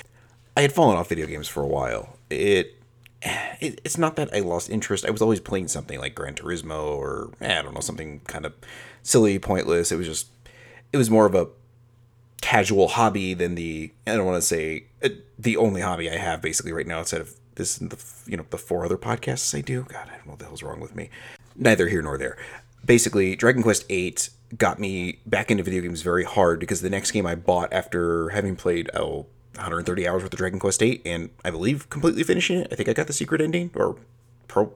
I 0.56 0.60
had 0.60 0.72
fallen 0.72 0.96
off 0.96 1.08
video 1.08 1.26
games 1.26 1.48
for 1.48 1.64
a 1.64 1.66
while. 1.66 2.16
It, 2.30 2.76
it 3.60 3.80
it's 3.82 3.98
not 3.98 4.14
that 4.14 4.32
I 4.32 4.38
lost 4.38 4.70
interest. 4.70 5.04
I 5.04 5.10
was 5.10 5.20
always 5.20 5.40
playing 5.40 5.66
something 5.66 5.98
like 5.98 6.14
Gran 6.14 6.36
Turismo 6.36 6.96
or 6.96 7.32
eh, 7.40 7.58
I 7.58 7.62
don't 7.62 7.74
know 7.74 7.80
something 7.80 8.20
kind 8.28 8.46
of 8.46 8.54
silly, 9.02 9.40
pointless. 9.40 9.90
It 9.90 9.96
was 9.96 10.06
just 10.06 10.28
it 10.92 10.96
was 10.96 11.10
more 11.10 11.26
of 11.26 11.34
a 11.34 11.48
casual 12.40 12.86
hobby 12.86 13.34
than 13.34 13.56
the 13.56 13.90
I 14.06 14.14
don't 14.14 14.26
want 14.26 14.40
to 14.40 14.46
say 14.46 14.84
uh, 15.02 15.08
the 15.36 15.56
only 15.56 15.80
hobby 15.80 16.08
I 16.08 16.18
have 16.18 16.40
basically 16.40 16.72
right 16.72 16.86
now 16.86 17.00
outside 17.00 17.20
of 17.20 17.34
this 17.56 17.78
and 17.78 17.90
the 17.90 18.02
you 18.30 18.36
know 18.36 18.46
the 18.50 18.58
four 18.58 18.84
other 18.84 18.96
podcasts 18.96 19.58
I 19.58 19.60
do. 19.60 19.86
God, 19.88 20.08
I 20.08 20.16
don't 20.16 20.26
know 20.26 20.32
what 20.32 20.38
the 20.38 20.44
hell's 20.44 20.62
wrong 20.62 20.78
with 20.78 20.94
me. 20.94 21.10
Neither 21.56 21.88
here 21.88 22.02
nor 22.02 22.16
there. 22.16 22.36
Basically, 22.91 23.36
Dragon 23.36 23.62
Quest 23.62 23.86
VIII 23.86 24.16
got 24.59 24.80
me 24.80 25.20
back 25.24 25.49
into 25.49 25.62
video 25.62 25.80
games 25.80 26.03
very 26.03 26.24
hard 26.24 26.59
because 26.59 26.80
the 26.80 26.91
next 26.91 27.12
game 27.12 27.24
I 27.24 27.36
bought 27.36 27.72
after 27.72 28.30
having 28.30 28.57
played 28.57 28.91
oh 28.95 29.26
130 29.55 30.09
hours 30.09 30.24
worth 30.24 30.32
of 30.32 30.36
Dragon 30.36 30.59
Quest 30.59 30.80
VIII 30.80 31.01
and 31.07 31.30
I 31.45 31.53
believe 31.53 31.88
completely 31.88 32.24
finishing 32.24 32.59
it. 32.59 32.68
I 32.72 32.74
think 32.74 32.88
I 32.88 32.93
got 32.93 33.07
the 33.07 33.12
secret 33.12 33.41
ending 33.41 33.70
or 33.76 33.97
pro. 34.49 34.74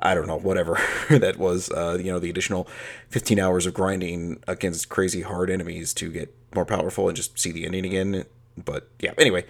I 0.00 0.16
don't 0.16 0.26
know, 0.26 0.36
whatever 0.36 0.80
that 1.10 1.36
was. 1.36 1.70
Uh, 1.70 1.96
you 1.96 2.10
know, 2.10 2.18
the 2.18 2.28
additional 2.28 2.66
15 3.10 3.38
hours 3.38 3.66
of 3.66 3.74
grinding 3.74 4.42
against 4.48 4.88
crazy 4.88 5.22
hard 5.22 5.48
enemies 5.48 5.94
to 5.94 6.10
get 6.10 6.34
more 6.56 6.66
powerful 6.66 7.06
and 7.06 7.16
just 7.16 7.38
see 7.38 7.52
the 7.52 7.66
ending 7.66 7.86
again. 7.86 8.24
But 8.58 8.88
yeah, 8.98 9.12
anyway, 9.16 9.44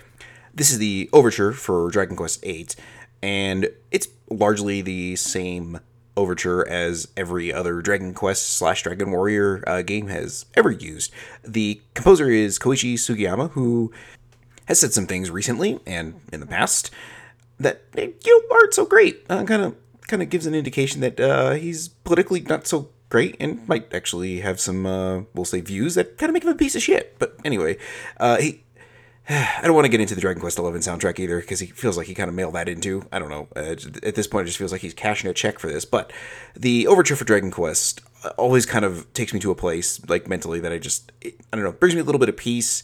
this 0.53 0.71
is 0.71 0.77
the 0.77 1.09
overture 1.15 1.53
for 1.53 1.91
Dragon 1.91 2.17
Quest 2.17 2.43
VIII, 2.43 2.69
and 3.23 3.71
it's 3.91 4.09
largely 4.29 4.83
the 4.83 5.17
same 5.17 5.81
overture 6.17 6.67
as 6.69 7.09
every 7.17 7.53
other 7.53 7.81
Dragon 7.81 8.15
Quest 8.15 8.53
slash 8.53 8.83
Dragon 8.83 9.11
Warrior 9.11 9.65
uh, 9.67 9.83
game 9.83 10.09
has 10.09 10.47
ever 10.55 10.71
used. 10.71 11.13
The 11.43 11.81
composer 11.95 12.31
is 12.31 12.59
Koichi 12.59 12.95
Sugiyama, 12.95 13.51
who 13.51 13.93
has 14.67 14.81
said 14.81 14.93
some 14.93 15.07
things 15.07 15.31
recently 15.31 15.81
and 15.87 16.21
in 16.33 16.41
the 16.41 16.47
past 16.47 16.91
that 17.59 17.83
eh, 17.97 18.09
you 18.25 18.49
know, 18.51 18.57
aren't 18.57 18.75
so 18.75 18.87
great. 18.87 19.27
Kind 19.29 19.51
of 19.51 19.77
kind 20.07 20.23
of 20.23 20.31
gives 20.31 20.47
an 20.47 20.55
indication 20.55 21.01
that 21.01 21.19
uh, 21.19 21.53
he's 21.53 21.89
politically 21.89 22.41
not 22.41 22.67
so 22.67 22.91
great 23.09 23.37
and 23.41 23.67
might 23.69 23.93
actually 23.95 24.41
have 24.41 24.61
some 24.61 24.87
uh, 24.87 25.23
we'll 25.35 25.45
say 25.45 25.61
views 25.61 25.95
that 25.95 26.19
kind 26.19 26.31
of 26.31 26.35
make 26.35 26.45
him 26.45 26.51
a 26.51 26.55
piece 26.55 26.75
of 26.75 26.83
shit. 26.83 27.17
But 27.19 27.37
anyway, 27.45 27.77
uh, 28.19 28.39
he. 28.39 28.64
I 29.29 29.61
don't 29.63 29.75
want 29.75 29.85
to 29.85 29.91
get 29.91 30.01
into 30.01 30.15
the 30.15 30.21
Dragon 30.21 30.41
Quest 30.41 30.57
XI 30.57 30.63
soundtrack 30.63 31.19
either 31.19 31.41
because 31.41 31.61
he 31.61 31.67
feels 31.67 31.97
like 31.97 32.07
he 32.07 32.15
kind 32.15 32.29
of 32.29 32.35
mailed 32.35 32.55
that 32.55 32.69
into. 32.69 33.07
I 33.13 33.19
don't 33.19 33.31
know. 33.31 33.49
Uh, 33.57 33.77
at 34.03 34.15
this 34.15 34.27
point, 34.27 34.45
it 34.45 34.47
just 34.47 34.59
feels 34.59 34.73
like 34.73 34.83
he's 34.83 34.95
cashing 34.95 35.31
a 35.31 35.35
check 35.35 35.59
for 35.59 35.69
this. 35.69 35.85
But 35.85 36.13
the 36.55 36.87
overture 36.87 37.17
for 37.17 37.25
Dragon 37.25 37.51
Quest 37.51 38.01
uh, 38.25 38.31
always 38.37 38.67
kind 38.67 38.85
of 38.85 39.13
takes 39.15 39.33
me 39.33 39.41
to 39.41 39.51
a 39.51 39.55
place, 39.55 40.05
like 40.09 40.29
mentally, 40.29 40.61
that 40.61 40.73
I 40.73 40.79
just, 40.79 41.13
I 41.25 41.33
don't 41.53 41.65
know, 41.65 41.73
brings 41.73 41.95
me 41.95 42.01
a 42.01 42.05
little 42.05 42.19
bit 42.19 42.29
of 42.29 42.37
peace 42.37 42.83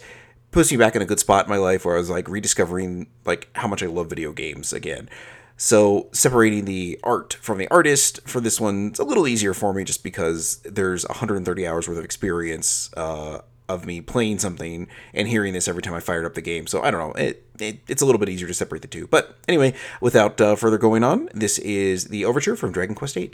puts 0.50 0.70
me 0.70 0.76
back 0.76 0.96
in 0.96 1.02
a 1.02 1.06
good 1.06 1.20
spot 1.20 1.46
in 1.46 1.50
my 1.50 1.56
life 1.56 1.84
where 1.84 1.94
I 1.94 1.98
was 1.98 2.10
like 2.10 2.28
rediscovering 2.28 3.06
like 3.24 3.48
how 3.54 3.68
much 3.68 3.82
I 3.82 3.86
love 3.86 4.08
video 4.08 4.32
games 4.32 4.72
again. 4.72 5.08
So 5.56 6.08
separating 6.12 6.64
the 6.64 6.98
art 7.04 7.34
from 7.34 7.58
the 7.58 7.68
artist 7.68 8.20
for 8.26 8.40
this 8.40 8.60
one, 8.60 8.88
it's 8.88 8.98
a 8.98 9.04
little 9.04 9.28
easier 9.28 9.52
for 9.52 9.74
me 9.74 9.84
just 9.84 10.02
because 10.02 10.56
there's 10.64 11.06
130 11.06 11.66
hours 11.66 11.86
worth 11.86 11.98
of 11.98 12.04
experience 12.04 12.90
uh, 12.96 13.40
of 13.74 13.86
me 13.86 14.00
playing 14.00 14.38
something 14.38 14.88
and 15.14 15.28
hearing 15.28 15.52
this 15.52 15.68
every 15.68 15.82
time 15.82 15.94
I 15.94 16.00
fired 16.00 16.24
up 16.24 16.34
the 16.34 16.40
game. 16.40 16.66
So 16.66 16.82
I 16.82 16.90
don't 16.90 17.00
know, 17.00 17.12
it, 17.12 17.46
it 17.58 17.80
it's 17.88 18.02
a 18.02 18.06
little 18.06 18.18
bit 18.18 18.28
easier 18.28 18.48
to 18.48 18.54
separate 18.54 18.82
the 18.82 18.88
two. 18.88 19.06
But 19.06 19.36
anyway, 19.48 19.74
without 20.00 20.40
uh, 20.40 20.56
further 20.56 20.78
going 20.78 21.04
on, 21.04 21.28
this 21.32 21.58
is 21.58 22.06
the 22.06 22.24
overture 22.24 22.56
from 22.56 22.72
Dragon 22.72 22.94
Quest 22.94 23.14
VIII. 23.14 23.32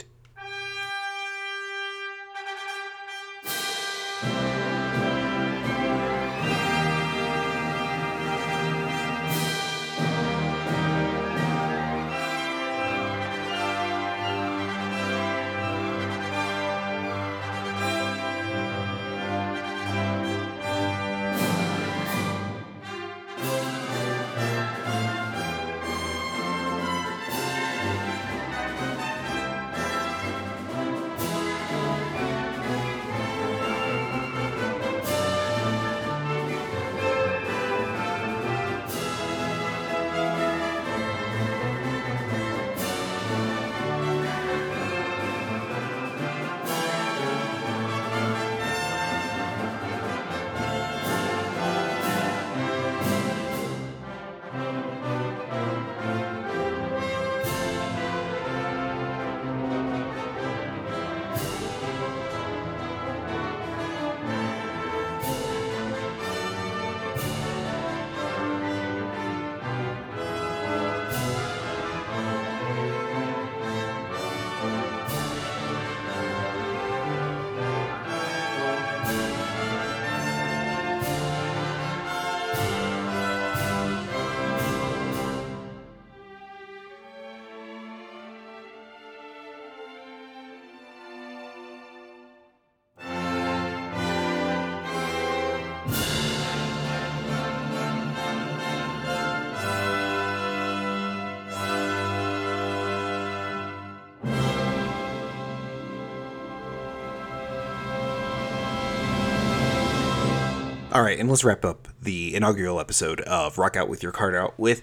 All 110.97 111.03
right, 111.03 111.19
and 111.19 111.29
let's 111.29 111.43
wrap 111.43 111.63
up 111.63 111.87
the 112.01 112.33
inaugural 112.33 112.79
episode 112.79 113.21
of 113.21 113.59
Rock 113.59 113.75
Out 113.75 113.87
with 113.87 114.01
Your 114.01 114.11
Cart 114.11 114.33
Out 114.33 114.57
with 114.57 114.81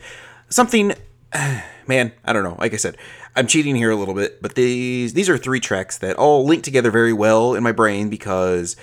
something. 0.49 0.93
Man, 1.89 2.13
I 2.25 2.33
don't 2.33 2.45
know. 2.45 2.55
Like 2.61 2.73
I 2.73 2.77
said, 2.77 2.97
I'm 3.35 3.49
cheating 3.49 3.75
here 3.75 3.91
a 3.91 3.97
little 3.97 4.15
bit, 4.15 4.41
but 4.41 4.55
these 4.55 5.15
these 5.15 5.29
are 5.29 5.37
three 5.37 5.59
tracks 5.59 5.99
that 5.99 6.15
all 6.15 6.47
link 6.47 6.63
together 6.63 6.93
very 6.93 7.13
well 7.13 7.55
in 7.55 7.65
my 7.65 7.73
brain 7.73 8.11
because 8.11 8.77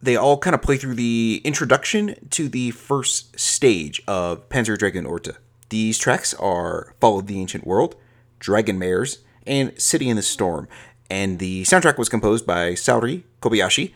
they 0.00 0.14
all 0.14 0.38
kind 0.38 0.54
of 0.54 0.62
play 0.62 0.76
through 0.76 0.94
the 0.94 1.40
introduction 1.42 2.14
to 2.30 2.48
the 2.48 2.70
first 2.70 3.36
stage 3.40 4.00
of 4.06 4.48
Panzer 4.48 4.78
Dragoon 4.78 5.04
Orta. 5.04 5.38
These 5.70 5.98
tracks 5.98 6.32
are 6.34 6.94
Follow 7.00 7.22
the 7.22 7.40
Ancient 7.40 7.66
World, 7.66 7.96
Dragon 8.38 8.78
Mares, 8.78 9.18
and 9.48 9.76
City 9.82 10.08
in 10.08 10.14
the 10.14 10.22
Storm. 10.22 10.68
And 11.10 11.40
the 11.40 11.64
soundtrack 11.64 11.98
was 11.98 12.08
composed 12.08 12.46
by 12.46 12.74
Saori 12.74 13.24
Kobayashi, 13.40 13.94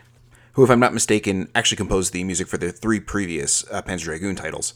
who, 0.57 0.63
if 0.63 0.71
I'm 0.71 0.79
not 0.79 0.91
mistaken, 0.91 1.49
actually 1.53 1.77
composed 1.77 2.13
the 2.13 2.23
music 2.23 2.47
for 2.47 2.57
the 2.57 2.71
three 2.71 2.99
previous 2.99 3.63
uh, 3.69 3.83
Panzer 3.83 4.05
Dragoon 4.05 4.35
titles. 4.35 4.73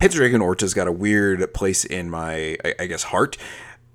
Panzer 0.00 0.16
Dragoon 0.16 0.40
Orta's 0.40 0.74
got 0.74 0.88
a 0.88 0.92
weird 0.92 1.54
place 1.54 1.84
in 1.84 2.10
my, 2.10 2.56
I, 2.64 2.74
I 2.80 2.86
guess, 2.86 3.04
heart. 3.04 3.38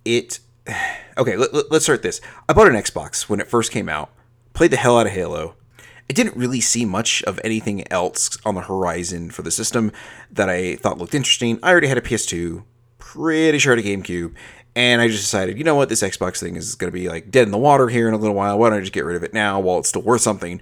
It. 0.04 0.40
Okay, 1.18 1.36
let, 1.36 1.72
let's 1.72 1.86
start 1.86 2.04
this. 2.04 2.22
I 2.48 2.54
bought 2.54 2.68
an 2.68 2.76
Xbox 2.76 3.28
when 3.28 3.40
it 3.40 3.48
first 3.48 3.72
came 3.72 3.90
out, 3.90 4.12
played 4.54 4.70
the 4.70 4.78
hell 4.78 5.00
out 5.00 5.08
of 5.08 5.14
Halo. 5.14 5.56
I 6.08 6.14
didn't 6.14 6.38
really 6.38 6.62
see 6.62 6.86
much 6.86 7.24
of 7.24 7.40
anything 7.44 7.92
else 7.92 8.38
on 8.46 8.54
the 8.54 8.62
horizon 8.62 9.32
for 9.32 9.42
the 9.42 9.50
system 9.50 9.92
that 10.30 10.48
I 10.48 10.76
thought 10.76 11.00
looked 11.00 11.16
interesting. 11.16 11.58
I 11.64 11.72
already 11.72 11.88
had 11.88 11.98
a 11.98 12.02
PS2, 12.02 12.64
pretty 13.00 13.58
sure 13.58 13.74
I 13.74 13.78
had 13.78 13.84
a 13.84 13.90
GameCube, 13.90 14.36
and 14.76 15.02
I 15.02 15.08
just 15.08 15.24
decided, 15.24 15.58
you 15.58 15.64
know 15.64 15.74
what, 15.74 15.90
this 15.90 16.04
Xbox 16.04 16.40
thing 16.40 16.56
is 16.56 16.76
going 16.76 16.92
to 16.92 16.96
be 16.96 17.10
like 17.10 17.32
dead 17.32 17.48
in 17.48 17.52
the 17.52 17.58
water 17.58 17.88
here 17.88 18.08
in 18.08 18.14
a 18.14 18.18
little 18.18 18.36
while. 18.36 18.60
Why 18.60 18.70
don't 18.70 18.78
I 18.78 18.82
just 18.82 18.94
get 18.94 19.06
rid 19.06 19.16
of 19.16 19.24
it 19.24 19.34
now 19.34 19.60
while 19.60 19.80
it's 19.80 19.90
still 19.90 20.04
worth 20.04 20.22
something? 20.22 20.62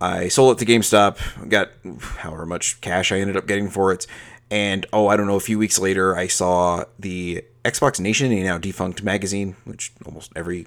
I 0.00 0.28
sold 0.28 0.56
it 0.60 0.64
to 0.64 0.72
GameStop, 0.72 1.48
got 1.48 1.70
however 2.18 2.46
much 2.46 2.80
cash 2.80 3.10
I 3.10 3.18
ended 3.18 3.36
up 3.36 3.46
getting 3.46 3.68
for 3.68 3.92
it. 3.92 4.06
And 4.50 4.86
oh, 4.92 5.08
I 5.08 5.16
don't 5.16 5.26
know, 5.26 5.36
a 5.36 5.40
few 5.40 5.58
weeks 5.58 5.78
later, 5.78 6.16
I 6.16 6.26
saw 6.26 6.84
the 6.98 7.44
Xbox 7.64 8.00
Nation, 8.00 8.32
a 8.32 8.42
now 8.42 8.58
defunct 8.58 9.02
magazine, 9.02 9.56
which 9.64 9.92
almost 10.06 10.32
every 10.34 10.66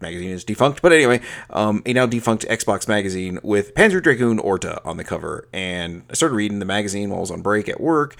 magazine 0.00 0.30
is 0.30 0.44
defunct, 0.44 0.82
but 0.82 0.92
anyway, 0.92 1.20
um, 1.50 1.82
a 1.86 1.92
now 1.92 2.06
defunct 2.06 2.46
Xbox 2.48 2.88
magazine 2.88 3.38
with 3.42 3.74
Panzer 3.74 4.02
Dragoon 4.02 4.38
Orta 4.38 4.80
on 4.84 4.96
the 4.96 5.04
cover. 5.04 5.48
And 5.52 6.02
I 6.10 6.14
started 6.14 6.34
reading 6.34 6.58
the 6.58 6.64
magazine 6.64 7.10
while 7.10 7.18
I 7.18 7.20
was 7.20 7.30
on 7.30 7.42
break 7.42 7.68
at 7.68 7.80
work. 7.80 8.16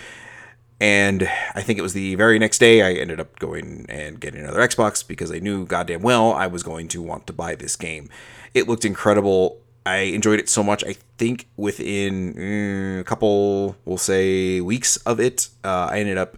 And 0.80 1.28
I 1.54 1.62
think 1.62 1.78
it 1.78 1.82
was 1.82 1.92
the 1.92 2.14
very 2.14 2.38
next 2.38 2.58
day 2.58 2.82
I 2.82 3.00
ended 3.00 3.18
up 3.18 3.38
going 3.40 3.84
and 3.88 4.20
getting 4.20 4.40
another 4.40 4.60
Xbox 4.60 5.06
because 5.06 5.32
I 5.32 5.40
knew 5.40 5.66
goddamn 5.66 6.02
well 6.02 6.32
I 6.32 6.46
was 6.46 6.62
going 6.62 6.86
to 6.88 7.02
want 7.02 7.26
to 7.26 7.32
buy 7.32 7.56
this 7.56 7.74
game. 7.74 8.08
It 8.54 8.68
looked 8.68 8.84
incredible. 8.84 9.60
I 9.88 9.98
enjoyed 10.12 10.38
it 10.38 10.48
so 10.48 10.62
much. 10.62 10.84
I 10.84 10.94
think 11.16 11.48
within 11.56 12.34
mm, 12.34 13.00
a 13.00 13.04
couple, 13.04 13.76
we'll 13.84 13.96
say, 13.96 14.60
weeks 14.60 14.96
of 14.98 15.18
it, 15.18 15.48
uh, 15.64 15.88
I 15.90 16.00
ended 16.00 16.18
up 16.18 16.36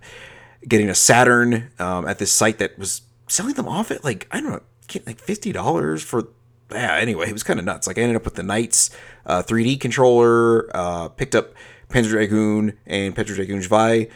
getting 0.66 0.88
a 0.88 0.94
Saturn 0.94 1.70
um, 1.78 2.06
at 2.06 2.18
this 2.18 2.30
site 2.30 2.58
that 2.58 2.78
was 2.78 3.02
selling 3.28 3.54
them 3.54 3.66
off 3.66 3.90
at 3.90 4.04
like 4.04 4.28
I 4.30 4.40
don't 4.40 4.50
know, 4.50 4.60
like 5.06 5.18
fifty 5.18 5.52
dollars 5.52 6.02
for. 6.02 6.28
Yeah, 6.72 6.94
anyway, 6.94 7.28
it 7.28 7.32
was 7.32 7.42
kind 7.42 7.58
of 7.58 7.64
nuts. 7.64 7.88
Like 7.88 7.98
I 7.98 8.02
ended 8.02 8.14
up 8.14 8.24
with 8.24 8.36
the 8.36 8.44
Knights 8.44 8.90
uh, 9.26 9.42
3D 9.42 9.80
controller, 9.80 10.70
uh, 10.72 11.08
picked 11.08 11.34
up 11.34 11.52
Panzer 11.88 12.10
Dragoon 12.10 12.78
and 12.86 13.16
Panzer 13.16 13.34
Dragoon 13.34 13.60
Zwei 13.60 14.08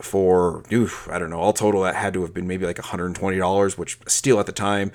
for, 0.00 0.64
oof, 0.72 1.06
I 1.10 1.18
don't 1.18 1.28
know, 1.28 1.38
all 1.38 1.52
total 1.52 1.82
that 1.82 1.94
had 1.94 2.14
to 2.14 2.22
have 2.22 2.32
been 2.32 2.46
maybe 2.46 2.64
like 2.64 2.78
$120, 2.78 3.76
which 3.76 3.98
still 4.06 4.40
at 4.40 4.46
the 4.46 4.52
time. 4.52 4.90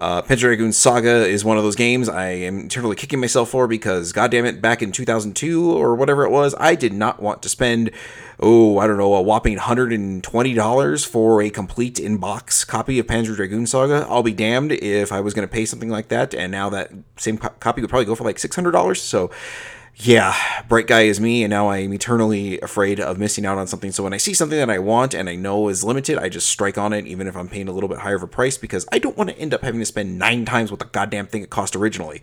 Uh, 0.00 0.22
Panzer 0.22 0.40
Dragoon 0.40 0.72
Saga 0.72 1.26
is 1.26 1.44
one 1.44 1.58
of 1.58 1.62
those 1.62 1.76
games 1.76 2.08
I 2.08 2.28
am 2.28 2.60
eternally 2.60 2.96
kicking 2.96 3.20
myself 3.20 3.50
for 3.50 3.66
because, 3.66 4.12
goddamn 4.12 4.46
it, 4.46 4.62
back 4.62 4.80
in 4.80 4.92
2002 4.92 5.70
or 5.72 5.94
whatever 5.94 6.24
it 6.24 6.30
was, 6.30 6.54
I 6.58 6.74
did 6.74 6.94
not 6.94 7.20
want 7.20 7.42
to 7.42 7.50
spend, 7.50 7.90
oh, 8.38 8.78
I 8.78 8.86
don't 8.86 8.96
know, 8.96 9.12
a 9.12 9.20
whopping 9.20 9.58
$120 9.58 11.06
for 11.06 11.42
a 11.42 11.50
complete 11.50 12.00
in 12.00 12.16
box 12.16 12.64
copy 12.64 12.98
of 12.98 13.06
Panzer 13.06 13.36
Dragoon 13.36 13.66
Saga. 13.66 14.06
I'll 14.08 14.22
be 14.22 14.32
damned 14.32 14.72
if 14.72 15.12
I 15.12 15.20
was 15.20 15.34
going 15.34 15.46
to 15.46 15.52
pay 15.52 15.66
something 15.66 15.90
like 15.90 16.08
that, 16.08 16.34
and 16.34 16.50
now 16.50 16.70
that 16.70 16.92
same 17.18 17.36
co- 17.36 17.50
copy 17.60 17.82
would 17.82 17.90
probably 17.90 18.06
go 18.06 18.14
for 18.14 18.24
like 18.24 18.36
$600. 18.38 18.96
So, 18.96 19.30
yeah, 20.02 20.62
bright 20.68 20.86
guy 20.86 21.02
is 21.02 21.20
me, 21.20 21.42
and 21.42 21.50
now 21.50 21.68
I'm 21.68 21.92
eternally 21.92 22.58
afraid 22.60 23.00
of 23.00 23.18
missing 23.18 23.44
out 23.44 23.58
on 23.58 23.66
something. 23.66 23.92
So 23.92 24.02
when 24.02 24.14
I 24.14 24.16
see 24.16 24.32
something 24.32 24.58
that 24.58 24.70
I 24.70 24.78
want 24.78 25.12
and 25.12 25.28
I 25.28 25.36
know 25.36 25.68
is 25.68 25.84
limited, 25.84 26.16
I 26.16 26.30
just 26.30 26.48
strike 26.48 26.78
on 26.78 26.94
it, 26.94 27.06
even 27.06 27.26
if 27.26 27.36
I'm 27.36 27.48
paying 27.48 27.68
a 27.68 27.72
little 27.72 27.88
bit 27.88 27.98
higher 27.98 28.16
of 28.16 28.22
a 28.22 28.26
price, 28.26 28.56
because 28.56 28.86
I 28.92 28.98
don't 28.98 29.16
want 29.16 29.28
to 29.28 29.38
end 29.38 29.52
up 29.52 29.62
having 29.62 29.80
to 29.80 29.84
spend 29.84 30.18
nine 30.18 30.46
times 30.46 30.70
what 30.70 30.80
the 30.80 30.86
goddamn 30.86 31.26
thing 31.26 31.42
it 31.42 31.50
cost 31.50 31.76
originally. 31.76 32.22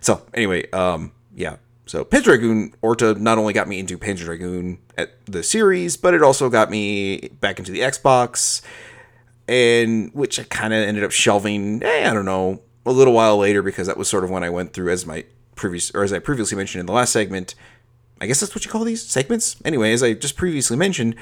So 0.00 0.22
anyway, 0.32 0.70
um, 0.70 1.12
yeah. 1.34 1.56
So 1.84 2.04
Panzer 2.04 2.24
Dragoon 2.24 2.74
Orta 2.80 3.14
not 3.14 3.36
only 3.36 3.52
got 3.52 3.68
me 3.68 3.78
into 3.78 3.98
Panzer 3.98 4.24
Dragoon 4.24 4.78
at 4.96 5.12
the 5.26 5.42
series, 5.42 5.96
but 5.98 6.14
it 6.14 6.22
also 6.22 6.48
got 6.48 6.70
me 6.70 7.28
back 7.40 7.58
into 7.58 7.72
the 7.72 7.80
Xbox, 7.80 8.62
and 9.46 10.12
which 10.14 10.40
I 10.40 10.44
kind 10.44 10.72
of 10.72 10.80
ended 10.80 11.04
up 11.04 11.10
shelving. 11.10 11.82
Eh, 11.82 12.08
I 12.08 12.14
don't 12.14 12.24
know, 12.24 12.62
a 12.86 12.92
little 12.92 13.12
while 13.12 13.36
later 13.36 13.62
because 13.62 13.86
that 13.86 13.98
was 13.98 14.08
sort 14.08 14.24
of 14.24 14.30
when 14.30 14.44
I 14.44 14.50
went 14.50 14.72
through 14.72 14.90
as 14.92 15.04
my 15.04 15.24
previous 15.58 15.90
or 15.90 16.02
as 16.02 16.12
I 16.12 16.18
previously 16.18 16.56
mentioned 16.56 16.80
in 16.80 16.86
the 16.86 16.92
last 16.92 17.12
segment, 17.12 17.54
I 18.20 18.26
guess 18.26 18.40
that's 18.40 18.54
what 18.54 18.64
you 18.64 18.70
call 18.70 18.84
these 18.84 19.04
segments. 19.04 19.56
Anyway, 19.64 19.92
as 19.92 20.02
I 20.02 20.14
just 20.14 20.36
previously 20.36 20.76
mentioned, 20.76 21.14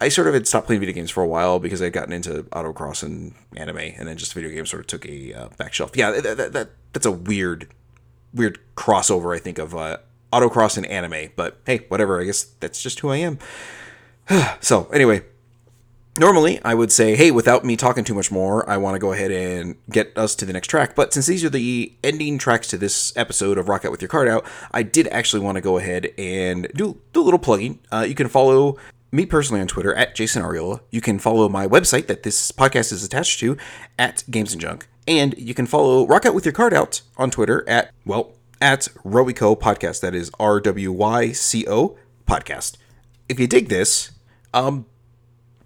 I 0.00 0.08
sort 0.08 0.28
of 0.28 0.34
had 0.34 0.46
stopped 0.46 0.66
playing 0.66 0.80
video 0.80 0.94
games 0.94 1.10
for 1.10 1.22
a 1.22 1.26
while 1.26 1.58
because 1.58 1.80
I'd 1.80 1.92
gotten 1.92 2.12
into 2.12 2.44
autocross 2.44 3.02
and 3.02 3.34
anime, 3.56 3.78
and 3.78 4.06
then 4.06 4.16
just 4.16 4.34
video 4.34 4.50
games 4.50 4.70
sort 4.70 4.80
of 4.80 4.86
took 4.86 5.06
a 5.06 5.32
uh, 5.32 5.48
back 5.56 5.72
shelf. 5.72 5.92
Yeah, 5.94 6.10
that, 6.10 6.36
that, 6.36 6.52
that 6.52 6.70
that's 6.92 7.06
a 7.06 7.12
weird, 7.12 7.68
weird 8.32 8.58
crossover. 8.76 9.34
I 9.34 9.38
think 9.38 9.58
of 9.58 9.74
uh, 9.74 9.98
autocross 10.32 10.76
and 10.76 10.86
anime, 10.86 11.30
but 11.36 11.58
hey, 11.66 11.86
whatever. 11.88 12.20
I 12.20 12.24
guess 12.24 12.44
that's 12.60 12.82
just 12.82 13.00
who 13.00 13.10
I 13.10 13.16
am. 13.16 13.38
so 14.60 14.86
anyway, 14.92 15.24
normally 16.18 16.60
I 16.64 16.74
would 16.74 16.92
say, 16.92 17.16
hey, 17.16 17.30
without 17.30 17.64
me 17.64 17.76
talking 17.76 18.04
too 18.04 18.14
much 18.14 18.30
more, 18.30 18.68
I 18.68 18.76
want 18.76 18.94
to 18.94 18.98
go 18.98 19.12
ahead 19.12 19.30
and 19.30 19.76
get 19.90 20.16
us 20.16 20.34
to 20.36 20.44
the 20.44 20.52
next 20.52 20.68
track. 20.68 20.94
But 20.94 21.12
since 21.12 21.26
these 21.26 21.44
are 21.44 21.50
the 21.50 21.94
ending 22.02 22.38
tracks 22.38 22.68
to 22.68 22.78
this 22.78 23.16
episode 23.16 23.58
of 23.58 23.68
Rock 23.68 23.84
Out 23.84 23.90
With 23.90 24.02
Your 24.02 24.08
Cart 24.08 24.28
Out, 24.28 24.46
I 24.72 24.82
did 24.82 25.08
actually 25.08 25.40
want 25.40 25.56
to 25.56 25.62
go 25.62 25.78
ahead 25.78 26.12
and 26.18 26.68
do, 26.74 27.00
do 27.12 27.20
a 27.20 27.24
little 27.24 27.38
plugging. 27.38 27.80
Uh, 27.92 28.04
you 28.08 28.14
can 28.14 28.28
follow 28.28 28.76
me 29.12 29.26
personally 29.26 29.60
on 29.60 29.68
Twitter 29.68 29.94
at 29.94 30.14
Jason 30.14 30.42
Ariola. 30.42 30.80
You 30.90 31.00
can 31.00 31.18
follow 31.18 31.48
my 31.48 31.66
website 31.66 32.06
that 32.08 32.24
this 32.24 32.50
podcast 32.50 32.92
is 32.92 33.04
attached 33.04 33.38
to 33.40 33.56
at 33.98 34.24
Games 34.30 34.52
and 34.52 34.60
Junk. 34.60 34.88
And 35.06 35.34
you 35.38 35.54
can 35.54 35.66
follow 35.66 36.06
Rock 36.06 36.26
Out 36.26 36.34
With 36.34 36.44
Your 36.44 36.52
Cart 36.52 36.72
Out 36.72 37.02
on 37.16 37.30
Twitter 37.30 37.68
at, 37.68 37.92
well, 38.04 38.32
at 38.60 38.88
Rowyco 39.04 39.58
Podcast. 39.58 40.00
That 40.00 40.14
is 40.14 40.30
R 40.40 40.60
W 40.60 40.90
Y 40.90 41.32
C 41.32 41.66
O 41.68 41.96
Podcast. 42.26 42.76
If 43.28 43.38
you 43.38 43.46
dig 43.46 43.68
this, 43.68 44.12
um, 44.52 44.86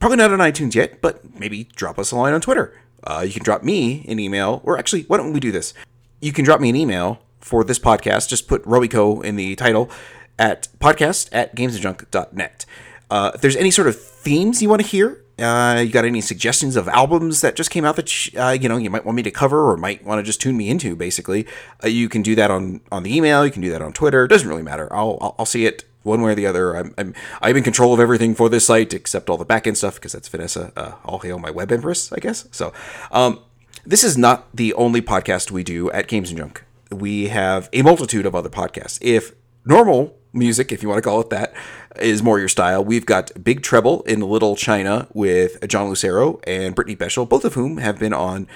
probably 0.00 0.16
not 0.16 0.32
on 0.32 0.38
iTunes 0.38 0.74
yet, 0.74 1.00
but 1.00 1.38
maybe 1.38 1.64
drop 1.74 1.98
us 1.98 2.10
a 2.12 2.16
line 2.16 2.34
on 2.34 2.40
Twitter. 2.40 2.78
Uh, 3.04 3.24
you 3.26 3.32
can 3.32 3.42
drop 3.42 3.62
me 3.62 4.04
an 4.08 4.18
email, 4.18 4.60
or 4.64 4.78
actually, 4.78 5.02
why 5.04 5.16
don't 5.16 5.32
we 5.32 5.40
do 5.40 5.52
this? 5.52 5.74
You 6.20 6.32
can 6.32 6.44
drop 6.44 6.60
me 6.60 6.68
an 6.68 6.76
email 6.76 7.20
for 7.40 7.64
this 7.64 7.78
podcast. 7.78 8.28
Just 8.28 8.48
put 8.48 8.62
Rowyco 8.64 9.24
in 9.24 9.36
the 9.36 9.54
title 9.56 9.90
at 10.38 10.68
podcast 10.80 11.28
at 11.32 11.54
gamesandjunk.net. 11.54 12.66
Uh, 13.10 13.32
if 13.34 13.40
there's 13.40 13.56
any 13.56 13.70
sort 13.70 13.88
of 13.88 13.98
themes 13.98 14.60
you 14.60 14.68
want 14.68 14.82
to 14.82 14.86
hear, 14.86 15.22
uh, 15.38 15.82
you 15.84 15.90
got 15.90 16.04
any 16.04 16.20
suggestions 16.20 16.76
of 16.76 16.88
albums 16.88 17.40
that 17.40 17.54
just 17.54 17.70
came 17.70 17.84
out 17.84 17.96
that 17.96 18.28
uh, 18.36 18.50
you 18.50 18.68
know 18.68 18.76
you 18.76 18.90
might 18.90 19.04
want 19.04 19.16
me 19.16 19.22
to 19.22 19.30
cover 19.30 19.70
or 19.70 19.76
might 19.76 20.04
want 20.04 20.18
to 20.18 20.22
just 20.22 20.40
tune 20.40 20.56
me 20.56 20.68
into, 20.68 20.96
basically, 20.96 21.46
uh, 21.82 21.88
you 21.88 22.08
can 22.08 22.22
do 22.22 22.34
that 22.34 22.50
on 22.50 22.80
on 22.90 23.04
the 23.04 23.16
email. 23.16 23.46
You 23.46 23.52
can 23.52 23.62
do 23.62 23.70
that 23.70 23.80
on 23.80 23.92
Twitter. 23.92 24.24
It 24.24 24.28
doesn't 24.28 24.48
really 24.48 24.62
matter. 24.62 24.92
I'll 24.92 25.16
I'll, 25.20 25.36
I'll 25.38 25.46
see 25.46 25.64
it 25.64 25.84
one 26.02 26.22
way 26.22 26.32
or 26.32 26.34
the 26.34 26.46
other. 26.46 26.74
I'm, 26.74 26.94
I'm 26.98 27.14
I'm 27.42 27.56
in 27.56 27.62
control 27.62 27.92
of 27.92 28.00
everything 28.00 28.34
for 28.34 28.48
this 28.48 28.66
site 28.66 28.94
except 28.94 29.28
all 29.28 29.36
the 29.36 29.46
backend 29.46 29.76
stuff 29.76 29.96
because 29.96 30.12
that's 30.12 30.28
Vanessa. 30.28 30.72
Uh, 30.76 30.92
all 31.04 31.18
hail 31.20 31.38
my 31.38 31.50
web 31.50 31.72
empress, 31.72 32.12
I 32.12 32.18
guess. 32.18 32.48
So, 32.50 32.72
um, 33.10 33.40
this 33.84 34.04
is 34.04 34.18
not 34.18 34.48
the 34.54 34.74
only 34.74 35.00
podcast 35.02 35.50
we 35.50 35.64
do 35.64 35.90
at 35.90 36.08
Games 36.08 36.30
and 36.30 36.38
Junk. 36.38 36.64
We 36.90 37.28
have 37.28 37.68
a 37.72 37.82
multitude 37.82 38.26
of 38.26 38.34
other 38.34 38.48
podcasts. 38.48 38.98
If 39.00 39.32
normal 39.64 40.16
music, 40.32 40.72
if 40.72 40.82
you 40.82 40.88
want 40.88 40.98
to 40.98 41.08
call 41.08 41.20
it 41.20 41.30
that, 41.30 41.54
is 42.00 42.22
more 42.22 42.38
your 42.38 42.48
style, 42.48 42.84
we've 42.84 43.06
got 43.06 43.32
Big 43.42 43.62
Treble 43.62 44.02
in 44.02 44.20
Little 44.20 44.56
China 44.56 45.08
with 45.12 45.66
John 45.68 45.88
Lucero 45.88 46.40
and 46.46 46.74
Brittany 46.74 46.96
Beschel, 46.96 47.28
both 47.28 47.44
of 47.44 47.54
whom 47.54 47.78
have 47.78 47.98
been 47.98 48.12
on 48.12 48.46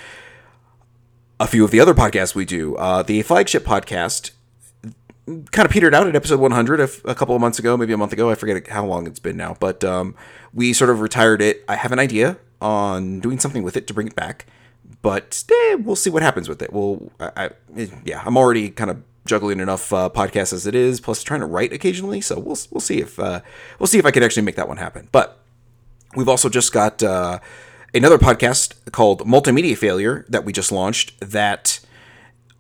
a 1.41 1.47
few 1.47 1.65
of 1.65 1.71
the 1.71 1.81
other 1.81 1.95
podcasts 1.95 2.35
we 2.35 2.45
do. 2.45 2.77
Uh, 2.77 3.03
the 3.03 3.23
flagship 3.23 3.65
podcast 3.65 4.31
kind 5.27 5.65
of 5.67 5.71
petered 5.71 5.95
out 5.95 6.07
at 6.07 6.17
episode 6.17 6.41
100 6.41 6.81
a, 6.81 6.89
a 7.05 7.15
couple 7.15 7.35
of 7.35 7.41
months 7.41 7.59
ago, 7.59 7.77
maybe 7.77 7.93
a 7.93 7.97
month 7.97 8.13
ago. 8.13 8.31
I 8.31 8.35
forget 8.35 8.67
how 8.69 8.85
long 8.85 9.07
it's 9.07 9.21
been 9.21 9.37
now, 9.37 9.57
but 9.61 9.85
um, 9.85 10.15
we 10.53 10.73
sort 10.73 10.91
of 10.91 11.01
retired 11.01 11.41
it. 11.41 11.65
I 11.69 11.77
have 11.77 11.93
an 11.93 11.99
idea 11.99 12.39
on 12.61 13.21
doing 13.21 13.39
something 13.39 13.63
with 13.63 13.77
it 13.77 13.87
to 13.87 13.95
bring 13.95 14.07
it 14.09 14.17
back, 14.17 14.47
but 15.01 15.45
eh, 15.51 15.75
we'll 15.75 15.97
see 15.97 16.11
what 16.11 16.23
happens 16.23 16.49
with 16.49 16.63
it. 16.63 16.73
Well, 16.73 17.13
I, 17.21 17.31
I, 17.37 17.51
yeah, 18.05 18.23
I'm 18.25 18.37
already 18.37 18.71
kind 18.71 18.91
of 18.91 19.03
juggling 19.25 19.61
enough 19.61 19.93
uh, 19.93 20.11
podcasts 20.13 20.53
as 20.53 20.67
it 20.67 20.75
is, 20.75 21.01
plus 21.01 21.23
trying 21.23 21.41
to 21.41 21.47
write 21.47 21.73
occasionally. 21.73 22.21
So 22.21 22.39
we'll 22.39 22.59
we'll 22.71 22.81
see 22.81 23.01
if 23.01 23.19
uh, 23.19 23.41
we'll 23.79 23.87
see 23.87 23.99
if 23.99 24.07
I 24.07 24.11
can 24.11 24.23
actually 24.23 24.43
make 24.43 24.57
that 24.57 24.69
one 24.69 24.77
happen. 24.77 25.09
But 25.13 25.39
we've 26.17 26.29
also 26.29 26.49
just 26.49 26.73
got 26.73 27.03
uh, 27.03 27.39
another 27.95 28.19
podcast 28.19 28.75
called 28.93 29.21
Multimedia 29.27 29.77
Failure 29.77 30.25
that 30.29 30.45
we 30.45 30.53
just 30.53 30.73
launched 30.73 31.19
that 31.21 31.81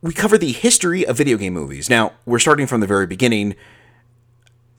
we 0.02 0.12
cover 0.12 0.36
the 0.36 0.52
history 0.52 1.06
of 1.06 1.16
video 1.16 1.38
game 1.38 1.54
movies. 1.54 1.88
Now, 1.88 2.12
we're 2.26 2.40
starting 2.40 2.66
from 2.66 2.80
the 2.80 2.86
very 2.86 3.06
beginning. 3.06 3.54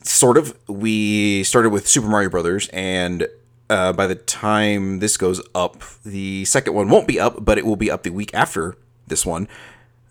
Sort 0.02 0.36
of. 0.36 0.56
We 0.68 1.42
started 1.44 1.70
with 1.70 1.88
Super 1.88 2.08
Mario 2.08 2.28
Brothers, 2.28 2.68
and 2.68 3.26
uh, 3.70 3.94
by 3.94 4.06
the 4.06 4.14
time 4.14 4.98
this 4.98 5.16
goes 5.16 5.40
up, 5.54 5.82
the 6.04 6.44
second 6.44 6.74
one 6.74 6.90
won't 6.90 7.08
be 7.08 7.18
up, 7.18 7.42
but 7.42 7.56
it 7.56 7.64
will 7.64 7.76
be 7.76 7.90
up 7.90 8.02
the 8.02 8.10
week 8.10 8.32
after 8.34 8.76
this 9.06 9.24
one. 9.24 9.48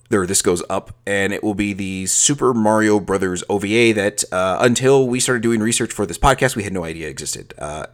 There, 0.10 0.26
this 0.26 0.42
goes 0.42 0.64
up, 0.70 0.96
and 1.06 1.32
it 1.32 1.44
will 1.44 1.54
be 1.54 1.74
the 1.74 2.08
Super 2.08 2.54
Mario 2.54 3.00
Brothers 3.00 3.44
OVA 3.50 3.94
that, 3.94 4.24
uh, 4.32 4.58
until 4.60 5.08
we 5.08 5.20
started 5.20 5.42
doing 5.44 5.60
research 5.60 5.94
for 5.94 6.06
this 6.06 6.18
podcast, 6.18 6.56
we 6.56 6.64
had 6.64 6.74
no 6.74 6.84
idea 6.84 7.08
existed. 7.08 7.54
Uh, 7.58 7.86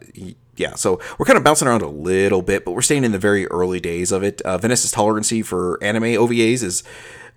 yeah, 0.60 0.74
so 0.74 1.00
we're 1.18 1.24
kind 1.24 1.38
of 1.38 1.42
bouncing 1.42 1.66
around 1.66 1.80
a 1.80 1.88
little 1.88 2.42
bit, 2.42 2.66
but 2.66 2.72
we're 2.72 2.82
staying 2.82 3.02
in 3.02 3.12
the 3.12 3.18
very 3.18 3.46
early 3.46 3.80
days 3.80 4.12
of 4.12 4.22
it. 4.22 4.42
Uh, 4.42 4.58
Vanessa's 4.58 4.90
tolerancy 4.90 5.40
for 5.40 5.82
anime 5.82 6.02
OVAs 6.02 6.62
is, 6.62 6.84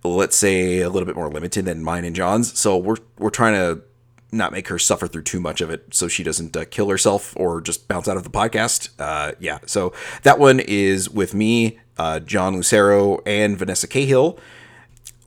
let's 0.04 0.36
say, 0.36 0.82
a 0.82 0.90
little 0.90 1.06
bit 1.06 1.16
more 1.16 1.30
limited 1.30 1.64
than 1.64 1.82
mine 1.82 2.04
and 2.04 2.16
John's. 2.16 2.60
So 2.60 2.78
we're 2.78 2.98
we're 3.18 3.30
trying 3.30 3.54
to 3.54 3.82
not 4.34 4.52
make 4.52 4.68
her 4.68 4.78
suffer 4.78 5.08
through 5.08 5.22
too 5.22 5.40
much 5.40 5.62
of 5.62 5.70
it, 5.70 5.86
so 5.94 6.10
she 6.10 6.22
doesn't 6.22 6.58
uh, 6.58 6.66
kill 6.70 6.90
herself 6.90 7.34
or 7.38 7.62
just 7.62 7.88
bounce 7.88 8.10
out 8.10 8.18
of 8.18 8.24
the 8.24 8.30
podcast. 8.30 8.90
Uh, 9.00 9.32
yeah, 9.40 9.60
so 9.66 9.94
that 10.24 10.38
one 10.38 10.60
is 10.60 11.10
with 11.10 11.34
me, 11.34 11.80
uh, 11.98 12.20
John 12.20 12.58
Lucero, 12.58 13.22
and 13.26 13.58
Vanessa 13.58 13.88
Cahill. 13.88 14.38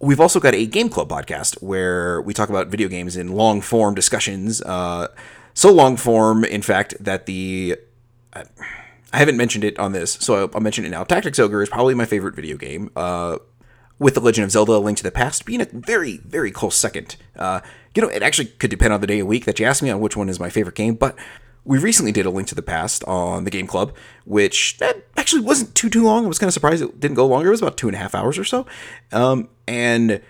We've 0.01 0.21
also 0.21 0.39
got 0.39 0.55
a 0.55 0.67
game 0.67 0.91
club 0.91 1.09
podcast 1.09 1.63
where 1.63 2.21
we 2.21 2.35
talk 2.35 2.51
about 2.51 2.67
video 2.67 2.89
games 2.89 3.17
in 3.17 3.33
long 3.33 3.63
form 3.63 3.95
discussions. 3.95 4.61
Uh, 4.61 5.09
so 5.57 5.73
long 5.73 5.97
form, 5.97 6.45
in 6.45 6.61
fact, 6.61 6.95
that 7.01 7.25
the 7.25 7.79
I 9.13 9.19
haven't 9.19 9.37
mentioned 9.37 9.65
it 9.65 9.79
on 9.79 9.93
this, 9.93 10.13
so 10.13 10.35
I'll, 10.35 10.51
I'll 10.55 10.61
mention 10.61 10.85
it 10.85 10.91
now. 10.91 11.05
Tactics 11.05 11.39
Ogre 11.39 11.63
is 11.63 11.69
probably 11.69 11.95
my 11.95 12.05
favorite 12.05 12.35
video 12.35 12.57
game. 12.57 12.91
Uh, 12.97 13.39
with 13.99 14.15
The 14.15 14.21
Legend 14.21 14.45
of 14.45 14.51
Zelda: 14.51 14.73
A 14.73 14.79
Link 14.79 14.99
to 14.99 15.05
the 15.05 15.11
Past 15.11 15.47
being 15.47 15.61
a 15.61 15.67
very, 15.73 16.19
very 16.19 16.51
close 16.51 16.77
second. 16.77 17.17
Uh, 17.35 17.61
you 17.95 18.03
know, 18.03 18.09
it 18.09 18.23
actually 18.23 18.47
could 18.47 18.71
depend 18.71 18.93
on 18.93 19.01
the 19.01 19.07
day 19.07 19.21
of 19.21 19.27
week 19.27 19.47
that 19.47 19.59
you 19.59 19.65
ask 19.65 19.83
me 19.83 19.91
on 19.91 20.01
which 20.01 20.17
one 20.17 20.29
is 20.29 20.39
my 20.39 20.51
favorite 20.51 20.75
game, 20.75 20.95
but 20.95 21.17
we 21.65 21.79
recently 21.79 22.13
did 22.13 22.27
a 22.27 22.31
link 22.31 22.47
to 22.49 22.55
the 22.55 22.63
past 22.63 23.03
on 23.05 23.43
the 23.43 23.51
game 23.51 23.67
club 23.67 23.93
which 24.25 24.79
that 24.79 25.05
actually 25.17 25.43
wasn't 25.43 25.75
too 25.75 25.91
too 25.91 26.05
long 26.05 26.25
i 26.25 26.29
was 26.29 26.39
kind 26.39 26.47
of 26.47 26.55
surprised 26.55 26.81
it 26.81 27.01
didn't 27.01 27.17
go 27.17 27.27
longer 27.27 27.49
it 27.49 27.51
was 27.51 27.61
about 27.61 27.77
two 27.77 27.89
and 27.89 27.97
a 27.97 27.99
half 27.99 28.15
hours 28.15 28.39
or 28.39 28.45
so 28.45 28.65
um, 29.11 29.49
and 29.67 30.23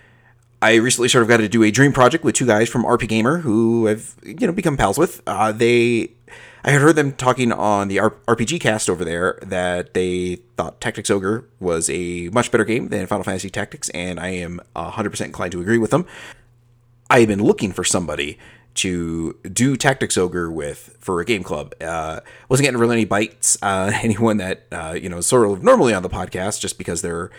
I 0.63 0.77
recently 0.77 1.09
sort 1.09 1.23
of 1.23 1.29
got 1.29 1.37
to 1.39 1.49
do 1.49 1.63
a 1.63 1.71
dream 1.71 1.93
project 1.93 2.25
with 2.25 2.35
two 2.35 2.47
guys 2.47 2.69
from 2.69 2.85
RPGamer 2.85 3.43
who 3.43 3.89
I've 3.89 4.17
you 4.25 4.47
know 4.47 4.53
become 4.53 4.77
pals 4.77 4.99
with. 4.99 5.23
Uh, 5.27 5.53
they, 5.53 6.13
I 6.67 6.71
had 6.71 6.81
heard 6.81 6.97
them 6.97 7.13
talking 7.13 7.53
on 7.53 7.87
the 7.87 7.99
RPG 7.99 8.61
cast 8.61 8.91
over 8.91 9.05
there 9.05 9.39
that 9.41 9.95
they 9.95 10.41
thought 10.57 10.81
Tactics 10.81 11.11
Ogre 11.11 11.49
was 11.61 11.89
a 11.89 12.29
much 12.31 12.51
better 12.51 12.65
game 12.65 12.89
than 12.89 13.07
Final 13.07 13.23
Fantasy 13.23 13.51
Tactics, 13.51 13.89
and 13.91 14.19
I 14.19 14.31
am 14.31 14.61
100% 14.75 15.25
inclined 15.25 15.53
to 15.53 15.61
agree 15.61 15.79
with 15.79 15.93
them. 15.93 16.07
I 17.09 17.21
have 17.21 17.29
been 17.29 17.43
looking 17.43 17.71
for 17.71 17.85
somebody 17.85 18.37
to 18.75 19.39
do 19.45 19.77
Tactics 19.77 20.19
Ogre 20.19 20.51
with 20.51 20.97
for 20.99 21.21
a 21.21 21.25
game 21.25 21.45
club. 21.45 21.73
Uh, 21.81 22.19
wasn't 22.49 22.65
getting 22.65 22.81
really 22.81 22.97
any 22.97 23.05
bites. 23.05 23.57
Uh, 23.63 23.93
anyone 24.03 24.39
that 24.39 24.67
uh, 24.73 24.99
you 25.01 25.09
know 25.09 25.21
sort 25.21 25.49
of 25.49 25.63
normally 25.63 25.95
on 25.95 26.03
the 26.03 26.11
podcast, 26.11 26.59
just 26.59 26.79
because 26.79 27.01
they're 27.01 27.31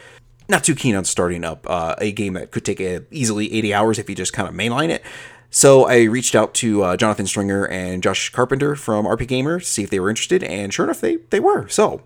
not 0.48 0.64
too 0.64 0.74
keen 0.74 0.96
on 0.96 1.04
starting 1.04 1.44
up 1.44 1.70
uh, 1.70 1.96
a 1.98 2.14
game 2.14 2.34
that 2.34 2.52
could 2.52 2.64
take 2.64 2.80
a, 2.80 3.04
easily 3.12 3.54
80 3.54 3.74
hours 3.74 4.00
if 4.00 4.10
you 4.10 4.16
just 4.16 4.32
kind 4.32 4.48
of 4.48 4.56
mainline 4.56 4.88
it. 4.88 5.04
So 5.50 5.88
I 5.88 6.04
reached 6.04 6.36
out 6.36 6.54
to 6.56 6.84
uh, 6.84 6.98
Jonathan 6.98 7.26
Stringer 7.26 7.66
and 7.68 8.04
Josh 8.04 8.30
Carpenter 8.30 8.76
from 8.76 9.06
RPGamer 9.06 9.60
to 9.60 9.66
see 9.66 9.84
if 9.84 9.90
they 9.90 10.00
were 10.00 10.10
interested, 10.10 10.44
and 10.44 10.74
sure 10.74 10.86
enough, 10.86 11.02
they 11.02 11.18
they 11.30 11.40
were. 11.40 11.68
So 11.70 12.02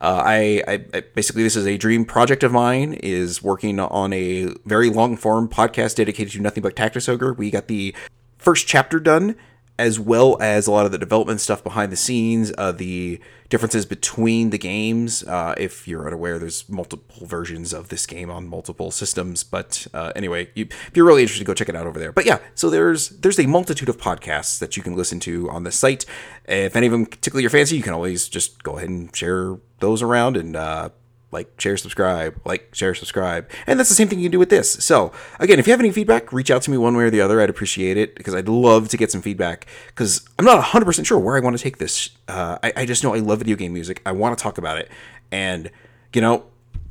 uh, 0.00 0.22
I, 0.24 0.62
I, 0.68 0.84
I 0.94 1.00
basically 1.14 1.42
this 1.42 1.56
is 1.56 1.66
a 1.66 1.76
dream 1.76 2.04
project 2.04 2.42
of 2.42 2.52
mine 2.52 2.94
is 2.94 3.42
working 3.42 3.80
on 3.80 4.12
a 4.12 4.54
very 4.64 4.90
long 4.90 5.16
form 5.16 5.48
podcast 5.48 5.96
dedicated 5.96 6.32
to 6.34 6.40
nothing 6.40 6.62
but 6.62 6.76
Tactics 6.76 7.08
Ogre. 7.08 7.32
We 7.32 7.50
got 7.50 7.66
the 7.66 7.94
first 8.38 8.66
chapter 8.66 9.00
done 9.00 9.36
as 9.78 10.00
well 10.00 10.40
as 10.40 10.66
a 10.66 10.70
lot 10.70 10.86
of 10.86 10.92
the 10.92 10.98
development 10.98 11.40
stuff 11.40 11.62
behind 11.62 11.92
the 11.92 11.96
scenes, 11.96 12.52
uh, 12.56 12.72
the 12.72 13.20
differences 13.48 13.86
between 13.86 14.50
the 14.50 14.58
games. 14.58 15.22
Uh, 15.24 15.54
if 15.56 15.86
you're 15.86 16.06
unaware, 16.06 16.38
there's 16.38 16.68
multiple 16.68 17.26
versions 17.26 17.72
of 17.72 17.88
this 17.88 18.06
game 18.06 18.30
on 18.30 18.48
multiple 18.48 18.90
systems. 18.90 19.44
But 19.44 19.86
uh, 19.92 20.12
anyway, 20.16 20.50
you, 20.54 20.66
if 20.70 20.92
you're 20.94 21.06
really 21.06 21.22
interested, 21.22 21.46
go 21.46 21.54
check 21.54 21.68
it 21.68 21.76
out 21.76 21.86
over 21.86 21.98
there. 21.98 22.12
But 22.12 22.26
yeah, 22.26 22.38
so 22.54 22.70
there's 22.70 23.10
there's 23.10 23.38
a 23.38 23.46
multitude 23.46 23.88
of 23.88 23.98
podcasts 23.98 24.58
that 24.58 24.76
you 24.76 24.82
can 24.82 24.96
listen 24.96 25.20
to 25.20 25.48
on 25.50 25.64
the 25.64 25.72
site. 25.72 26.06
If 26.46 26.74
any 26.76 26.86
of 26.86 26.92
them 26.92 27.06
tickle 27.06 27.40
your 27.40 27.50
fancy, 27.50 27.76
you 27.76 27.82
can 27.82 27.92
always 27.92 28.28
just 28.28 28.62
go 28.62 28.78
ahead 28.78 28.88
and 28.88 29.14
share 29.14 29.58
those 29.80 30.02
around 30.02 30.36
and 30.36 30.56
uh, 30.56 30.88
like, 31.32 31.60
share, 31.60 31.76
subscribe, 31.76 32.40
like, 32.44 32.74
share, 32.74 32.94
subscribe. 32.94 33.48
And 33.66 33.78
that's 33.78 33.88
the 33.88 33.94
same 33.94 34.08
thing 34.08 34.20
you 34.20 34.26
can 34.26 34.32
do 34.32 34.38
with 34.38 34.50
this. 34.50 34.72
So, 34.84 35.12
again, 35.40 35.58
if 35.58 35.66
you 35.66 35.72
have 35.72 35.80
any 35.80 35.90
feedback, 35.90 36.32
reach 36.32 36.50
out 36.50 36.62
to 36.62 36.70
me 36.70 36.78
one 36.78 36.96
way 36.96 37.04
or 37.04 37.10
the 37.10 37.20
other. 37.20 37.40
I'd 37.40 37.50
appreciate 37.50 37.96
it 37.96 38.14
because 38.14 38.34
I'd 38.34 38.48
love 38.48 38.88
to 38.90 38.96
get 38.96 39.10
some 39.10 39.22
feedback 39.22 39.66
because 39.88 40.26
I'm 40.38 40.44
not 40.44 40.62
100% 40.62 41.04
sure 41.04 41.18
where 41.18 41.36
I 41.36 41.40
want 41.40 41.56
to 41.56 41.62
take 41.62 41.78
this. 41.78 42.10
Uh, 42.28 42.58
I, 42.62 42.72
I 42.76 42.86
just 42.86 43.02
know 43.02 43.14
I 43.14 43.18
love 43.18 43.40
video 43.40 43.56
game 43.56 43.72
music. 43.72 44.00
I 44.06 44.12
want 44.12 44.38
to 44.38 44.42
talk 44.42 44.56
about 44.56 44.78
it. 44.78 44.88
And, 45.32 45.70
you 46.14 46.20
know, 46.20 46.44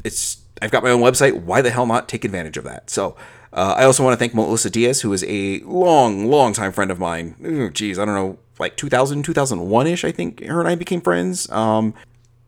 it's 0.04 0.42
I've 0.62 0.72
got 0.72 0.84
my 0.84 0.92
own 0.92 1.02
website. 1.02 1.42
Why 1.42 1.62
the 1.62 1.72
hell 1.72 1.86
not 1.86 2.08
take 2.10 2.26
advantage 2.26 2.58
of 2.58 2.66
that? 2.66 2.90
So, 2.90 3.16
uh, 3.54 3.74
I 3.78 3.86
also 3.86 4.04
want 4.04 4.14
to 4.14 4.18
thank 4.18 4.36
Melissa 4.36 4.70
Diaz, 4.70 5.02
who 5.02 5.14
is 5.14 5.24
a 5.28 5.60
long, 5.62 6.30
long 6.30 6.52
time 6.52 6.74
friend 6.74 6.92
of 6.92 7.00
mine. 7.00 7.72
Geez, 7.74 7.98
I 7.98 8.04
don't 8.04 8.16
know, 8.16 8.38
like 8.60 8.76
2000, 8.76 9.24
2001 9.24 9.88
ish, 9.88 10.04
I 10.04 10.12
think 10.12 10.44
her 10.44 10.60
and 10.60 10.68
I 10.68 10.76
became 10.76 11.00
friends. 11.00 11.50
Um, 11.50 11.94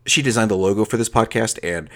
she 0.07 0.21
designed 0.21 0.51
the 0.51 0.57
logo 0.57 0.85
for 0.85 0.97
this 0.97 1.09
podcast 1.09 1.59
and 1.63 1.89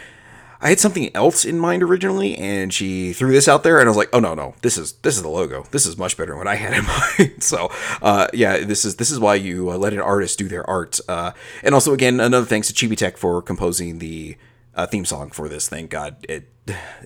I 0.63 0.69
had 0.69 0.79
something 0.79 1.13
else 1.15 1.43
in 1.43 1.57
mind 1.57 1.81
originally, 1.81 2.38
and 2.38 2.71
she 2.71 3.13
threw 3.13 3.31
this 3.31 3.47
out 3.47 3.63
there, 3.63 3.79
and 3.79 3.88
I 3.88 3.89
was 3.89 3.97
like, 3.97 4.09
"Oh 4.13 4.19
no, 4.19 4.35
no, 4.35 4.53
this 4.61 4.77
is 4.77 4.93
this 5.01 5.17
is 5.17 5.23
the 5.23 5.29
logo. 5.29 5.65
This 5.71 5.88
is 5.88 5.97
much 5.97 6.15
better 6.15 6.31
than 6.31 6.38
what 6.38 6.47
I 6.47 6.55
had 6.55 6.73
in 6.73 6.85
mind." 7.29 7.43
so, 7.43 7.71
uh, 8.01 8.27
yeah, 8.31 8.59
this 8.59 8.85
is 8.85 8.97
this 8.97 9.09
is 9.09 9.19
why 9.19 9.35
you 9.35 9.71
uh, 9.71 9.77
let 9.77 9.91
an 9.91 9.99
artist 9.99 10.38
do 10.38 10.47
their 10.47 10.67
art. 10.69 10.99
Uh, 11.09 11.31
and 11.63 11.73
also, 11.73 11.93
again, 11.93 12.19
another 12.19 12.45
thanks 12.45 12.71
to 12.71 12.73
Chibi 12.73 12.95
Tech 12.95 13.17
for 13.17 13.41
composing 13.41 13.97
the 13.97 14.38
uh, 14.75 14.85
theme 14.85 15.03
song 15.03 15.31
for 15.31 15.49
this. 15.49 15.67
Thank 15.67 15.89
God, 15.89 16.17
it 16.29 16.47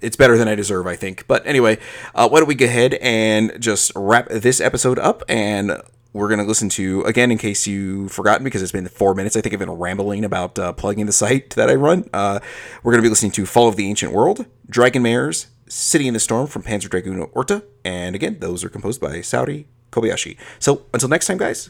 it's 0.01 0.17
better 0.17 0.37
than 0.37 0.49
I 0.49 0.55
deserve, 0.55 0.85
I 0.85 0.97
think. 0.97 1.25
But 1.25 1.47
anyway, 1.47 1.77
uh, 2.13 2.27
why 2.27 2.39
don't 2.39 2.49
we 2.49 2.55
go 2.55 2.65
ahead 2.65 2.95
and 2.95 3.53
just 3.59 3.93
wrap 3.95 4.27
this 4.27 4.59
episode 4.59 4.99
up 4.99 5.23
and 5.29 5.81
we're 6.15 6.29
going 6.29 6.39
to 6.39 6.45
listen 6.45 6.69
to, 6.69 7.01
again, 7.01 7.29
in 7.29 7.37
case 7.37 7.67
you've 7.67 8.09
forgotten, 8.09 8.45
because 8.45 8.61
it's 8.61 8.71
been 8.71 8.87
four 8.87 9.13
minutes, 9.13 9.35
I 9.35 9.41
think 9.41 9.51
I've 9.51 9.59
been 9.59 9.69
rambling 9.69 10.23
about 10.23 10.57
uh, 10.57 10.71
plugging 10.71 11.07
the 11.07 11.11
site 11.11 11.49
that 11.51 11.69
I 11.69 11.75
run. 11.75 12.09
Uh, 12.13 12.39
we're 12.83 12.93
going 12.93 13.01
to 13.01 13.05
be 13.05 13.09
listening 13.09 13.33
to 13.33 13.45
Fall 13.45 13.67
of 13.67 13.75
the 13.75 13.89
Ancient 13.89 14.13
World, 14.13 14.45
Dragon 14.69 15.03
Mares, 15.03 15.47
City 15.67 16.07
in 16.07 16.13
the 16.13 16.21
Storm 16.21 16.47
from 16.47 16.63
Panzer 16.63 16.89
Dragoon 16.89 17.19
Orta. 17.33 17.65
And 17.83 18.15
again, 18.15 18.37
those 18.39 18.63
are 18.63 18.69
composed 18.69 19.01
by 19.01 19.17
Saori 19.17 19.65
Kobayashi. 19.91 20.37
So 20.57 20.85
until 20.93 21.09
next 21.09 21.27
time, 21.27 21.37
guys, 21.37 21.69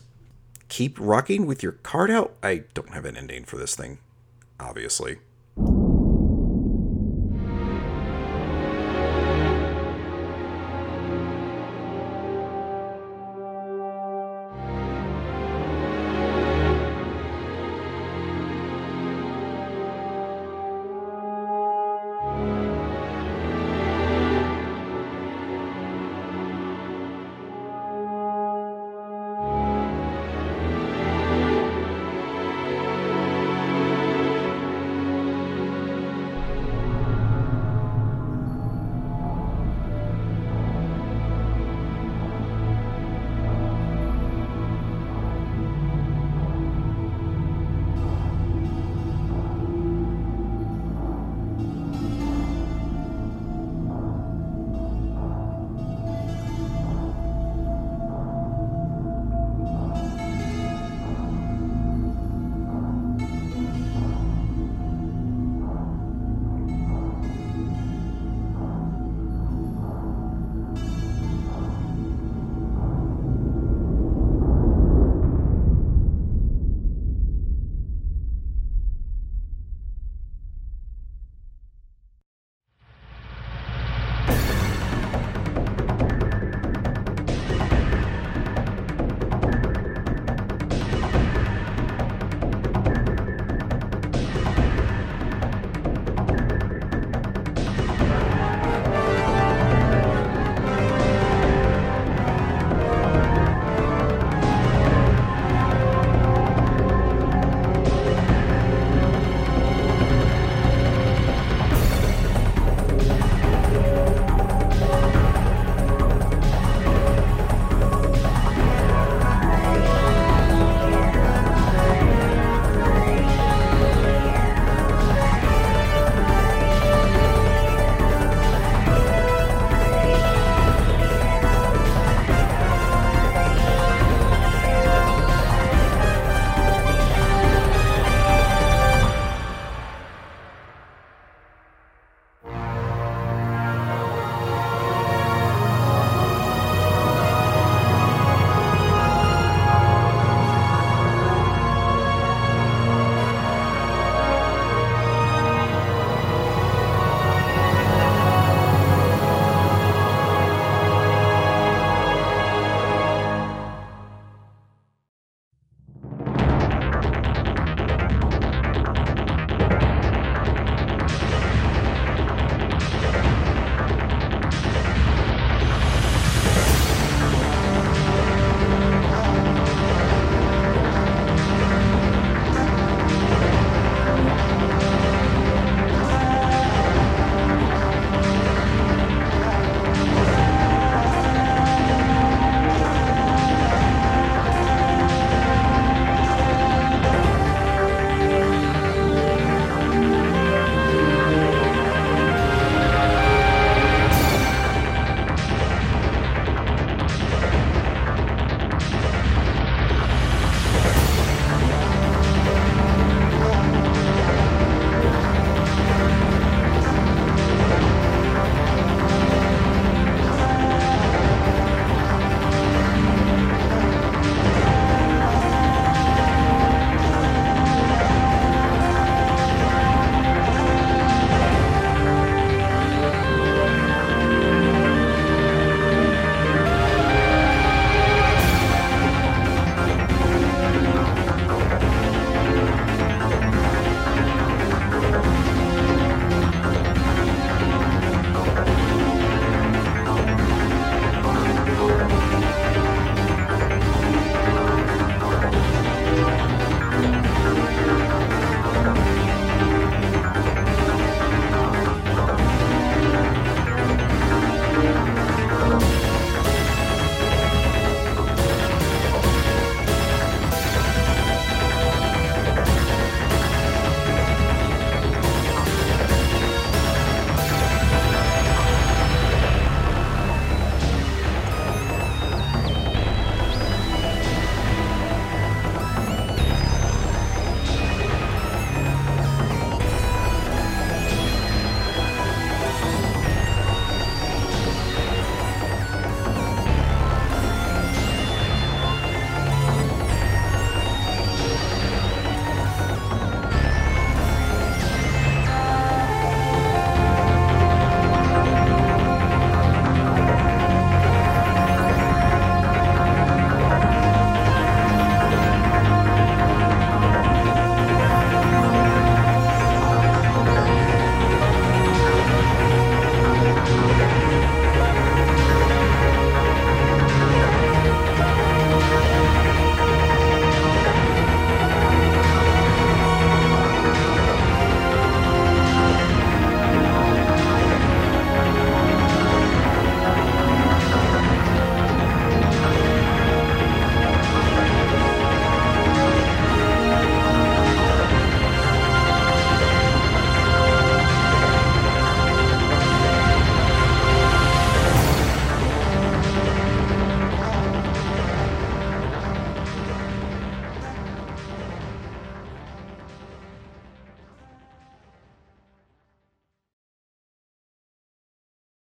keep 0.70 0.96
rocking 1.00 1.48
with 1.48 1.64
your 1.64 1.72
cart 1.72 2.12
out. 2.12 2.36
I 2.44 2.66
don't 2.76 2.94
have 2.94 3.06
an 3.06 3.18
ending 3.18 3.46
for 3.46 3.58
this 3.58 3.76
thing, 3.76 3.98
obviously. 4.60 5.18